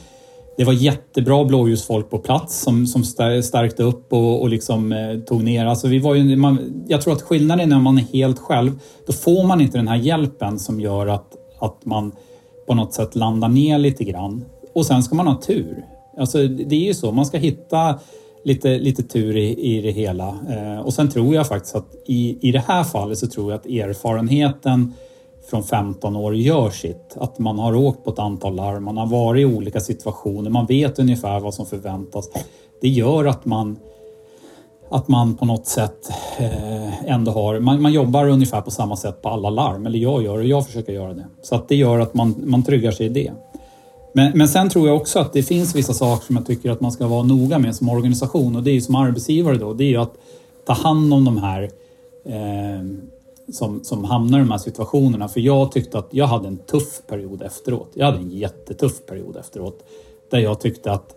Det 0.56 0.64
var 0.64 0.72
jättebra 0.72 1.44
blåljusfolk 1.44 2.10
på 2.10 2.18
plats 2.18 2.60
som, 2.60 2.86
som 2.86 3.04
stärkte 3.04 3.82
upp 3.82 4.12
och, 4.12 4.42
och 4.42 4.48
liksom, 4.48 4.92
eh, 4.92 5.18
tog 5.18 5.44
ner. 5.44 5.66
Alltså 5.66 5.88
vi 5.88 5.98
var 5.98 6.14
ju, 6.14 6.36
man, 6.36 6.84
jag 6.88 7.00
tror 7.00 7.12
att 7.12 7.22
skillnaden 7.22 7.66
är 7.66 7.74
när 7.74 7.82
man 7.82 7.98
är 7.98 8.02
helt 8.02 8.38
själv, 8.38 8.72
då 9.06 9.12
får 9.12 9.46
man 9.46 9.60
inte 9.60 9.78
den 9.78 9.88
här 9.88 9.96
hjälpen 9.96 10.58
som 10.58 10.80
gör 10.80 11.06
att, 11.06 11.36
att 11.58 11.84
man 11.84 12.12
på 12.66 12.74
något 12.74 12.92
sätt 12.94 13.14
landar 13.14 13.48
ner 13.48 13.78
lite 13.78 14.04
grann. 14.04 14.44
Och 14.74 14.86
sen 14.86 15.02
ska 15.02 15.14
man 15.14 15.26
ha 15.26 15.40
tur. 15.40 15.84
Alltså, 16.18 16.48
det 16.48 16.76
är 16.76 16.86
ju 16.86 16.94
så, 16.94 17.12
man 17.12 17.26
ska 17.26 17.38
hitta 17.38 17.98
lite, 18.44 18.78
lite 18.78 19.02
tur 19.02 19.36
i, 19.36 19.76
i 19.76 19.80
det 19.80 19.90
hela. 19.90 20.28
Eh, 20.28 20.80
och 20.80 20.94
sen 20.94 21.10
tror 21.10 21.34
jag 21.34 21.48
faktiskt 21.48 21.74
att 21.74 21.94
i, 22.06 22.48
i 22.48 22.52
det 22.52 22.64
här 22.66 22.84
fallet 22.84 23.18
så 23.18 23.26
tror 23.26 23.50
jag 23.50 23.58
att 23.58 23.66
erfarenheten 23.66 24.94
från 25.50 25.62
15 25.62 26.16
år 26.16 26.36
gör 26.36 26.70
sitt. 26.70 27.16
Att 27.16 27.38
man 27.38 27.58
har 27.58 27.74
åkt 27.74 28.04
på 28.04 28.10
ett 28.10 28.18
antal 28.18 28.54
larm, 28.54 28.84
man 28.84 28.96
har 28.96 29.06
varit 29.06 29.40
i 29.40 29.44
olika 29.44 29.80
situationer, 29.80 30.50
man 30.50 30.66
vet 30.66 30.98
ungefär 30.98 31.40
vad 31.40 31.54
som 31.54 31.66
förväntas. 31.66 32.30
Det 32.80 32.88
gör 32.88 33.24
att 33.24 33.44
man 33.44 33.78
att 34.88 35.08
man 35.08 35.36
på 35.36 35.44
något 35.44 35.66
sätt 35.66 36.12
eh, 36.38 37.10
ändå 37.10 37.32
har, 37.32 37.60
man, 37.60 37.82
man, 37.82 37.92
jobbar 37.92 38.28
ungefär 38.28 38.60
på 38.60 38.70
samma 38.70 38.96
sätt 38.96 39.22
på 39.22 39.28
alla 39.28 39.50
larm, 39.50 39.86
eller 39.86 39.98
jag 39.98 40.22
gör 40.22 40.38
och 40.38 40.44
jag 40.44 40.66
försöker 40.66 40.92
göra 40.92 41.14
det. 41.14 41.26
Så 41.42 41.54
att 41.54 41.68
det 41.68 41.76
gör 41.76 41.98
att 41.98 42.14
man, 42.14 42.34
man 42.38 42.62
tryggar 42.62 42.90
sig 42.90 43.06
i 43.06 43.08
det. 43.08 43.32
Men, 44.12 44.38
men 44.38 44.48
sen 44.48 44.68
tror 44.68 44.88
jag 44.88 44.96
också 44.96 45.18
att 45.18 45.32
det 45.32 45.42
finns 45.42 45.74
vissa 45.74 45.92
saker 45.92 46.26
som 46.26 46.36
jag 46.36 46.46
tycker 46.46 46.70
att 46.70 46.80
man 46.80 46.92
ska 46.92 47.06
vara 47.06 47.22
noga 47.22 47.58
med 47.58 47.76
som 47.76 47.88
organisation 47.88 48.56
och 48.56 48.62
det 48.62 48.70
är 48.70 48.74
ju 48.74 48.80
som 48.80 48.94
arbetsgivare 48.94 49.56
då. 49.56 49.72
Det 49.72 49.84
är 49.84 49.88
ju 49.88 49.96
att 49.96 50.14
ta 50.66 50.72
hand 50.72 51.14
om 51.14 51.24
de 51.24 51.38
här 51.38 51.62
eh, 52.24 52.82
som, 53.52 53.84
som 53.84 54.04
hamnar 54.04 54.38
i 54.38 54.42
de 54.42 54.50
här 54.50 54.58
situationerna. 54.58 55.28
För 55.28 55.40
jag 55.40 55.72
tyckte 55.72 55.98
att 55.98 56.08
jag 56.10 56.26
hade 56.26 56.48
en 56.48 56.56
tuff 56.56 57.02
period 57.06 57.42
efteråt. 57.42 57.90
Jag 57.94 58.06
hade 58.06 58.18
en 58.18 58.30
jättetuff 58.30 59.06
period 59.06 59.36
efteråt. 59.36 59.84
Där 60.30 60.38
jag 60.38 60.60
tyckte 60.60 60.92
att 60.92 61.16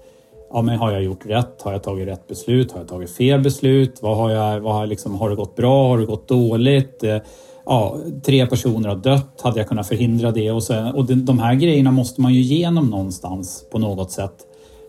ja, 0.50 0.62
men 0.62 0.78
har 0.78 0.92
jag 0.92 1.04
gjort 1.04 1.26
rätt? 1.26 1.62
Har 1.62 1.72
jag 1.72 1.84
tagit 1.84 2.08
rätt 2.08 2.28
beslut? 2.28 2.72
Har 2.72 2.80
jag 2.80 2.88
tagit 2.88 3.12
fel 3.12 3.42
beslut? 3.42 4.02
Vad 4.02 4.18
har, 4.18 4.30
jag, 4.30 4.60
vad 4.60 4.74
har, 4.74 4.88
liksom, 4.88 5.16
har 5.16 5.30
det 5.30 5.36
gått 5.36 5.56
bra? 5.56 5.88
Har 5.88 5.98
det 5.98 6.06
gått 6.06 6.28
dåligt? 6.28 7.04
Eh, 7.04 7.18
ja, 7.66 7.98
tre 8.24 8.48
personer 8.48 8.90
har 8.90 8.96
dött. 8.96 9.42
Hade 9.42 9.60
jag 9.60 9.68
kunnat 9.68 9.88
förhindra 9.88 10.32
det? 10.32 10.52
Och, 10.52 10.64
så, 10.64 10.92
och 10.96 11.06
de 11.06 11.40
här 11.40 11.56
grejerna 11.56 11.92
måste 11.92 12.22
man 12.22 12.34
ju 12.34 12.40
igenom 12.40 12.90
någonstans 12.90 13.66
på 13.72 13.80
något 13.80 14.12
sätt. 14.12 14.46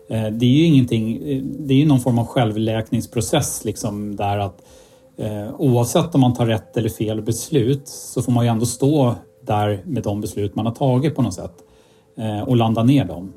Eh, 0.09 0.27
det 0.27 0.45
är 0.45 0.49
ju 0.49 0.65
ingenting, 0.65 1.15
eh, 1.15 1.41
det 1.43 1.73
är 1.73 1.77
ju 1.77 1.85
någon 1.85 1.99
form 1.99 2.19
av 2.19 2.25
självläkningsprocess 2.25 3.65
liksom 3.65 4.15
där 4.15 4.37
att 4.37 4.61
Eh, 5.17 5.55
oavsett 5.57 6.15
om 6.15 6.21
man 6.21 6.33
tar 6.33 6.45
rätt 6.45 6.77
eller 6.77 6.89
fel 6.89 7.21
beslut 7.21 7.87
så 7.87 8.21
får 8.21 8.31
man 8.31 8.45
ju 8.45 8.51
ändå 8.51 8.65
stå 8.65 9.15
där 9.45 9.83
med 9.85 10.03
de 10.03 10.21
beslut 10.21 10.55
man 10.55 10.65
har 10.65 10.73
tagit 10.73 11.15
på 11.15 11.21
något 11.21 11.33
sätt 11.33 11.53
eh, 12.17 12.41
och 12.41 12.55
landa 12.55 12.83
ner 12.83 13.05
dem. 13.05 13.33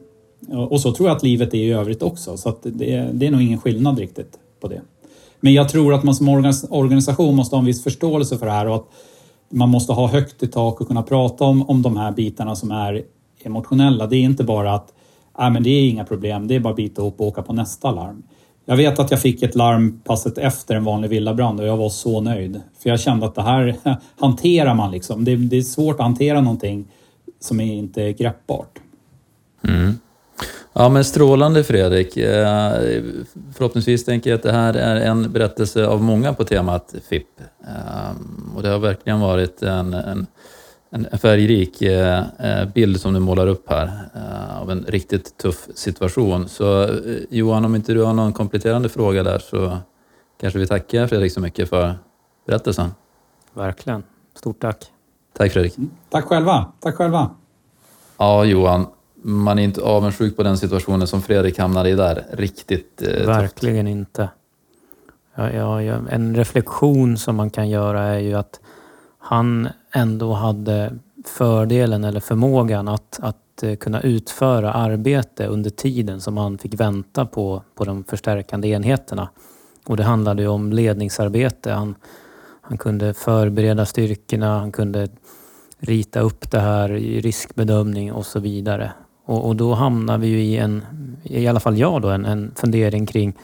Och 0.70 0.80
så 0.80 0.92
tror 0.92 1.08
jag 1.08 1.16
att 1.16 1.22
livet 1.22 1.54
är 1.54 1.58
i 1.58 1.72
övrigt 1.72 2.02
också, 2.02 2.36
så 2.36 2.48
att 2.48 2.62
det, 2.62 3.10
det 3.12 3.26
är 3.26 3.30
nog 3.30 3.42
ingen 3.42 3.60
skillnad 3.60 3.98
riktigt 3.98 4.38
på 4.60 4.68
det. 4.68 4.80
Men 5.40 5.52
jag 5.52 5.68
tror 5.68 5.94
att 5.94 6.04
man 6.04 6.14
som 6.14 6.28
organisation 6.70 7.34
måste 7.36 7.56
ha 7.56 7.60
en 7.60 7.66
viss 7.66 7.82
förståelse 7.82 8.38
för 8.38 8.46
det 8.46 8.52
här 8.52 8.68
och 8.68 8.74
att 8.74 8.86
man 9.48 9.68
måste 9.68 9.92
ha 9.92 10.06
högt 10.06 10.42
i 10.42 10.46
tak 10.46 10.80
och 10.80 10.88
kunna 10.88 11.02
prata 11.02 11.44
om, 11.44 11.70
om 11.70 11.82
de 11.82 11.96
här 11.96 12.12
bitarna 12.12 12.56
som 12.56 12.70
är 12.70 13.02
emotionella. 13.42 14.06
Det 14.06 14.16
är 14.16 14.20
inte 14.20 14.44
bara 14.44 14.74
att 14.74 14.92
äh, 15.38 15.50
men 15.50 15.62
det 15.62 15.70
är 15.70 15.88
inga 15.88 16.04
problem, 16.04 16.48
det 16.48 16.54
är 16.54 16.60
bara 16.60 16.70
att 16.70 16.76
bita 16.76 17.02
ihop 17.02 17.20
och 17.20 17.26
åka 17.26 17.42
på 17.42 17.52
nästa 17.52 17.90
larm. 17.90 18.22
Jag 18.66 18.76
vet 18.76 18.98
att 18.98 19.10
jag 19.10 19.20
fick 19.20 19.42
ett 19.42 19.54
larm 19.54 20.00
passet 20.04 20.38
efter 20.38 20.74
en 20.74 20.84
vanlig 20.84 21.10
villabrand 21.10 21.60
och 21.60 21.66
jag 21.66 21.76
var 21.76 21.88
så 21.88 22.20
nöjd. 22.20 22.60
För 22.82 22.90
jag 22.90 23.00
kände 23.00 23.26
att 23.26 23.34
det 23.34 23.42
här 23.42 23.76
hanterar 24.20 24.74
man 24.74 24.90
liksom. 24.90 25.24
Det, 25.24 25.36
det 25.36 25.56
är 25.56 25.62
svårt 25.62 25.94
att 25.94 26.06
hantera 26.06 26.40
någonting 26.40 26.86
som 27.40 27.60
är 27.60 27.74
inte 27.74 28.02
är 28.02 28.10
greppbart. 28.10 28.78
Mm. 29.68 29.98
Ja, 30.72 30.88
men 30.88 31.04
strålande 31.04 31.64
Fredrik. 31.64 32.16
Eh, 32.16 32.72
förhoppningsvis 33.56 34.04
tänker 34.04 34.30
jag 34.30 34.36
att 34.36 34.42
det 34.42 34.52
här 34.52 34.74
är 34.74 34.96
en 34.96 35.32
berättelse 35.32 35.86
av 35.86 36.02
många 36.02 36.32
på 36.32 36.44
temat 36.44 36.94
FIP. 37.08 37.26
Eh, 37.60 38.56
och 38.56 38.62
det 38.62 38.68
har 38.68 38.78
verkligen 38.78 39.20
varit 39.20 39.62
en, 39.62 39.94
en, 39.94 40.26
en 40.94 41.18
färgrik 41.18 41.82
eh, 41.82 42.24
bild 42.74 43.00
som 43.00 43.14
du 43.14 43.20
målar 43.20 43.46
upp 43.46 43.70
här 43.70 43.90
av 44.60 44.70
en 44.70 44.84
riktigt 44.88 45.38
tuff 45.38 45.68
situation. 45.74 46.48
Så 46.48 46.88
Johan, 47.30 47.64
om 47.64 47.74
inte 47.74 47.94
du 47.94 48.02
har 48.02 48.12
någon 48.12 48.32
kompletterande 48.32 48.88
fråga 48.88 49.22
där 49.22 49.38
så 49.38 49.78
kanske 50.40 50.58
vi 50.58 50.66
tackar 50.66 51.06
Fredrik 51.06 51.32
så 51.32 51.40
mycket 51.40 51.68
för 51.68 51.94
berättelsen. 52.46 52.90
Verkligen. 53.52 54.02
Stort 54.34 54.60
tack. 54.60 54.84
Tack 55.36 55.52
Fredrik. 55.52 55.74
Tack 56.10 56.24
själva. 56.24 56.72
Tack 56.80 56.94
själva. 56.94 57.30
Ja, 58.18 58.44
Johan 58.44 58.86
man 59.24 59.58
är 59.58 59.62
inte 59.62 59.80
avundsjuk 59.80 60.36
på 60.36 60.42
den 60.42 60.58
situationen 60.58 61.06
som 61.06 61.22
Fredrik 61.22 61.58
hamnade 61.58 61.90
i 61.90 61.94
där. 61.94 62.24
Riktigt 62.32 63.02
eh, 63.02 63.26
Verkligen 63.26 63.86
tufft. 63.86 63.90
inte. 63.90 64.28
Ja, 65.34 65.50
ja, 65.50 65.82
ja, 65.82 65.98
en 66.10 66.36
reflektion 66.36 67.18
som 67.18 67.36
man 67.36 67.50
kan 67.50 67.68
göra 67.68 68.02
är 68.02 68.18
ju 68.18 68.34
att 68.34 68.60
han 69.18 69.68
ändå 69.94 70.32
hade 70.32 70.92
fördelen 71.24 72.04
eller 72.04 72.20
förmågan 72.20 72.88
att, 72.88 73.18
att 73.22 73.62
eh, 73.62 73.76
kunna 73.76 74.00
utföra 74.00 74.72
arbete 74.72 75.46
under 75.46 75.70
tiden 75.70 76.20
som 76.20 76.36
han 76.36 76.58
fick 76.58 76.80
vänta 76.80 77.26
på, 77.26 77.62
på 77.74 77.84
de 77.84 78.04
förstärkande 78.04 78.68
enheterna. 78.68 79.28
Och 79.86 79.96
det 79.96 80.02
handlade 80.02 80.42
ju 80.42 80.48
om 80.48 80.72
ledningsarbete. 80.72 81.72
Han, 81.72 81.94
han 82.60 82.78
kunde 82.78 83.14
förbereda 83.14 83.86
styrkorna, 83.86 84.58
han 84.58 84.72
kunde 84.72 85.08
rita 85.78 86.20
upp 86.20 86.50
det 86.50 86.60
här 86.60 86.92
i 86.92 87.20
riskbedömning 87.20 88.12
och 88.12 88.26
så 88.26 88.40
vidare. 88.40 88.92
Och, 89.24 89.46
och, 89.46 89.56
då 89.56 89.74
hamnar 89.74 90.18
vi 90.18 90.26
ju 90.26 90.40
i 90.40 90.56
en, 90.56 90.82
i 91.22 91.46
alla 91.46 91.60
fall 91.60 91.78
jag 91.78 92.02
då, 92.02 92.08
en, 92.08 92.24
en 92.24 92.52
fundering 92.56 93.06
kring 93.06 93.38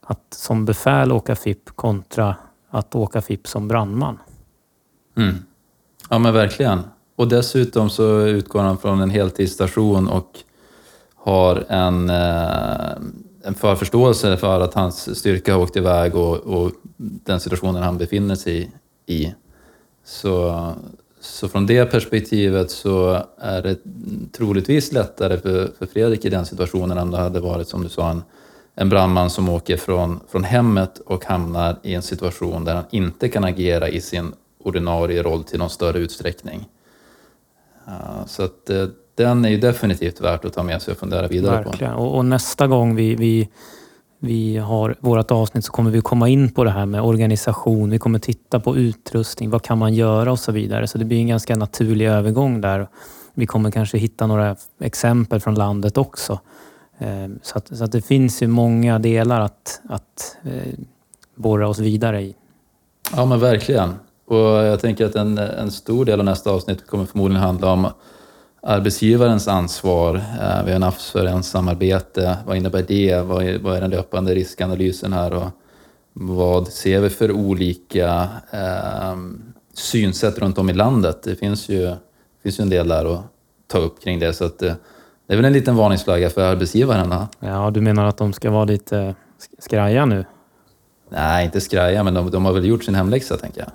att 0.00 0.34
som 0.34 0.64
befäl 0.64 1.12
åka 1.12 1.36
FIP 1.36 1.70
kontra 1.70 2.36
att 2.70 2.94
åka 2.94 3.22
FIP 3.22 3.46
som 3.46 3.68
brandman. 3.68 4.18
Mm. 5.16 5.34
Ja 6.12 6.18
men 6.18 6.34
verkligen. 6.34 6.80
Och 7.16 7.28
dessutom 7.28 7.90
så 7.90 8.20
utgår 8.20 8.60
han 8.60 8.78
från 8.78 9.00
en 9.00 9.10
heltidsstation 9.10 10.08
och 10.08 10.38
har 11.14 11.64
en, 11.68 12.10
eh, 12.10 12.90
en 13.44 13.54
förförståelse 13.54 14.36
för 14.36 14.60
att 14.60 14.74
hans 14.74 15.18
styrka 15.18 15.54
har 15.54 15.60
åkt 15.60 15.76
iväg 15.76 16.14
och, 16.14 16.36
och 16.36 16.72
den 16.96 17.40
situationen 17.40 17.82
han 17.82 17.98
befinner 17.98 18.34
sig 18.34 18.70
i. 19.06 19.34
Så, 20.04 20.66
så 21.20 21.48
från 21.48 21.66
det 21.66 21.86
perspektivet 21.86 22.70
så 22.70 23.22
är 23.38 23.62
det 23.62 23.76
troligtvis 24.32 24.92
lättare 24.92 25.38
för, 25.38 25.70
för 25.78 25.86
Fredrik 25.86 26.24
i 26.24 26.30
den 26.30 26.46
situationen 26.46 26.98
än 26.98 27.10
det 27.10 27.18
hade 27.18 27.40
varit, 27.40 27.68
som 27.68 27.82
du 27.82 27.88
sa, 27.88 28.10
en, 28.10 28.22
en 28.74 28.88
brandman 28.88 29.30
som 29.30 29.48
åker 29.48 29.76
från, 29.76 30.20
från 30.28 30.44
hemmet 30.44 30.98
och 30.98 31.24
hamnar 31.24 31.76
i 31.82 31.94
en 31.94 32.02
situation 32.02 32.64
där 32.64 32.74
han 32.74 32.84
inte 32.90 33.28
kan 33.28 33.44
agera 33.44 33.88
i 33.88 34.00
sin 34.00 34.32
ordinarie 34.62 35.22
roll 35.22 35.44
till 35.44 35.58
någon 35.58 35.70
större 35.70 35.98
utsträckning. 35.98 36.68
Så 38.26 38.42
att 38.42 38.70
uh, 38.70 38.88
den 39.14 39.44
är 39.44 39.48
ju 39.48 39.58
definitivt 39.58 40.20
värt 40.20 40.44
att 40.44 40.52
ta 40.52 40.62
med 40.62 40.82
sig 40.82 40.92
och 40.92 40.98
fundera 40.98 41.28
vidare 41.28 41.64
Verkligen. 41.64 41.94
på. 41.94 42.02
Och, 42.02 42.16
och 42.16 42.24
nästa 42.24 42.66
gång 42.66 42.94
vi, 42.94 43.14
vi 43.14 43.48
vi 44.22 44.56
har 44.56 44.96
vårt 45.00 45.30
avsnitt 45.30 45.64
så 45.64 45.72
kommer 45.72 45.90
vi 45.90 46.00
komma 46.00 46.28
in 46.28 46.52
på 46.52 46.64
det 46.64 46.70
här 46.70 46.86
med 46.86 47.02
organisation. 47.02 47.90
Vi 47.90 47.98
kommer 47.98 48.18
titta 48.18 48.60
på 48.60 48.76
utrustning. 48.76 49.50
Vad 49.50 49.62
kan 49.62 49.78
man 49.78 49.94
göra 49.94 50.32
och 50.32 50.38
så 50.38 50.52
vidare. 50.52 50.86
Så 50.86 50.98
det 50.98 51.04
blir 51.04 51.18
en 51.18 51.26
ganska 51.26 51.56
naturlig 51.56 52.06
övergång 52.06 52.60
där. 52.60 52.88
Vi 53.34 53.46
kommer 53.46 53.70
kanske 53.70 53.98
hitta 53.98 54.26
några 54.26 54.56
exempel 54.80 55.40
från 55.40 55.54
landet 55.54 55.98
också. 55.98 56.40
Eh, 56.98 57.28
så 57.42 57.58
att, 57.58 57.76
så 57.76 57.84
att 57.84 57.92
det 57.92 58.02
finns 58.02 58.42
ju 58.42 58.46
många 58.46 58.98
delar 58.98 59.40
att, 59.40 59.80
att 59.88 60.36
eh, 60.44 60.74
borra 61.34 61.68
oss 61.68 61.78
vidare 61.78 62.22
i. 62.22 62.34
Ja 63.16 63.24
men 63.24 63.40
verkligen. 63.40 63.94
Och 64.30 64.36
jag 64.38 64.80
tänker 64.80 65.06
att 65.06 65.14
en, 65.14 65.38
en 65.38 65.70
stor 65.70 66.04
del 66.04 66.20
av 66.20 66.24
nästa 66.24 66.50
avsnitt 66.50 66.86
kommer 66.86 67.04
förmodligen 67.04 67.42
handla 67.42 67.72
om 67.72 67.86
arbetsgivarens 68.62 69.48
ansvar. 69.48 70.14
Eh, 70.14 70.64
vi 70.64 70.72
har 70.72 70.78
NAFS 70.78 71.10
för 71.10 71.26
ensamarbete. 71.26 72.36
Vad 72.46 72.56
innebär 72.56 72.84
det? 72.88 73.20
Vad 73.20 73.44
är, 73.44 73.58
vad 73.58 73.76
är 73.76 73.80
den 73.80 73.90
löpande 73.90 74.34
riskanalysen 74.34 75.12
här? 75.12 75.34
Och 75.34 75.48
vad 76.12 76.68
ser 76.68 77.00
vi 77.00 77.10
för 77.10 77.32
olika 77.32 78.28
eh, 78.50 79.16
synsätt 79.74 80.38
runt 80.38 80.58
om 80.58 80.70
i 80.70 80.72
landet? 80.72 81.22
Det 81.22 81.36
finns 81.36 81.68
ju, 81.68 81.94
finns 82.42 82.60
ju 82.60 82.62
en 82.62 82.70
del 82.70 82.88
där 82.88 83.14
att 83.14 83.20
ta 83.66 83.78
upp 83.78 84.02
kring 84.02 84.18
det. 84.18 84.32
Så 84.32 84.44
att, 84.44 84.62
eh, 84.62 84.72
det 85.26 85.32
är 85.32 85.36
väl 85.36 85.44
en 85.44 85.52
liten 85.52 85.76
varningsflagga 85.76 86.30
för 86.30 86.42
arbetsgivarna. 86.42 87.28
Ja, 87.40 87.70
du 87.70 87.80
menar 87.80 88.04
att 88.04 88.16
de 88.16 88.32
ska 88.32 88.50
vara 88.50 88.64
lite 88.64 89.14
skraja 89.58 90.06
nu? 90.06 90.24
Nej, 91.08 91.44
inte 91.44 91.60
skraja, 91.60 92.02
men 92.02 92.14
de, 92.14 92.30
de 92.30 92.44
har 92.44 92.52
väl 92.52 92.64
gjort 92.64 92.84
sin 92.84 92.94
hemläxa, 92.94 93.36
tänker 93.36 93.60
jag. 93.60 93.70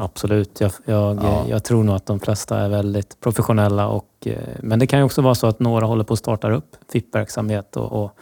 Absolut. 0.00 0.60
Jag, 0.60 0.72
jag, 0.84 1.16
ja. 1.22 1.44
jag, 1.48 1.64
tror 1.64 1.84
nog 1.84 1.96
att 1.96 2.06
de 2.06 2.20
flesta 2.20 2.58
är 2.58 2.68
väldigt 2.68 3.20
professionella. 3.20 3.88
Och, 3.88 4.08
eh, 4.20 4.34
men 4.60 4.78
det 4.78 4.86
kan 4.86 4.98
ju 4.98 5.04
också 5.04 5.22
vara 5.22 5.34
så 5.34 5.46
att 5.46 5.60
några 5.60 5.86
håller 5.86 6.04
på 6.04 6.12
att 6.12 6.18
starta 6.18 6.50
upp 6.50 6.76
FIP-verksamhet 6.92 7.76
och, 7.76 8.04
och, 8.04 8.18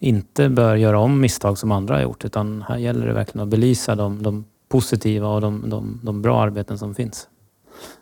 inte 0.00 0.48
bör 0.48 0.76
göra 0.76 0.98
om 0.98 1.20
misstag 1.20 1.58
som 1.58 1.72
andra 1.72 1.94
har 1.94 2.02
gjort. 2.02 2.24
Utan 2.24 2.64
här 2.68 2.76
gäller 2.76 3.06
det 3.06 3.12
verkligen 3.12 3.42
att 3.42 3.48
belysa 3.48 3.94
de, 3.94 4.22
de 4.22 4.44
positiva 4.68 5.28
och 5.28 5.40
de, 5.40 5.70
de, 5.70 6.00
de, 6.02 6.22
bra 6.22 6.42
arbeten 6.42 6.78
som 6.78 6.94
finns. 6.94 7.28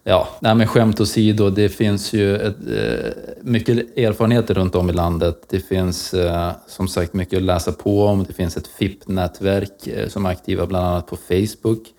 Ja, 0.04 0.28
nej 0.40 0.54
men 0.54 0.66
skämt 0.66 1.00
åsido, 1.00 1.50
det 1.50 1.68
finns 1.68 2.12
ju 2.12 2.36
ett, 2.36 2.56
eh, 2.56 3.12
mycket 3.42 3.98
erfarenheter 3.98 4.54
runt 4.54 4.74
om 4.74 4.90
i 4.90 4.92
landet. 4.92 5.44
Det 5.48 5.60
finns 5.60 6.14
eh, 6.14 6.50
som 6.66 6.88
sagt 6.88 7.14
mycket 7.14 7.36
att 7.36 7.42
läsa 7.42 7.72
på 7.72 8.06
om. 8.06 8.24
Det 8.24 8.32
finns 8.32 8.56
ett 8.56 8.66
FIP-nätverk 8.66 9.88
som 10.08 10.26
är 10.26 10.30
aktiva 10.30 10.66
bland 10.66 10.86
annat 10.86 11.06
på 11.06 11.16
Facebook. 11.16 11.92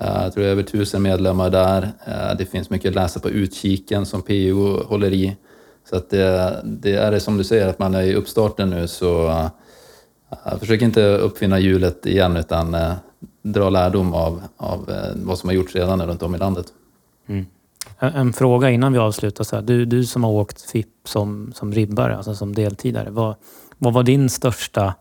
Eh, 0.00 0.22
jag 0.22 0.32
tror 0.32 0.42
det 0.42 0.48
är 0.48 0.52
över 0.52 0.62
tusen 0.62 1.02
medlemmar 1.02 1.50
där. 1.50 1.82
Eh, 2.04 2.36
det 2.38 2.46
finns 2.46 2.70
mycket 2.70 2.88
att 2.88 2.94
läsa 2.94 3.20
på 3.20 3.30
utkiken 3.30 4.06
som 4.06 4.22
PO 4.22 4.82
håller 4.82 5.12
i. 5.12 5.36
Så 5.90 5.96
att 5.96 6.10
det, 6.10 6.60
det 6.64 6.92
är 6.92 7.10
det 7.10 7.20
som 7.20 7.36
du 7.36 7.44
säger, 7.44 7.68
att 7.68 7.78
man 7.78 7.94
är 7.94 8.02
i 8.02 8.14
uppstarten 8.14 8.70
nu 8.70 8.88
så 8.88 9.28
eh, 9.28 10.58
försök 10.58 10.82
inte 10.82 11.16
uppfinna 11.16 11.58
hjulet 11.58 12.06
igen 12.06 12.36
utan 12.36 12.76
dra 13.42 13.70
lärdom 13.70 14.14
av, 14.14 14.42
av 14.56 14.92
vad 15.14 15.38
som 15.38 15.48
har 15.48 15.54
gjorts 15.54 15.74
redan 15.74 16.06
runt 16.06 16.22
om 16.22 16.34
i 16.34 16.38
landet. 16.38 16.66
Mm. 17.26 17.46
En 17.98 18.32
fråga 18.32 18.70
innan 18.70 18.92
vi 18.92 18.98
avslutar. 18.98 19.44
Så 19.44 19.56
här. 19.56 19.62
Du, 19.62 19.84
du 19.84 20.04
som 20.04 20.24
har 20.24 20.30
åkt 20.30 20.60
FIP 20.62 20.88
som, 21.04 21.52
som 21.54 21.72
ribbare, 21.72 22.16
alltså 22.16 22.34
som 22.34 22.54
deltidare. 22.54 23.10
Vad, 23.10 23.34
vad 23.78 23.92
var 23.92 24.02
din 24.02 24.30
största 24.30 24.94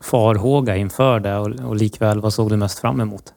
farhåga 0.00 0.76
inför 0.76 1.20
det 1.20 1.36
och, 1.36 1.46
och 1.46 1.76
likväl 1.76 2.20
vad 2.20 2.32
såg 2.32 2.50
du 2.50 2.56
mest 2.56 2.78
fram 2.78 3.00
emot? 3.00 3.32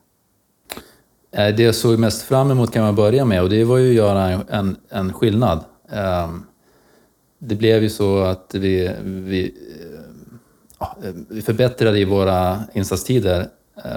Eh, 1.32 1.54
det 1.54 1.62
jag 1.62 1.74
såg 1.74 1.98
mest 1.98 2.22
fram 2.22 2.50
emot 2.50 2.72
kan 2.72 2.82
man 2.82 2.94
börja 2.94 3.24
med 3.24 3.42
och 3.42 3.50
det 3.50 3.64
var 3.64 3.78
ju 3.78 3.88
att 3.88 3.94
göra 3.94 4.44
en, 4.48 4.76
en 4.88 5.12
skillnad. 5.12 5.64
Ehm, 5.92 6.42
det 7.38 7.54
blev 7.54 7.82
ju 7.82 7.90
så 7.90 8.22
att 8.22 8.54
vi, 8.54 8.90
vi, 9.04 9.54
eh, 10.80 11.08
eh, 11.08 11.14
vi 11.28 11.42
förbättrade 11.42 11.98
i 11.98 12.04
våra 12.04 12.58
insatstider 12.72 13.48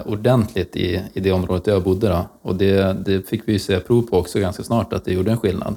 ordentligt 0.06 0.76
i, 0.76 1.02
i 1.14 1.20
det 1.20 1.32
området 1.32 1.66
där 1.66 1.72
jag 1.72 1.84
bodde. 1.84 2.08
Då. 2.08 2.26
Och 2.42 2.56
det, 2.56 2.96
det 3.06 3.30
fick 3.30 3.42
vi 3.46 3.60
se 3.60 3.80
prov 3.80 4.02
på 4.02 4.18
också 4.18 4.40
ganska 4.40 4.64
snart, 4.64 4.94
att 4.94 5.06
det 5.06 5.14
gjorde 5.14 5.32
en 5.32 5.38
skillnad. 5.38 5.76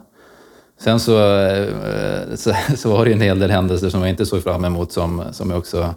Sen 0.79 1.01
så, 1.01 1.13
så, 2.35 2.53
så, 2.77 2.91
var 2.91 3.05
det 3.05 3.13
en 3.13 3.21
hel 3.21 3.39
del 3.39 3.51
händelser 3.51 3.89
som 3.89 4.01
jag 4.01 4.11
inte 4.11 4.27
såg 4.27 4.43
fram 4.43 4.65
emot 4.65 4.93
som, 4.93 5.23
som 5.33 5.51
jag 5.51 5.59
också 5.59 5.95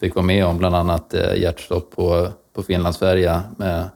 fick 0.00 0.14
vara 0.14 0.26
med 0.26 0.46
om, 0.46 0.58
bland 0.58 0.74
annat 0.74 1.14
hjärtstopp 1.36 1.96
på, 1.96 2.28
på 2.54 2.62
Finlandsfärja 2.62 3.42
med 3.56 3.88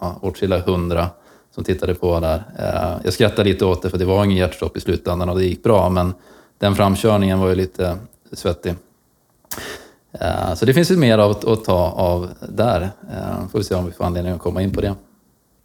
ja, 0.00 0.18
åtskilliga 0.22 0.60
hundra 0.60 1.08
som 1.54 1.64
tittade 1.64 1.94
på 1.94 2.20
där. 2.20 2.42
Jag 3.04 3.12
skrattade 3.12 3.48
lite 3.48 3.64
åt 3.64 3.82
det 3.82 3.90
för 3.90 3.98
det 3.98 4.04
var 4.04 4.24
ingen 4.24 4.36
hjärtstopp 4.36 4.76
i 4.76 4.80
slutändan 4.80 5.28
och 5.28 5.38
det 5.38 5.44
gick 5.44 5.62
bra 5.62 5.88
men 5.88 6.14
den 6.58 6.74
framkörningen 6.74 7.38
var 7.38 7.48
ju 7.48 7.54
lite 7.54 7.98
svettig. 8.32 8.74
Så 10.54 10.66
det 10.66 10.74
finns 10.74 10.90
ju 10.90 10.96
mer 10.96 11.18
att, 11.18 11.44
att 11.44 11.64
ta 11.64 11.90
av 11.90 12.28
där. 12.48 12.90
Får 13.52 13.58
vi 13.58 13.64
se 13.64 13.74
om 13.74 13.86
vi 13.86 13.92
får 13.92 14.04
anledning 14.04 14.32
att 14.32 14.40
komma 14.40 14.62
in 14.62 14.74
på 14.74 14.80
det. 14.80 14.94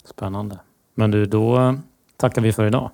Spännande. 0.05 0.59
Men 0.95 1.11
du, 1.11 1.25
då 1.25 1.75
tackar 2.17 2.41
vi 2.41 2.53
för 2.53 2.67
idag. 2.67 2.91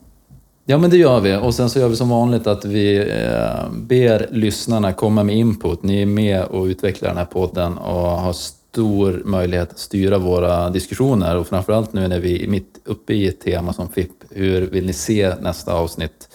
Ja, 0.65 0.77
men 0.77 0.89
det 0.89 0.97
gör 0.97 1.19
vi. 1.19 1.35
Och 1.35 1.53
sen 1.55 1.69
så 1.69 1.79
gör 1.79 1.89
vi 1.89 1.95
som 1.95 2.09
vanligt 2.09 2.47
att 2.47 2.65
vi 2.65 2.97
eh, 2.97 3.71
ber 3.71 4.27
lyssnarna 4.31 4.93
komma 4.93 5.23
med 5.23 5.35
input. 5.35 5.83
Ni 5.83 6.01
är 6.01 6.05
med 6.05 6.45
och 6.45 6.63
utvecklar 6.63 7.09
den 7.09 7.17
här 7.17 7.25
podden 7.25 7.77
och 7.77 8.09
har 8.09 8.33
stor 8.71 9.21
möjlighet 9.25 9.71
att 9.71 9.79
styra 9.79 10.17
våra 10.17 10.69
diskussioner. 10.69 11.37
Och 11.37 11.47
framförallt 11.47 11.93
nu 11.93 12.07
när 12.07 12.19
vi 12.19 12.43
är 12.43 12.47
mitt 12.47 12.81
uppe 12.85 13.13
i 13.13 13.27
ett 13.27 13.39
tema 13.39 13.73
som 13.73 13.89
FIP. 13.89 14.11
Hur 14.29 14.61
vill 14.61 14.85
ni 14.85 14.93
se 14.93 15.35
nästa 15.41 15.73
avsnitt? 15.73 16.29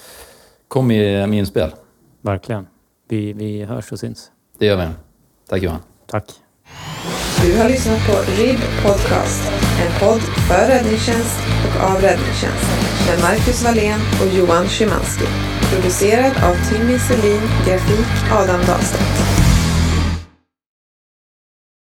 Kom 0.68 0.86
med, 0.86 1.28
med 1.28 1.38
inspel. 1.38 1.70
Verkligen. 2.20 2.66
Vi, 3.08 3.32
vi 3.32 3.64
hörs 3.64 3.92
och 3.92 3.98
syns. 3.98 4.30
Det 4.58 4.66
gör 4.66 4.76
vi. 4.76 4.88
Tack 5.48 5.62
Johan. 5.62 5.80
Tack. 6.06 6.24
Du 7.42 7.58
har 7.58 7.68
lyssnat 7.68 8.06
på 8.06 8.12
RIB 8.12 8.60
Podcast, 8.82 9.52
en 9.82 10.00
podd 10.00 10.20
för 10.20 10.68
räddningstjänst 10.68 11.40
och 11.66 11.90
av 11.90 12.00
räddningstjänst 12.00 12.66
med 13.06 13.20
Marcus 13.22 13.64
Wallén 13.64 14.00
och 14.20 14.38
Johan 14.38 14.66
Szymanski. 14.68 15.24
Producerad 15.72 16.32
av 16.48 16.54
Timmy 16.70 16.98
Selin, 16.98 17.42
grafik 17.66 18.32
Adam 18.32 18.60
Dahlstedt. 18.66 19.35